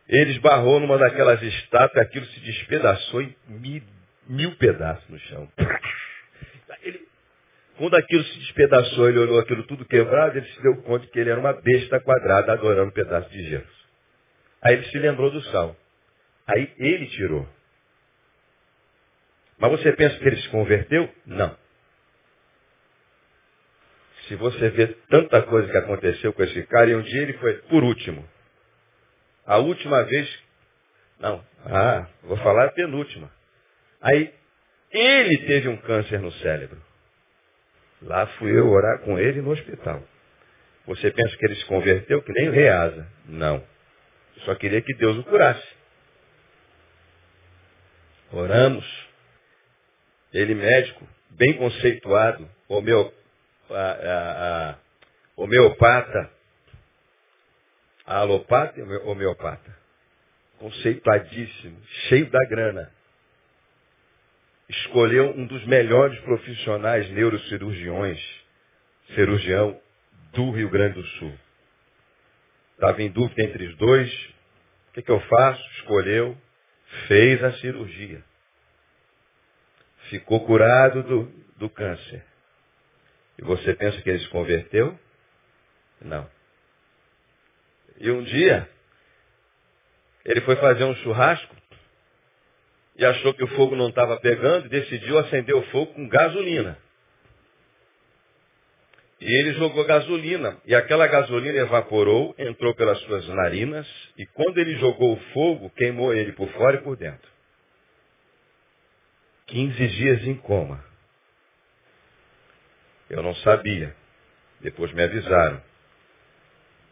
ele 0.09 0.33
esbarrou 0.33 0.81
numa 0.81 0.99
daquelas 0.99 1.41
estátuas, 1.43 2.05
aquilo 2.05 2.27
se 2.27 2.41
despedaçou 2.41 3.23
em 3.23 3.35
mil, 3.49 3.83
mil 4.27 4.57
pedaços 4.57 5.09
no 5.09 5.19
chão. 5.21 5.51
Ele, 6.83 7.01
quando 7.79 7.97
aquilo 7.97 8.23
se 8.23 8.39
despedaçou, 8.39 9.09
ele 9.09 9.19
olhou 9.19 9.41
aquilo 9.41 9.65
tudo 9.65 9.85
quebrado, 9.85 10.39
ele 10.39 10.47
se 10.47 10.63
deu 10.63 10.77
conta 10.83 11.07
que 11.07 11.19
ele 11.19 11.31
era 11.31 11.41
uma 11.41 11.53
besta 11.53 11.99
quadrada 11.99 12.53
adorando 12.53 12.91
um 12.91 12.93
pedaço 12.93 13.29
de 13.31 13.43
gesso. 13.49 13.87
Aí 14.63 14.75
ele 14.75 14.85
se 14.85 14.99
lembrou 14.99 15.31
do 15.31 15.41
sal. 15.45 15.77
Aí 16.47 16.73
ele 16.79 17.07
tirou. 17.09 17.49
Mas 19.59 19.71
você 19.71 19.93
pensa 19.93 20.19
que 20.19 20.27
ele 20.27 20.41
se 20.41 20.49
converteu? 20.49 21.13
Não. 21.25 21.57
Se 24.29 24.35
você 24.37 24.71
vê 24.71 24.89
tanta 25.09 25.43
coisa 25.43 25.71
que 25.71 25.79
aconteceu 25.79 26.33
com 26.33 26.43
esse 26.43 26.63
cara, 26.67 26.91
e 26.91 26.95
um 26.95 27.03
dia 27.03 27.23
ele 27.23 27.35
foi 27.35 27.55
por 27.63 27.83
último. 27.83 28.29
A 29.47 29.59
última 29.59 30.03
vez. 30.05 30.43
Não. 31.19 31.45
Ah, 31.65 32.09
vou 32.23 32.37
falar 32.39 32.67
a 32.67 32.73
penúltima. 32.73 33.31
Aí, 34.03 34.33
ele 34.91 35.39
teve 35.47 35.69
um 35.69 35.77
câncer 35.79 36.21
no 36.21 36.33
cérebro. 36.33 36.81
Lá 38.03 38.27
fui 38.39 38.57
eu 38.57 38.69
orar 38.69 39.01
com 39.01 39.19
ele 39.19 39.41
no 39.41 39.51
hospital. 39.51 40.03
Você 40.87 41.11
pensa 41.11 41.37
que 41.37 41.47
ele 41.47 41.57
se 41.57 41.65
converteu 41.67 42.23
que 42.23 42.33
nem 42.33 42.49
o 42.49 42.53
reasa? 42.53 43.09
Não. 43.27 43.65
Só 44.45 44.55
queria 44.55 44.83
que 44.83 44.95
Deus 44.95 45.17
o 45.19 45.25
curasse. 45.25 45.76
Oramos. 48.37 48.85
Ele 50.33 50.55
médico, 50.55 51.09
bem 51.31 51.55
conceituado, 51.55 52.49
a, 53.71 54.79
homeopata, 55.35 56.31
a 58.05 58.17
alopata 58.19 58.79
e 58.79 58.83
homeopata. 58.83 59.75
Conceituadíssimo, 60.59 61.81
cheio 62.09 62.31
da 62.31 62.45
grana. 62.45 62.93
Escolheu 64.69 65.31
um 65.31 65.47
dos 65.47 65.65
melhores 65.67 66.19
profissionais 66.21 67.09
neurocirurgiões, 67.11 68.21
cirurgião 69.15 69.81
do 70.33 70.51
Rio 70.51 70.69
Grande 70.69 70.95
do 71.01 71.07
Sul. 71.07 71.33
Estava 72.75 73.03
em 73.03 73.11
dúvida 73.11 73.43
entre 73.43 73.65
os 73.67 73.77
dois. 73.77 74.13
O 74.91 74.93
que, 74.93 75.03
que 75.03 75.11
eu 75.11 75.21
faço? 75.21 75.63
Escolheu, 75.79 76.37
fez 77.07 77.43
a 77.43 77.53
cirurgia. 77.55 78.23
Ficou 80.09 80.45
curado 80.47 81.03
do, 81.03 81.25
do 81.57 81.69
câncer. 81.69 82.25
E 83.39 83.43
você 83.43 83.75
pensa 83.75 84.01
que 84.01 84.09
ele 84.09 84.21
se 84.21 84.29
converteu? 84.29 84.99
Não. 86.01 86.29
E 87.99 88.11
um 88.11 88.23
dia, 88.23 88.69
ele 90.25 90.41
foi 90.43 90.57
fazer 90.57 90.85
um 90.85 90.95
churrasco 90.97 91.55
e 92.97 93.05
achou 93.05 93.35
que 93.35 93.45
o 93.45 93.49
fogo 93.49 93.77
não 93.77 93.89
estava 93.89 94.19
pegando 94.19 94.67
e 94.67 94.71
decidiu 94.71 95.19
acender 95.19 95.55
o 95.55 95.63
fogo 95.71 95.93
com 95.95 96.09
gasolina. 96.09 96.79
E 99.21 99.25
ele 99.25 99.55
jogou 99.55 99.85
gasolina. 99.85 100.59
E 100.67 100.75
aquela 100.75 101.07
gasolina 101.07 101.59
evaporou, 101.59 102.35
entrou 102.39 102.75
pelas 102.75 102.99
suas 103.01 103.27
narinas, 103.29 103.87
e 104.17 104.27
quando 104.27 104.59
ele 104.59 104.77
jogou 104.77 105.15
o 105.15 105.21
fogo, 105.33 105.71
queimou 105.71 106.13
ele 106.13 106.33
por 106.33 106.49
fora 106.51 106.77
e 106.77 106.83
por 106.83 106.97
dentro. 106.97 107.29
15 109.47 109.89
dias 109.89 110.25
em 110.25 110.35
coma. 110.35 110.85
Eu 113.09 113.23
não 113.23 113.35
sabia. 113.37 113.95
Depois 114.61 114.93
me 114.93 115.03
avisaram. 115.03 115.63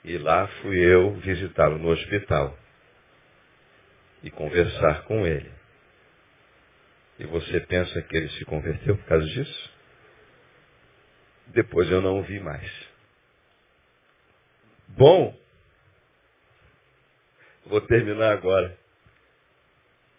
E 0.04 0.16
lá 0.18 0.46
fui 0.62 0.78
eu 0.78 1.14
visitá-lo 1.14 1.78
no 1.78 1.88
hospital 1.88 2.56
e 4.22 4.30
conversar 4.30 5.02
com 5.04 5.26
ele. 5.26 5.50
E 7.18 7.26
você 7.26 7.60
pensa 7.60 8.02
que 8.02 8.16
ele 8.16 8.28
se 8.30 8.44
converteu 8.44 8.96
por 8.96 9.06
causa 9.06 9.26
disso? 9.26 9.73
Depois 11.48 11.90
eu 11.90 12.00
não 12.00 12.20
o 12.20 12.22
vi 12.22 12.40
mais. 12.40 12.70
Bom, 14.88 15.36
vou 17.66 17.80
terminar 17.82 18.32
agora. 18.32 18.76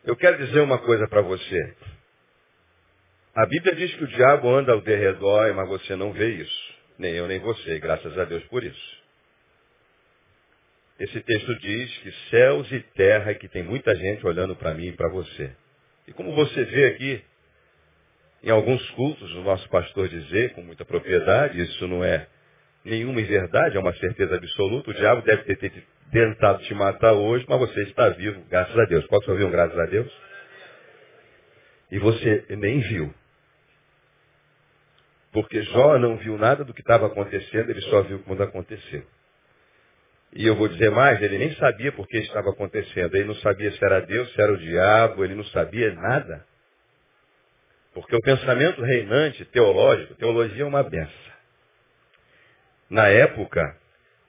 Eu 0.04 0.16
quero 0.16 0.38
dizer 0.46 0.60
uma 0.62 0.78
coisa 0.80 1.08
para 1.08 1.22
você. 1.22 1.76
A 3.34 3.46
Bíblia 3.46 3.76
diz 3.76 3.94
que 3.96 4.04
o 4.04 4.08
diabo 4.08 4.50
anda 4.50 4.72
ao 4.72 4.82
derredor, 4.82 5.54
mas 5.54 5.68
você 5.68 5.96
não 5.96 6.14
vê 6.14 6.36
isso. 6.36 6.76
Nem 6.98 7.14
eu, 7.14 7.28
nem 7.28 7.40
você. 7.40 7.80
Graças 7.80 8.18
a 8.18 8.24
Deus 8.24 8.44
por 8.46 8.64
isso. 8.64 9.04
Esse 11.00 11.20
texto 11.22 11.60
diz 11.60 11.98
que 11.98 12.12
céus 12.30 12.72
e 12.72 12.80
terra, 12.96 13.32
e 13.32 13.36
que 13.36 13.50
tem 13.50 13.64
muita 13.64 13.94
gente 13.96 14.26
olhando 14.26 14.56
para 14.56 14.74
mim 14.74 14.88
e 14.88 14.94
para 14.94 15.10
você. 15.10 15.52
E 16.08 16.14
como 16.14 16.34
você 16.34 16.64
vê 16.64 16.86
aqui, 16.86 17.24
em 18.46 18.52
alguns 18.52 18.88
cultos, 18.92 19.34
o 19.34 19.42
nosso 19.42 19.68
pastor 19.70 20.08
dizer 20.08 20.54
com 20.54 20.62
muita 20.62 20.86
propriedade, 20.86 21.60
isso 21.60 21.88
não 21.88 22.04
é 22.04 22.28
nenhuma 22.84 23.20
verdade, 23.24 23.76
é 23.76 23.80
uma 23.80 23.94
certeza 23.96 24.36
absoluta, 24.36 24.92
o 24.92 24.94
diabo 24.94 25.24
deve 25.24 25.56
ter 25.56 25.84
tentado 26.12 26.62
te 26.64 26.74
matar 26.76 27.14
hoje, 27.14 27.44
mas 27.50 27.60
você 27.60 27.82
está 27.82 28.10
vivo, 28.10 28.46
graças 28.48 28.78
a 28.78 28.86
Deus. 28.86 29.08
Pode 29.08 29.30
ouvir 29.32 29.46
um 29.46 29.50
graças 29.50 29.78
a 29.78 29.86
Deus? 29.88 30.12
E 31.92 31.98
você 31.98 32.46
nem 32.50 32.80
viu. 32.82 33.12
Porque 35.32 35.64
Jó 35.64 35.98
não 35.98 36.16
viu 36.18 36.38
nada 36.38 36.64
do 36.64 36.74
que 36.74 36.82
estava 36.82 37.08
acontecendo, 37.08 37.72
ele 37.72 37.82
só 37.82 38.04
viu 38.04 38.20
quando 38.20 38.44
aconteceu. 38.44 39.04
E 40.34 40.46
eu 40.46 40.56
vou 40.56 40.68
dizer 40.68 40.92
mais, 40.92 41.20
ele 41.22 41.40
nem 41.40 41.56
sabia 41.56 41.92
por 41.92 42.08
que 42.08 42.18
estava 42.18 42.50
acontecendo. 42.52 43.16
Ele 43.16 43.26
não 43.26 43.36
sabia 43.36 43.72
se 43.72 43.84
era 43.84 44.02
Deus, 44.02 44.32
se 44.34 44.42
era 44.42 44.54
o 44.54 44.58
diabo, 44.58 45.24
ele 45.24 45.34
não 45.34 45.46
sabia 45.46 45.94
nada. 45.94 46.46
Porque 47.96 48.14
o 48.14 48.22
pensamento 48.22 48.82
reinante 48.82 49.46
teológico, 49.46 50.16
teologia 50.16 50.64
é 50.64 50.68
uma 50.68 50.84
benção. 50.84 51.34
Na 52.90 53.08
época, 53.08 53.62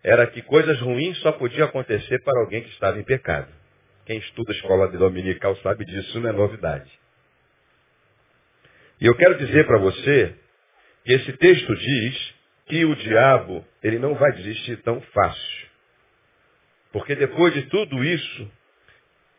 era 0.05 0.25
que 0.29 0.41
coisas 0.41 0.81
ruins 0.81 1.19
só 1.19 1.33
podiam 1.33 1.67
acontecer 1.67 2.23
para 2.23 2.41
alguém 2.41 2.63
que 2.63 2.71
estava 2.71 2.97
em 2.97 3.03
pecado. 3.03 3.53
Quem 4.07 4.19
estuda 4.19 4.53
a 4.53 4.55
escola 4.55 4.89
dominical 4.93 5.57
sabe 5.57 5.85
disso, 5.85 6.21
não 6.21 6.31
é 6.31 6.33
novidade. 6.33 6.89
E 9.01 9.07
eu 9.07 9.17
quero 9.17 9.37
dizer 9.37 9.67
para 9.67 9.79
você 9.79 10.33
que 11.05 11.13
esse 11.13 11.33
texto 11.33 11.75
diz 11.75 12.35
que 12.67 12.85
o 12.85 12.95
diabo, 12.95 13.67
ele 13.83 13.99
não 13.99 14.15
vai 14.15 14.31
desistir 14.31 14.77
tão 14.83 15.01
fácil. 15.01 15.67
Porque 16.93 17.17
depois 17.17 17.53
de 17.53 17.63
tudo 17.63 18.05
isso, 18.05 18.51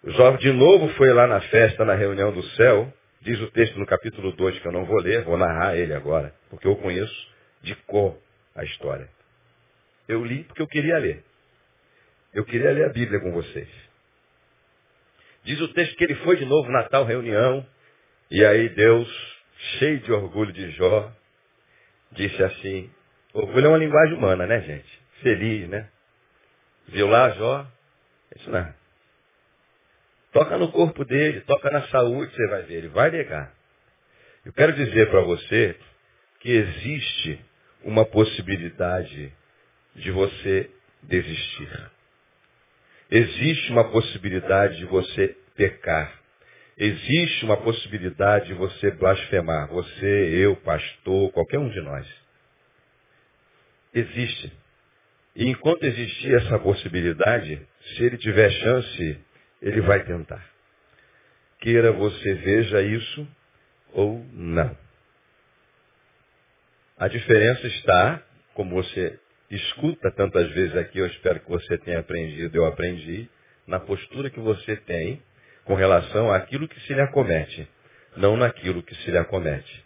Jó 0.04 0.32
de 0.32 0.52
novo 0.52 0.90
foi 0.96 1.14
lá 1.14 1.28
na 1.28 1.40
festa, 1.42 1.86
na 1.86 1.96
reunião 1.96 2.34
do 2.34 2.44
céu, 2.44 2.94
Diz 3.28 3.42
o 3.42 3.52
texto 3.52 3.78
no 3.78 3.86
capítulo 3.86 4.32
2, 4.32 4.60
que 4.60 4.66
eu 4.70 4.72
não 4.72 4.86
vou 4.86 5.02
ler, 5.02 5.26
vou 5.26 5.38
narrar 5.38 5.76
ele 5.76 5.94
agora, 5.94 6.34
porque 6.50 6.66
eu 6.66 6.78
conheço 6.78 7.28
de 7.62 7.76
cor 7.76 8.18
a 8.56 8.64
história. 8.64 9.10
Eu 10.08 10.24
li 10.24 10.46
porque 10.46 10.62
eu 10.62 10.68
queria 10.68 10.98
ler. 10.98 11.26
Eu 12.34 12.46
queria 12.46 12.72
ler 12.72 12.86
a 12.86 12.94
Bíblia 12.94 13.20
com 13.20 13.34
vocês. 13.34 13.68
Diz 15.44 15.60
o 15.60 15.68
texto 15.74 15.98
que 15.98 16.06
ele 16.06 16.16
foi 16.24 16.38
de 16.38 16.46
novo 16.46 16.72
na 16.72 16.84
tal 16.84 17.04
reunião, 17.04 17.68
e 18.32 18.46
aí 18.46 18.70
Deus, 18.70 19.10
cheio 19.78 20.00
de 20.00 20.12
orgulho 20.14 20.54
de 20.54 20.72
Jó, 20.72 21.12
disse 22.14 22.42
assim, 22.42 22.90
orgulho 23.34 23.66
é 23.66 23.68
uma 23.68 23.78
linguagem 23.78 24.18
humana, 24.18 24.48
né, 24.48 24.62
gente? 24.62 25.02
Feliz, 25.22 25.68
né? 25.68 25.90
Viu 26.88 27.10
lá 27.10 27.32
Jó? 27.32 27.68
Isso 28.38 28.50
não. 28.50 28.74
Toca 30.38 30.56
no 30.56 30.72
corpo 30.72 31.04
dele, 31.04 31.42
toca 31.42 31.68
na 31.72 31.88
saúde, 31.88 32.32
você 32.32 32.48
vai 32.48 32.62
ver, 32.62 32.76
ele 32.76 32.88
vai 32.90 33.10
negar. 33.10 33.52
Eu 34.46 34.54
quero 34.54 34.72
dizer 34.74 35.10
para 35.10 35.22
você 35.22 35.76
que 36.40 36.52
existe 36.52 37.44
uma 37.84 38.06
possibilidade 38.06 39.34
de 39.96 40.12
você 40.12 40.70
desistir. 41.02 41.92
Existe 43.10 43.72
uma 43.72 43.86
possibilidade 43.86 44.78
de 44.78 44.86
você 44.86 45.36
pecar. 45.56 46.14
Existe 46.78 47.44
uma 47.44 47.58
possibilidade 47.58 48.50
de 48.50 48.54
você 48.54 48.92
blasfemar. 48.92 49.70
Você, 49.70 50.30
eu, 50.36 50.56
pastor, 50.58 51.32
qualquer 51.32 51.58
um 51.58 51.70
de 51.70 51.82
nós. 51.82 52.08
Existe. 53.92 54.54
E 55.36 55.48
enquanto 55.48 55.84
existir 55.84 56.36
essa 56.36 56.60
possibilidade, 56.60 57.60
se 57.88 58.04
ele 58.04 58.18
tiver 58.20 58.52
chance 58.52 59.20
ele 59.62 59.82
vai 59.82 60.04
tentar. 60.04 60.44
Queira 61.60 61.92
você 61.92 62.34
veja 62.36 62.82
isso 62.82 63.28
ou 63.94 64.24
não. 64.34 64.78
A 66.98 67.08
diferença 67.08 67.68
está, 67.68 68.24
como 68.54 68.76
você 68.76 69.20
escuta 69.50 70.12
tantas 70.12 70.50
vezes 70.52 70.76
aqui, 70.76 71.00
eu 71.00 71.08
espero 71.08 71.40
que 71.40 71.50
você 71.50 71.78
tenha 71.78 72.00
aprendido, 72.00 72.56
eu 72.56 72.66
aprendi, 72.66 73.30
na 73.66 73.80
postura 73.80 74.30
que 74.30 74.40
você 74.40 74.76
tem 74.76 75.22
com 75.66 75.76
relação 75.76 76.32
àquilo 76.32 76.68
que 76.68 76.80
se 76.82 76.94
lhe 76.94 77.02
acomete, 77.02 77.68
não 78.16 78.38
naquilo 78.38 78.82
que 78.82 78.96
se 78.96 79.12
lhe 79.12 79.18
acomete. 79.18 79.86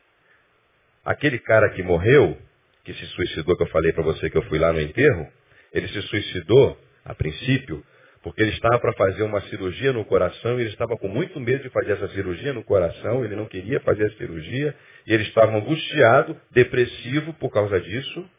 Aquele 1.03 1.39
cara 1.39 1.69
que 1.72 1.82
morreu, 1.82 2.38
que 2.84 2.93
se 2.93 3.05
suicidou, 3.07 3.57
que 3.57 3.63
eu 3.63 3.69
falei 3.69 3.91
para 3.91 4.03
você 4.03 4.30
que 4.30 4.38
eu 4.38 4.43
fui 4.43 4.59
lá 4.59 4.72
no 4.72 4.80
enterro, 4.80 5.28
ele 5.74 5.88
se 5.88 6.01
suicidou, 6.03 6.80
a 7.03 7.15
princípio, 7.15 7.84
porque 8.24 8.41
ele 8.41 8.51
estava 8.51 8.80
para 8.80 8.93
fazer 8.93 9.24
uma 9.24 9.41
cirurgia 9.41 9.91
no 9.91 10.05
coração 10.05 10.57
e 10.57 10.61
ele 10.61 10.69
estava 10.69 10.95
com 10.97 11.07
muito 11.07 11.39
medo 11.39 11.63
de 11.63 11.69
fazer 11.69 11.93
essa 11.93 12.07
cirurgia 12.09 12.53
no 12.53 12.63
coração, 12.63 13.26
ele 13.26 13.36
não 13.36 13.47
queria 13.47 13.80
fazer 13.80 14.05
a 14.05 14.17
cirurgia, 14.17 14.76
e 15.07 15.13
ele 15.13 15.24
estava 15.24 15.55
angustiado, 15.55 16.39
depressivo 16.51 17.34
por 17.34 17.49
causa 17.51 17.80
disso. 17.82 18.30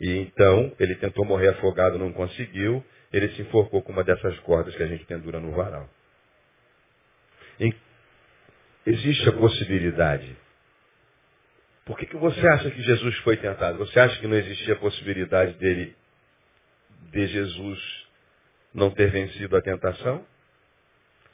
E 0.00 0.18
então 0.18 0.72
ele 0.78 0.94
tentou 0.96 1.24
morrer 1.24 1.48
afogado, 1.48 1.98
não 1.98 2.12
conseguiu, 2.12 2.84
ele 3.12 3.28
se 3.30 3.42
enforcou 3.42 3.82
com 3.82 3.92
uma 3.92 4.04
dessas 4.04 4.38
cordas 4.40 4.74
que 4.76 4.82
a 4.82 4.86
gente 4.86 5.04
pendura 5.04 5.40
no 5.40 5.50
varal. 5.52 5.88
E 7.58 7.74
existe 8.86 9.28
a 9.28 9.32
possibilidade. 9.32 10.36
Por 11.84 11.98
que, 11.98 12.06
que 12.06 12.16
você 12.16 12.46
acha 12.46 12.70
que 12.70 12.82
Jesus 12.82 13.16
foi 13.18 13.36
tentado? 13.36 13.78
Você 13.78 13.98
acha 13.98 14.18
que 14.20 14.26
não 14.26 14.36
existia 14.36 14.74
a 14.74 14.78
possibilidade 14.78 15.54
dele, 15.54 15.94
de 17.10 17.26
Jesus 17.26 18.03
não 18.74 18.90
ter 18.90 19.10
vencido 19.10 19.56
a 19.56 19.62
tentação? 19.62 20.24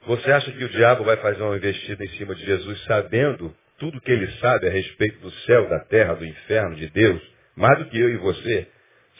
Você 0.06 0.30
acha 0.30 0.50
que 0.52 0.64
o 0.64 0.68
diabo 0.68 1.04
vai 1.04 1.16
fazer 1.16 1.42
uma 1.42 1.56
investida 1.56 2.04
em 2.04 2.08
cima 2.10 2.34
de 2.34 2.44
Jesus 2.44 2.84
sabendo 2.84 3.54
tudo 3.78 4.00
que 4.00 4.10
ele 4.10 4.30
sabe 4.38 4.68
a 4.68 4.70
respeito 4.70 5.18
do 5.20 5.30
céu, 5.46 5.68
da 5.68 5.80
terra, 5.80 6.14
do 6.14 6.24
inferno, 6.24 6.76
de 6.76 6.88
Deus, 6.90 7.20
mais 7.56 7.78
do 7.78 7.86
que 7.86 7.98
eu 7.98 8.10
e 8.10 8.16
você? 8.18 8.68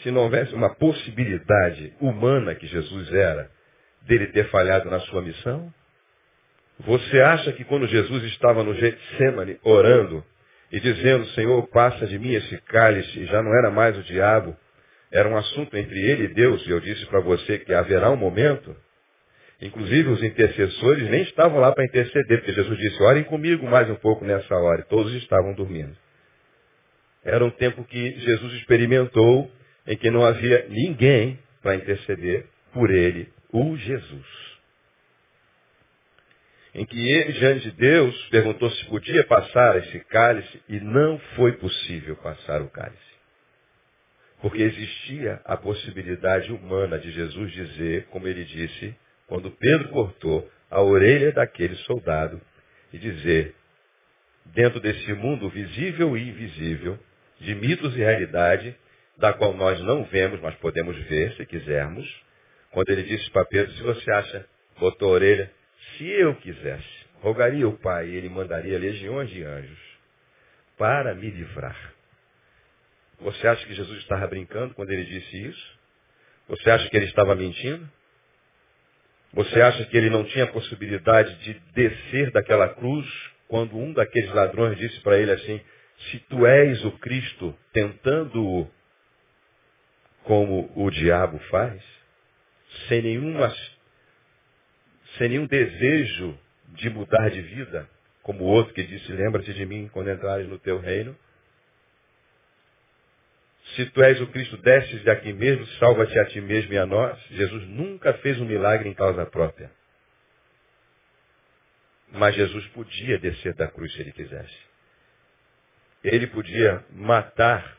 Se 0.03 0.11
não 0.11 0.23
houvesse 0.23 0.55
uma 0.55 0.75
possibilidade 0.75 1.95
humana 2.01 2.55
que 2.55 2.67
Jesus 2.67 3.13
era, 3.13 3.51
dele 4.03 4.29
ter 4.29 4.45
falhado 4.51 4.91
na 4.91 5.01
sua 5.01 5.23
missão? 5.23 5.73
Você 6.81 7.21
acha 7.21 7.53
que 7.53 7.65
quando 7.65 7.87
Jesus 7.87 8.23
estava 8.25 8.63
no 8.63 8.75
Getsemane 8.75 9.59
orando 9.63 10.25
e 10.73 10.81
dizendo, 10.81 11.27
Senhor, 11.29 11.67
passa 11.69 12.07
de 12.07 12.19
mim 12.19 12.33
esse 12.33 12.57
cálice, 12.63 13.27
já 13.27 13.43
não 13.43 13.55
era 13.59 13.71
mais 13.71 13.97
o 13.99 14.03
diabo, 14.03 14.57
era 15.11 15.29
um 15.29 15.37
assunto 15.37 15.77
entre 15.77 15.99
ele 15.99 16.25
e 16.25 16.35
Deus, 16.35 16.65
e 16.67 16.71
eu 16.71 16.81
disse 16.81 17.05
para 17.07 17.21
você 17.21 17.59
que 17.59 17.75
haverá 17.75 18.11
um 18.11 18.17
momento, 18.17 18.77
inclusive 19.61 20.09
os 20.09 20.23
intercessores 20.23 21.09
nem 21.11 21.23
estavam 21.23 21.59
lá 21.59 21.73
para 21.73 21.85
interceder, 21.85 22.39
porque 22.39 22.53
Jesus 22.53 22.79
disse, 22.79 23.03
orem 23.03 23.25
comigo 23.25 23.67
mais 23.67 23.91
um 23.91 23.97
pouco 23.97 24.25
nessa 24.25 24.55
hora, 24.55 24.83
e 24.83 24.85
todos 24.85 25.13
estavam 25.15 25.53
dormindo. 25.55 25.97
Era 27.25 27.45
um 27.45 27.51
tempo 27.51 27.85
que 27.85 28.21
Jesus 28.21 28.55
experimentou 28.55 29.51
em 29.87 29.97
que 29.97 30.11
não 30.11 30.25
havia 30.25 30.67
ninguém 30.69 31.39
para 31.61 31.75
interceder 31.75 32.47
por 32.73 32.91
ele, 32.91 33.29
o 33.53 33.77
Jesus. 33.77 34.41
Em 36.73 36.87
que 36.87 37.11
ele, 37.11 37.33
diante 37.33 37.69
de 37.69 37.77
Deus, 37.77 38.29
perguntou 38.29 38.71
se 38.71 38.85
podia 38.87 39.27
passar 39.27 39.77
esse 39.79 39.99
cálice 40.05 40.63
e 40.69 40.79
não 40.79 41.19
foi 41.35 41.53
possível 41.53 42.15
passar 42.17 42.63
o 42.63 42.71
cálice. 42.71 43.10
Porque 44.41 44.63
existia 44.63 45.41
a 45.45 45.57
possibilidade 45.57 46.51
humana 46.53 46.99
de 46.99 47.11
Jesus 47.11 47.53
dizer, 47.53 48.07
como 48.07 48.27
ele 48.27 48.45
disse, 48.45 48.95
quando 49.27 49.51
Pedro 49.51 49.91
cortou 49.91 50.51
a 50.71 50.81
orelha 50.81 51.33
daquele 51.33 51.77
soldado, 51.77 52.41
e 52.93 52.99
dizer, 52.99 53.55
dentro 54.47 54.81
desse 54.81 55.13
mundo 55.13 55.49
visível 55.49 56.17
e 56.17 56.29
invisível, 56.29 56.99
de 57.39 57.55
mitos 57.55 57.95
e 57.95 57.99
realidade, 57.99 58.75
da 59.17 59.33
qual 59.33 59.55
nós 59.55 59.81
não 59.81 60.05
vemos, 60.05 60.41
mas 60.41 60.55
podemos 60.57 60.97
ver 61.05 61.33
se 61.35 61.45
quisermos, 61.47 62.07
quando 62.71 62.89
ele 62.91 63.03
disse 63.03 63.31
para 63.31 63.45
Pedro, 63.45 63.73
se 63.73 63.83
você 63.83 64.11
acha, 64.11 64.47
botou 64.79 65.09
a 65.09 65.13
orelha, 65.13 65.51
se 65.97 66.09
eu 66.09 66.35
quisesse, 66.37 67.07
rogaria 67.21 67.69
o 67.69 67.79
Pai, 67.79 68.09
e 68.09 68.17
ele 68.17 68.29
mandaria 68.29 68.79
legiões 68.79 69.29
de 69.31 69.43
anjos 69.43 69.79
para 70.79 71.15
me 71.15 71.29
livrar. 71.31 72.00
Você 73.21 73.47
acha 73.47 73.67
que 73.67 73.75
Jesus 73.75 73.99
estava 73.99 74.27
brincando 74.27 74.75
quando 74.75 74.91
ele 74.91 75.05
disse 75.05 75.37
isso? 75.47 75.79
Você 76.49 76.71
acha 76.71 76.89
que 76.89 76.97
ele 76.97 77.07
estava 77.07 77.35
mentindo? 77.35 77.89
Você 79.33 79.61
acha 79.61 79.85
que 79.85 79.97
ele 79.97 80.11
não 80.11 80.25
tinha 80.25 80.47
possibilidade 80.49 81.35
de 81.45 81.55
descer 81.73 82.33
daquela 82.33 82.69
cruz 82.69 83.07
quando 83.47 83.77
um 83.77 83.93
daqueles 83.93 84.33
ladrões 84.33 84.77
disse 84.79 85.01
para 85.01 85.19
ele 85.19 85.31
assim, 85.31 85.61
se 86.11 86.19
tu 86.21 86.47
és 86.47 86.85
o 86.85 86.93
Cristo, 86.93 87.57
tentando-o 87.73 88.69
como 90.25 90.71
o 90.75 90.91
diabo 90.91 91.39
faz, 91.51 91.83
sem 92.89 93.03
nenhuma, 93.03 93.55
sem 95.19 95.29
nenhum 95.29 95.47
desejo 95.47 96.39
de 96.69 96.89
mudar 96.91 97.31
de 97.31 97.41
vida, 97.43 97.89
como 98.23 98.45
o 98.45 98.47
outro 98.47 98.73
que 98.73 98.83
disse, 98.83 99.13
lembra-te 99.13 99.53
de 99.53 99.67
mim 99.67 99.89
quando 99.93 100.11
entrares 100.11 100.49
no 100.49 100.59
teu 100.59 100.79
reino, 100.79 101.17
se 103.75 103.87
tu 103.87 104.03
és 104.03 104.21
o 104.21 104.27
Cristo, 104.29 104.57
desces 104.57 105.03
daqui 105.05 105.33
mesmo, 105.33 105.67
salva-te 105.79 106.19
a 106.19 106.25
ti 106.27 106.41
mesmo 106.41 106.73
e 106.73 106.79
a 106.79 106.87
nós. 106.87 107.19
Jesus 107.31 107.69
nunca 107.69 108.15
fez 108.15 108.41
um 108.41 108.45
milagre 108.45 108.89
em 108.89 108.95
causa 108.95 109.25
própria. 109.27 109.71
Mas 112.13 112.35
Jesus 112.35 112.67
podia 112.69 113.19
descer 113.19 113.55
da 113.55 113.69
cruz 113.69 113.93
se 113.93 114.01
ele 114.01 114.13
quisesse. 114.13 114.59
Ele 116.03 116.27
podia 116.27 116.85
matar, 116.91 117.77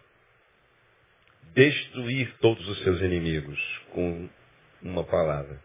destruir 1.54 2.34
todos 2.40 2.68
os 2.70 2.82
seus 2.84 3.02
inimigos 3.02 3.60
com 3.92 4.30
uma 4.82 5.04
palavra. 5.04 5.60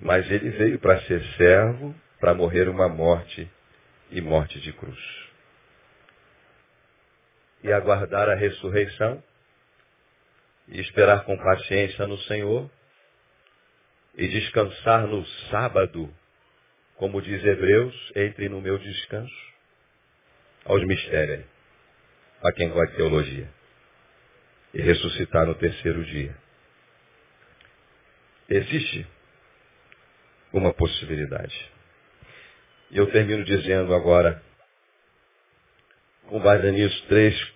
Mas 0.00 0.30
ele 0.30 0.50
veio 0.50 0.78
para 0.78 1.00
ser 1.02 1.22
servo, 1.36 1.94
para 2.20 2.34
morrer 2.34 2.68
uma 2.68 2.88
morte 2.88 3.50
e 4.10 4.20
morte 4.20 4.60
de 4.60 4.72
cruz 4.72 5.24
e 7.64 7.72
aguardar 7.72 8.28
a 8.28 8.34
ressurreição 8.34 9.24
e 10.68 10.80
esperar 10.80 11.24
com 11.24 11.36
paciência 11.36 12.06
no 12.06 12.18
Senhor 12.18 12.70
e 14.16 14.28
descansar 14.28 15.06
no 15.06 15.26
sábado, 15.50 16.14
como 16.96 17.22
diz 17.22 17.42
Hebreus, 17.42 18.12
entre 18.14 18.50
no 18.50 18.60
meu 18.60 18.78
descanso 18.78 19.54
aos 20.66 20.84
mistérios, 20.84 21.44
a 22.42 22.52
quem 22.52 22.68
vai 22.68 22.86
teologia, 22.92 23.50
e 24.72 24.80
ressuscitar 24.80 25.46
no 25.46 25.54
terceiro 25.54 26.04
dia. 26.04 26.36
Existe 28.48 29.06
uma 30.52 30.72
possibilidade. 30.72 31.70
E 32.90 32.98
eu 32.98 33.10
termino 33.10 33.44
dizendo 33.44 33.94
agora, 33.94 34.42
com 36.26 36.38
base 36.40 36.70
nisso, 36.70 37.06
três 37.08 37.53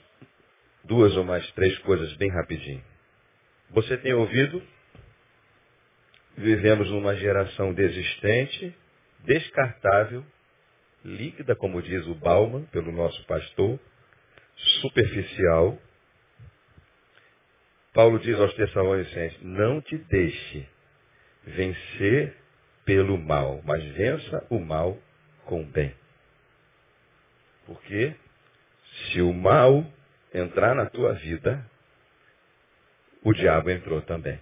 duas 0.89 1.15
ou 1.17 1.25
mais 1.25 1.49
três 1.53 1.79
coisas 1.81 2.13
bem 2.15 2.31
rapidinho. 2.31 2.83
Você 3.71 3.97
tem 3.99 4.15
ouvido? 4.15 4.63
Vivemos 6.37 6.91
numa 6.91 7.15
geração 7.15 7.75
desistente, 7.75 8.75
descartável, 9.21 10.25
líquida, 11.05 11.55
como 11.55 11.83
diz 11.83 12.07
o 12.07 12.15
Bauman, 12.15 12.65
pelo 12.67 12.91
nosso 12.91 13.23
pastor, 13.27 13.79
superficial. 14.81 15.79
Paulo 17.93 18.19
diz 18.21 18.39
aos 18.39 18.55
Tessalonicenses, 18.55 19.39
não 19.43 19.81
te 19.81 19.99
deixe 19.99 20.67
vencer 21.45 22.37
pelo 22.85 23.19
mal, 23.19 23.61
mas 23.65 23.85
vença 23.93 24.47
o 24.49 24.59
mal 24.59 24.97
com 25.45 25.63
o 25.63 25.67
bem. 25.67 25.95
Porque 27.67 28.15
se 29.13 29.21
o 29.21 29.33
mal 29.35 29.85
entrar 30.33 30.75
na 30.75 30.87
tua 30.87 31.15
vida, 31.15 31.65
o 33.23 33.33
diabo 33.33 33.71
entrou 33.71 34.01
também. 34.03 34.41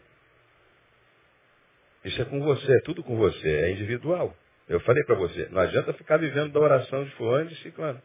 Isso 2.05 2.21
é 2.21 2.25
com 2.25 2.41
você, 2.41 2.73
é 2.73 2.81
tudo 2.83 3.03
com 3.03 3.17
você, 3.17 3.49
é 3.49 3.73
individual. 3.73 4.37
Eu 4.69 4.81
falei 4.81 5.03
para 5.05 5.17
você, 5.17 5.49
não 5.51 5.61
adianta 5.61 5.93
ficar 5.95 6.17
vivendo 6.19 6.53
da 6.53 6.61
oração 6.61 7.05
de 7.05 7.11
fulano 7.13 7.51
e 7.51 7.57
ciclano. 7.57 8.01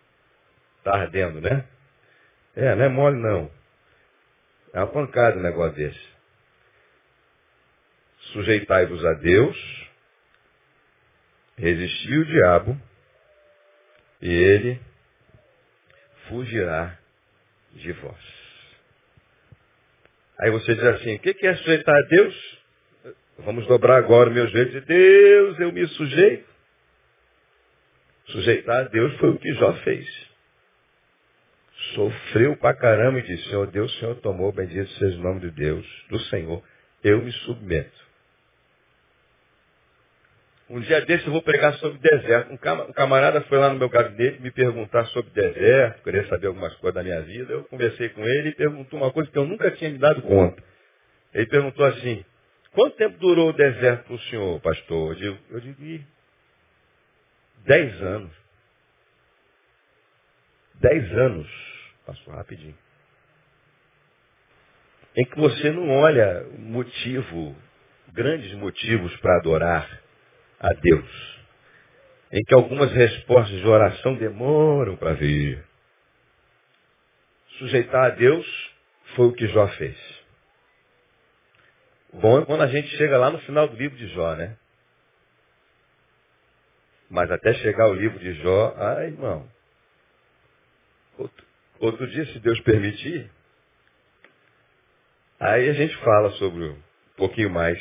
Está 0.79 0.93
ardendo, 0.93 1.41
né? 1.41 1.67
É, 2.55 2.75
não 2.75 2.85
é 2.85 2.89
mole 2.89 3.17
não. 3.17 3.51
É 4.73 4.79
uma 4.79 4.87
pancada 4.87 5.37
um 5.37 5.41
negócio 5.41 5.75
desse. 5.75 6.11
Sujeitai-vos 8.33 9.03
a 9.05 9.13
Deus, 9.13 9.89
resisti 11.57 12.17
o 12.17 12.25
diabo, 12.25 12.81
e 14.21 14.29
ele 14.29 14.81
fugirá 16.27 17.00
de 17.73 17.91
vós. 17.93 18.41
Aí 20.39 20.49
você 20.51 20.73
diz 20.73 20.83
assim, 20.83 21.15
o 21.15 21.19
que 21.19 21.47
é 21.47 21.55
sujeitar 21.55 21.95
a 21.95 22.01
Deus? 22.01 22.61
Vamos 23.39 23.67
dobrar 23.67 23.97
agora 23.97 24.29
o 24.29 24.33
meu 24.33 24.47
joelho 24.47 24.69
e 24.69 24.71
dizer, 24.71 24.85
Deus, 24.85 25.59
eu 25.59 25.71
me 25.71 25.87
sujeito. 25.87 26.49
Sujeitar 28.27 28.85
a 28.85 28.87
Deus 28.87 29.15
foi 29.17 29.29
o 29.29 29.37
que 29.37 29.53
Jó 29.53 29.73
fez. 29.83 30.07
sofreu 31.95 32.55
pra 32.57 32.73
caramba 32.73 33.19
e 33.19 33.23
disse, 33.23 33.49
Senhor 33.49 33.67
Deus, 33.67 33.91
Senhor 33.99 34.15
tomou, 34.21 34.51
bendito 34.51 34.89
seja 34.93 35.17
o 35.17 35.21
nome 35.21 35.41
de 35.41 35.51
Deus, 35.51 35.85
do 36.09 36.19
Senhor, 36.25 36.63
eu 37.03 37.21
me 37.21 37.31
submeto. 37.31 38.00
Um 40.71 40.79
dia 40.79 41.01
desse 41.01 41.27
eu 41.27 41.33
vou 41.33 41.41
pregar 41.41 41.73
sobre 41.79 41.97
deserto. 41.97 42.53
Um 42.53 42.93
camarada 42.93 43.41
foi 43.41 43.57
lá 43.57 43.73
no 43.73 43.77
meu 43.77 43.89
gabinete 43.89 44.41
me 44.41 44.49
perguntar 44.51 45.05
sobre 45.07 45.29
deserto, 45.31 46.01
querer 46.01 46.25
saber 46.29 46.47
algumas 46.47 46.73
coisas 46.75 46.95
da 46.95 47.03
minha 47.03 47.21
vida. 47.23 47.51
Eu 47.51 47.65
conversei 47.65 48.07
com 48.07 48.25
ele 48.25 48.49
e 48.49 48.55
perguntou 48.55 48.97
uma 48.97 49.11
coisa 49.11 49.29
que 49.29 49.37
eu 49.37 49.45
nunca 49.45 49.69
tinha 49.71 49.89
me 49.89 49.97
dado 49.97 50.21
conta. 50.21 50.63
Ele 51.33 51.45
perguntou 51.47 51.85
assim, 51.85 52.23
quanto 52.71 52.95
tempo 52.95 53.17
durou 53.17 53.49
o 53.49 53.53
deserto 53.53 54.05
para 54.05 54.15
o 54.15 54.19
senhor, 54.19 54.61
pastor? 54.61 55.11
Eu 55.11 55.15
digo, 55.15 55.37
eu 55.49 55.59
digo, 55.59 56.05
dez 57.65 58.01
anos. 58.01 58.31
Dez 60.75 61.11
anos. 61.17 61.49
Passou 62.05 62.33
rapidinho. 62.33 62.77
Em 65.17 65.25
que 65.25 65.37
você 65.37 65.69
não 65.69 65.89
olha 65.89 66.45
motivo, 66.57 67.57
grandes 68.13 68.53
motivos 68.53 69.13
para 69.17 69.35
adorar 69.35 70.01
a 70.61 70.73
Deus. 70.73 71.41
Em 72.31 72.43
que 72.43 72.53
algumas 72.53 72.91
respostas 72.93 73.59
de 73.59 73.67
oração 73.67 74.15
demoram 74.15 74.95
para 74.95 75.13
vir. 75.13 75.61
Sujeitar 77.57 78.05
a 78.05 78.09
Deus 78.09 78.45
foi 79.15 79.27
o 79.27 79.33
que 79.33 79.47
Jó 79.47 79.67
fez. 79.69 79.97
Bom 82.13 82.41
é 82.41 82.45
quando 82.45 82.61
a 82.61 82.67
gente 82.67 82.87
chega 82.97 83.17
lá 83.17 83.31
no 83.31 83.39
final 83.39 83.67
do 83.67 83.75
livro 83.75 83.97
de 83.97 84.07
Jó, 84.09 84.35
né? 84.35 84.57
Mas 87.09 87.29
até 87.29 87.53
chegar 87.55 87.85
ao 87.85 87.93
livro 87.93 88.19
de 88.19 88.33
Jó, 88.35 88.73
ai 88.77 89.07
irmão, 89.07 89.49
outro, 91.17 91.45
outro 91.79 92.07
dia, 92.07 92.25
se 92.27 92.39
Deus 92.39 92.59
permitir, 92.61 93.29
aí 95.39 95.69
a 95.69 95.73
gente 95.73 95.95
fala 95.97 96.31
sobre 96.31 96.63
um 96.63 96.81
pouquinho 97.17 97.49
mais 97.49 97.77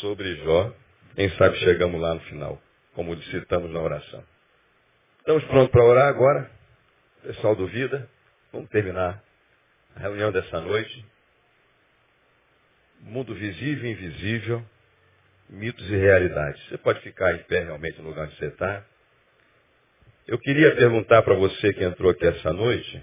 sobre 0.00 0.36
Jó. 0.36 0.72
Quem 1.14 1.30
sabe 1.30 1.58
chegamos 1.58 2.00
lá 2.00 2.14
no 2.14 2.20
final, 2.20 2.62
como 2.94 3.16
citamos 3.24 3.70
na 3.70 3.80
oração. 3.80 4.24
Estamos 5.18 5.44
prontos 5.44 5.70
para 5.70 5.84
orar 5.84 6.08
agora? 6.08 6.50
Pessoal 7.22 7.54
do 7.56 7.66
Vida, 7.66 8.08
vamos 8.52 8.68
terminar 8.70 9.22
a 9.96 10.00
reunião 10.00 10.30
dessa 10.30 10.60
noite. 10.60 11.04
Mundo 13.00 13.34
visível 13.34 13.84
e 13.84 13.92
invisível, 13.92 14.64
mitos 15.48 15.88
e 15.90 15.96
realidades. 15.96 16.62
Você 16.68 16.78
pode 16.78 17.00
ficar 17.00 17.34
em 17.34 17.42
pé 17.44 17.64
realmente 17.64 18.00
no 18.00 18.08
lugar 18.08 18.26
onde 18.26 18.36
você 18.36 18.46
está. 18.46 18.84
Eu 20.26 20.38
queria 20.38 20.74
perguntar 20.76 21.22
para 21.22 21.34
você 21.34 21.72
que 21.72 21.84
entrou 21.84 22.10
aqui 22.10 22.26
essa 22.26 22.52
noite. 22.52 23.02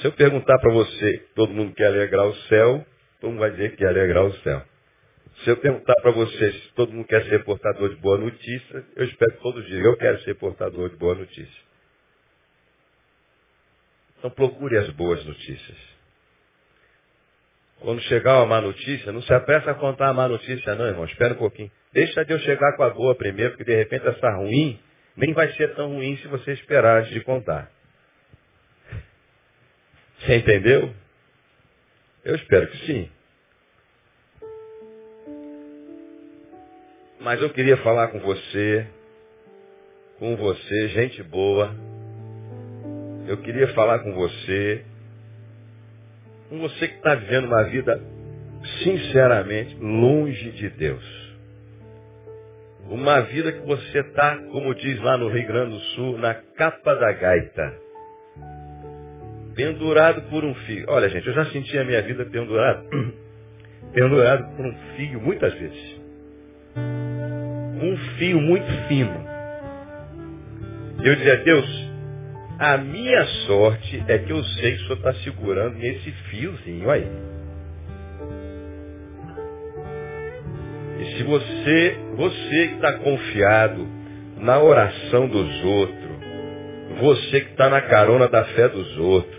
Se 0.00 0.06
eu 0.06 0.12
perguntar 0.12 0.58
para 0.58 0.72
você, 0.72 1.18
todo 1.34 1.52
mundo 1.52 1.74
quer 1.74 1.86
alegrar 1.86 2.26
o 2.26 2.34
céu, 2.42 2.86
todo 3.20 3.30
mundo 3.30 3.40
vai 3.40 3.50
dizer 3.50 3.70
que 3.70 3.78
quer 3.78 3.88
alegrar 3.88 4.24
o 4.24 4.32
céu. 4.38 4.64
Se 5.44 5.50
eu 5.50 5.56
perguntar 5.56 5.94
para 6.02 6.10
vocês 6.10 6.62
se 6.62 6.74
todo 6.74 6.92
mundo 6.92 7.06
quer 7.06 7.24
ser 7.24 7.44
portador 7.44 7.90
de 7.90 7.96
boa 7.96 8.18
notícia, 8.18 8.84
eu 8.96 9.04
espero 9.04 9.32
que 9.32 9.42
todos 9.42 9.64
digam, 9.66 9.92
eu 9.92 9.96
quero 9.96 10.20
ser 10.22 10.34
portador 10.34 10.90
de 10.90 10.96
boa 10.96 11.14
notícia. 11.14 11.68
Então 14.18 14.30
procure 14.30 14.76
as 14.76 14.90
boas 14.90 15.24
notícias. 15.24 15.78
Quando 17.80 18.00
chegar 18.02 18.38
uma 18.38 18.46
má 18.46 18.60
notícia, 18.60 19.12
não 19.12 19.22
se 19.22 19.32
apressa 19.32 19.70
a 19.70 19.74
contar 19.74 20.08
a 20.08 20.12
má 20.12 20.26
notícia 20.26 20.74
não, 20.74 20.86
irmão. 20.86 21.04
Espera 21.04 21.34
um 21.34 21.38
pouquinho. 21.38 21.70
Deixa 21.92 22.24
Deus 22.24 22.42
chegar 22.42 22.76
com 22.76 22.82
a 22.82 22.90
boa 22.90 23.14
primeiro, 23.14 23.52
porque 23.52 23.64
de 23.64 23.76
repente 23.76 24.06
essa 24.08 24.30
ruim 24.32 24.80
nem 25.16 25.32
vai 25.32 25.52
ser 25.52 25.74
tão 25.76 25.94
ruim 25.94 26.16
se 26.16 26.26
você 26.26 26.52
esperar 26.52 27.00
antes 27.00 27.12
de 27.12 27.20
contar. 27.20 27.70
Você 30.18 30.36
entendeu? 30.36 30.92
Eu 32.24 32.34
espero 32.34 32.66
que 32.68 32.86
sim. 32.86 33.10
Mas 37.20 37.42
eu 37.42 37.50
queria 37.50 37.76
falar 37.78 38.08
com 38.08 38.20
você, 38.20 38.86
com 40.20 40.36
você, 40.36 40.88
gente 40.88 41.20
boa. 41.24 41.74
Eu 43.26 43.38
queria 43.38 43.68
falar 43.74 43.98
com 44.00 44.12
você, 44.14 44.84
com 46.48 46.60
você 46.60 46.86
que 46.86 46.94
está 46.94 47.16
vivendo 47.16 47.46
uma 47.46 47.64
vida, 47.64 48.00
sinceramente, 48.84 49.76
longe 49.80 50.52
de 50.52 50.70
Deus. 50.70 51.04
Uma 52.88 53.20
vida 53.22 53.52
que 53.52 53.66
você 53.66 53.98
está, 53.98 54.38
como 54.52 54.74
diz 54.76 54.98
lá 55.00 55.18
no 55.18 55.28
Rio 55.28 55.46
Grande 55.46 55.72
do 55.72 55.80
Sul, 55.80 56.18
na 56.18 56.34
capa 56.34 56.94
da 56.94 57.12
gaita. 57.12 57.74
Pendurado 59.56 60.22
por 60.30 60.44
um 60.44 60.54
fio. 60.54 60.86
Olha, 60.88 61.08
gente, 61.08 61.26
eu 61.26 61.34
já 61.34 61.46
senti 61.46 61.76
a 61.76 61.84
minha 61.84 62.00
vida 62.00 62.24
pendurado, 62.26 62.88
pendurado 63.92 64.56
por 64.56 64.64
um 64.64 64.74
fio 64.96 65.20
muitas 65.20 65.52
vezes 65.54 65.98
um 67.86 67.96
fio 68.16 68.40
muito 68.40 68.70
fino. 68.88 69.28
Eu 71.02 71.14
dizia, 71.14 71.36
Deus, 71.38 71.88
a 72.58 72.76
minha 72.76 73.24
sorte 73.46 74.02
é 74.08 74.18
que 74.18 74.32
eu 74.32 74.42
sei 74.42 74.72
que 74.72 74.78
o 74.78 74.86
Senhor 74.86 74.96
está 74.96 75.14
segurando 75.14 75.76
nesse 75.76 76.10
fiozinho 76.10 76.90
aí. 76.90 77.06
E 80.98 81.04
se 81.16 81.22
você, 81.22 81.96
você 82.16 82.68
que 82.68 82.74
está 82.74 82.94
confiado 82.94 83.86
na 84.38 84.60
oração 84.60 85.28
dos 85.28 85.64
outros, 85.64 86.08
você 87.00 87.40
que 87.42 87.50
está 87.52 87.68
na 87.68 87.80
carona 87.82 88.28
da 88.28 88.44
fé 88.44 88.68
dos 88.68 88.98
outros, 88.98 89.37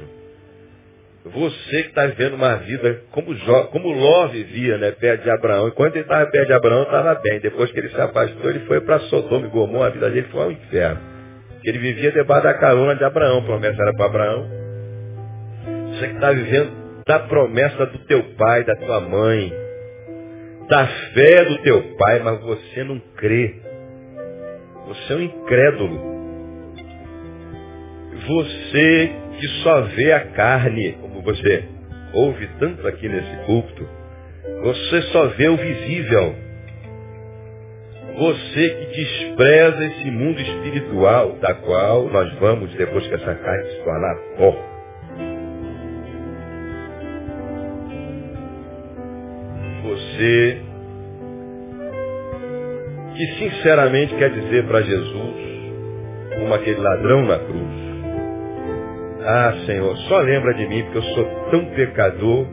você 1.33 1.83
que 1.83 1.89
está 1.89 2.05
vivendo 2.05 2.33
uma 2.35 2.55
vida 2.57 3.01
como, 3.11 3.33
Jó, 3.35 3.63
como 3.65 3.89
Ló 3.89 4.27
vivia, 4.27 4.77
né, 4.77 4.91
perto 4.91 5.23
de 5.23 5.29
Abraão. 5.29 5.67
Enquanto 5.67 5.95
ele 5.95 6.03
estava 6.03 6.25
perto 6.27 6.47
de 6.47 6.53
Abraão, 6.53 6.83
estava 6.83 7.15
bem. 7.15 7.39
Depois 7.39 7.71
que 7.71 7.79
ele 7.79 7.89
se 7.89 7.99
afastou, 7.99 8.49
ele 8.49 8.61
foi 8.61 8.81
para 8.81 8.99
Sodoma 9.01 9.47
e 9.47 9.49
Gomorra, 9.49 9.87
a 9.87 9.91
vida 9.91 10.09
dele 10.09 10.27
foi 10.31 10.43
ao 10.43 10.51
inferno. 10.51 11.01
Ele 11.63 11.77
vivia 11.77 12.11
debaixo 12.11 12.43
da 12.43 12.53
carona 12.53 12.95
de 12.95 13.03
Abraão. 13.03 13.39
A 13.39 13.43
promessa 13.43 13.81
era 13.81 13.93
para 13.93 14.05
Abraão. 14.05 14.49
Você 15.91 16.07
que 16.07 16.13
está 16.13 16.31
vivendo 16.31 16.71
da 17.05 17.19
promessa 17.19 17.85
do 17.85 17.99
teu 18.05 18.23
pai, 18.37 18.63
da 18.63 18.75
tua 18.75 18.99
mãe, 19.01 19.51
da 20.69 20.87
fé 21.13 21.45
do 21.45 21.57
teu 21.59 21.81
pai, 21.97 22.19
mas 22.19 22.39
você 22.41 22.83
não 22.83 22.99
crê. 23.17 23.55
Você 24.87 25.13
é 25.13 25.15
um 25.15 25.21
incrédulo. 25.21 26.19
Você 28.27 29.11
que 29.39 29.47
só 29.63 29.81
vê 29.81 30.11
a 30.11 30.19
carne, 30.31 30.97
você 31.21 31.63
ouve 32.13 32.47
tanto 32.59 32.87
aqui 32.87 33.07
nesse 33.07 33.45
culto, 33.45 33.87
você 34.63 35.01
só 35.11 35.27
vê 35.27 35.47
o 35.47 35.57
visível. 35.57 36.35
Você 38.17 38.69
que 38.69 38.85
despreza 38.87 39.85
esse 39.85 40.11
mundo 40.11 40.41
espiritual, 40.41 41.37
da 41.39 41.53
qual 41.53 42.09
nós 42.09 42.33
vamos, 42.39 42.73
depois 42.75 43.07
que 43.07 43.13
essa 43.13 43.35
carne 43.35 43.69
se 43.69 43.83
tornar 43.83 44.15
pó. 44.37 44.69
Você 49.83 50.61
que 53.15 53.27
sinceramente 53.37 54.15
quer 54.15 54.29
dizer 54.31 54.65
para 54.65 54.81
Jesus, 54.81 55.35
como 56.39 56.53
aquele 56.53 56.79
ladrão 56.79 57.25
na 57.25 57.37
cruz, 57.39 57.88
ah, 59.21 59.53
Senhor, 59.65 59.97
só 59.97 60.19
lembra 60.19 60.53
de 60.53 60.67
mim, 60.67 60.83
porque 60.83 60.97
eu 60.97 61.03
sou 61.03 61.25
tão 61.51 61.65
pecador. 61.75 62.45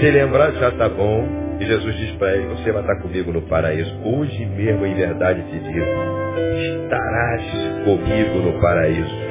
Se 0.00 0.10
lembrar 0.10 0.52
já 0.52 0.68
está 0.68 0.88
bom. 0.88 1.46
E 1.58 1.64
Jesus 1.64 1.96
diz 1.96 2.12
para 2.16 2.36
ele, 2.36 2.48
você 2.48 2.70
vai 2.70 2.82
estar 2.82 2.96
comigo 2.96 3.32
no 3.32 3.42
paraíso. 3.42 3.90
Hoje 4.04 4.44
mesmo, 4.44 4.84
em 4.84 4.94
verdade, 4.94 5.42
te 5.42 5.58
digo, 5.58 5.86
estarás 6.82 7.42
comigo 7.84 8.38
no 8.40 8.60
paraíso. 8.60 9.26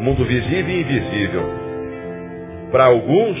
Mundo 0.00 0.24
visível 0.24 0.70
e 0.70 0.80
invisível. 0.82 1.42
Para 2.70 2.84
alguns, 2.84 3.38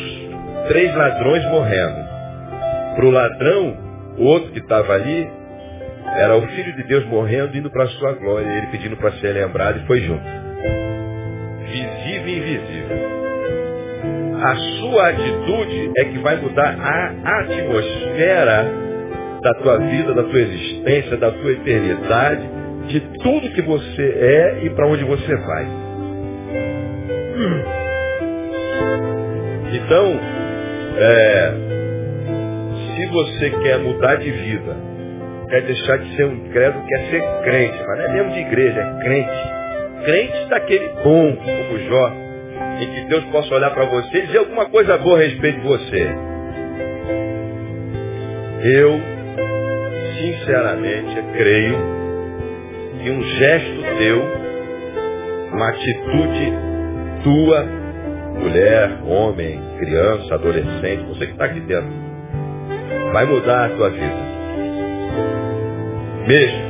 três 0.68 0.94
ladrões 0.94 1.44
morrendo. 1.50 2.08
Para 2.96 3.06
o 3.06 3.10
ladrão, 3.10 3.76
o 4.16 4.24
outro 4.24 4.50
que 4.52 4.60
estava 4.60 4.94
ali, 4.94 5.30
era 6.16 6.36
o 6.36 6.46
Filho 6.48 6.74
de 6.74 6.82
Deus 6.84 7.04
morrendo, 7.06 7.56
indo 7.56 7.70
para 7.70 7.84
a 7.84 7.88
sua 7.88 8.12
glória, 8.14 8.46
ele 8.46 8.66
pedindo 8.68 8.96
para 8.96 9.12
ser 9.12 9.32
lembrado 9.32 9.80
e 9.80 9.86
foi 9.86 10.00
junto. 10.00 10.24
Visível 11.64 12.28
e 12.28 12.38
invisível. 12.38 13.18
A 14.42 14.54
sua 14.54 15.08
atitude 15.08 15.92
é 15.98 16.04
que 16.04 16.18
vai 16.18 16.36
mudar 16.36 16.76
a 16.80 17.40
atmosfera 17.40 18.66
da 19.42 19.54
tua 19.54 19.78
vida, 19.78 20.14
da 20.14 20.22
tua 20.24 20.40
existência, 20.40 21.16
da 21.16 21.30
tua 21.30 21.52
eternidade, 21.52 22.48
de 22.88 23.00
tudo 23.22 23.50
que 23.50 23.62
você 23.62 24.02
é 24.02 24.64
e 24.64 24.70
para 24.70 24.86
onde 24.86 25.04
você 25.04 25.36
vai. 25.36 25.66
Então, 29.72 30.20
é, 30.96 31.52
se 32.96 33.06
você 33.06 33.50
quer 33.62 33.78
mudar 33.78 34.16
de 34.16 34.30
vida, 34.30 34.76
quer 35.48 35.62
deixar 35.62 35.98
de 35.98 36.16
ser 36.16 36.24
um 36.26 36.32
incrédulo, 36.32 36.84
quer 36.86 37.00
ser 37.10 37.22
crente. 37.42 37.78
Mas 37.86 37.98
não 37.98 38.04
é 38.04 38.12
mesmo 38.12 38.32
de 38.32 38.40
igreja, 38.40 38.80
é 38.80 39.04
crente. 39.04 39.58
Crente 40.04 40.48
daquele 40.48 40.88
bom, 41.02 41.36
como 41.36 41.78
Jó, 41.88 42.12
em 42.80 42.94
que 42.94 43.00
Deus 43.08 43.24
possa 43.26 43.54
olhar 43.54 43.70
para 43.70 43.84
você 43.86 44.18
e 44.18 44.26
dizer 44.26 44.38
alguma 44.38 44.66
coisa 44.66 44.96
boa 44.98 45.18
a 45.18 45.22
respeito 45.22 45.60
de 45.60 45.66
você. 45.66 46.08
Eu, 48.64 49.00
sinceramente, 50.18 51.22
creio 51.36 51.76
que 53.02 53.10
um 53.10 53.22
gesto 53.22 53.82
teu, 53.98 54.22
uma 55.52 55.68
atitude 55.68 56.52
tua, 57.22 57.66
mulher, 58.38 58.90
homem, 59.06 59.60
criança, 59.78 60.34
adolescente, 60.34 61.04
você 61.08 61.26
que 61.26 61.32
está 61.32 61.44
aqui 61.46 61.60
dentro, 61.60 61.90
vai 63.12 63.24
mudar 63.24 63.66
a 63.66 63.68
tua 63.70 63.90
vida. 63.90 64.37
Mesmo. 66.26 66.68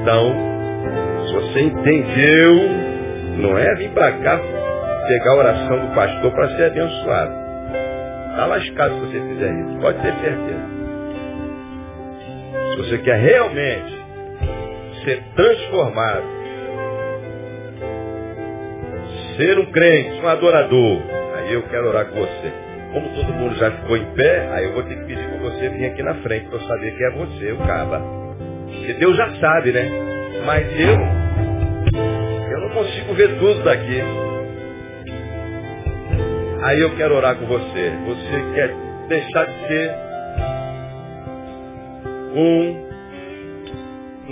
Então, 0.00 0.34
se 1.26 1.32
você 1.34 1.60
entendeu, 1.60 2.54
não 3.38 3.58
é 3.58 3.74
vir 3.76 3.90
para 3.90 4.12
cá 4.12 4.40
pegar 5.06 5.30
a 5.30 5.36
oração 5.36 5.78
do 5.78 5.94
pastor 5.94 6.32
para 6.32 6.48
ser 6.56 6.64
abençoado. 6.64 7.32
Está 8.30 8.46
lascado 8.46 8.94
se 8.94 9.00
você 9.00 9.20
fizer 9.20 9.52
isso. 9.52 9.78
Pode 9.80 9.98
ter 10.02 10.12
certeza. 10.14 10.74
Se 12.70 12.76
você 12.78 12.98
quer 12.98 13.16
realmente 13.20 14.04
ser 15.04 15.22
transformado, 15.36 16.24
ser 19.36 19.58
um 19.58 19.66
crente, 19.66 20.20
um 20.20 20.28
adorador, 20.28 21.02
aí 21.36 21.52
eu 21.52 21.62
quero 21.62 21.88
orar 21.88 22.06
com 22.06 22.20
você. 22.20 22.52
Como 22.92 23.08
todo 23.10 23.34
mundo 23.34 23.54
já 23.56 23.70
ficou 23.70 23.96
em 23.96 24.04
pé, 24.14 24.48
aí 24.52 24.64
eu 24.64 24.72
vou 24.72 24.82
ter 24.84 24.96
que 24.96 25.04
pedir 25.04 25.33
você 25.44 25.68
vir 25.68 25.86
aqui 25.86 26.02
na 26.02 26.14
frente 26.16 26.46
para 26.46 26.56
eu 26.58 26.66
saber 26.66 26.96
que 26.96 27.04
é 27.04 27.10
você, 27.10 27.52
o 27.52 27.58
caba. 27.58 28.00
Porque 28.66 28.92
Deus 28.94 29.16
já 29.16 29.30
sabe, 29.36 29.72
né? 29.72 29.90
Mas 30.46 30.66
eu, 30.80 30.98
eu 32.50 32.60
não 32.60 32.70
consigo 32.70 33.14
ver 33.14 33.38
tudo 33.38 33.62
daqui. 33.62 34.00
Aí 36.62 36.80
eu 36.80 36.96
quero 36.96 37.14
orar 37.14 37.36
com 37.36 37.46
você. 37.46 37.92
Você 38.06 38.54
quer 38.54 38.74
deixar 39.08 39.44
de 39.44 39.68
ser 39.68 39.90
um, 42.34 42.86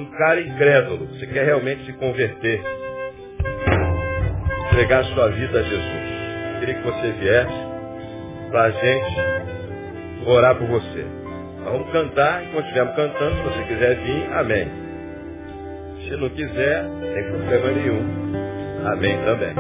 um 0.01 0.11
cara 0.17 0.41
incrédulo. 0.41 1.07
Você 1.09 1.27
quer 1.27 1.45
realmente 1.45 1.85
se 1.85 1.93
converter. 1.93 2.63
Entregar 4.73 5.05
sua 5.05 5.29
vida 5.29 5.61
a 5.61 5.63
Jesus. 5.63 6.13
Eu 6.55 6.61
queria 6.61 6.75
que 6.77 6.85
você 6.85 7.13
viesse 7.13 7.73
para 8.51 8.63
a 8.63 8.71
gente 8.71 9.42
orar 10.27 10.57
por 10.57 10.67
você. 10.67 11.07
Vamos 11.65 11.91
cantar, 11.93 12.45
enquanto 12.45 12.65
estivermos 12.65 12.95
cantando, 12.97 13.37
se 13.37 13.43
você 13.43 13.63
quiser 13.65 13.97
vir, 13.97 14.33
amém. 14.33 14.69
Se 16.03 16.17
não 16.17 16.29
quiser, 16.31 16.83
não 16.83 17.15
tem 17.15 17.25
problema 17.25 17.71
nenhum. 17.71 18.87
Amém 18.87 19.19
também. 19.25 19.55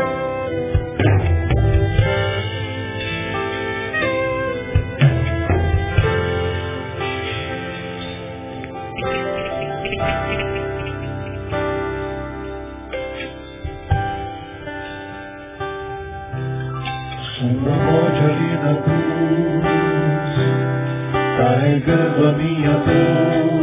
A 22.24 22.32
minha 22.32 22.72
dor, 22.78 23.62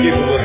tudo 0.00 0.37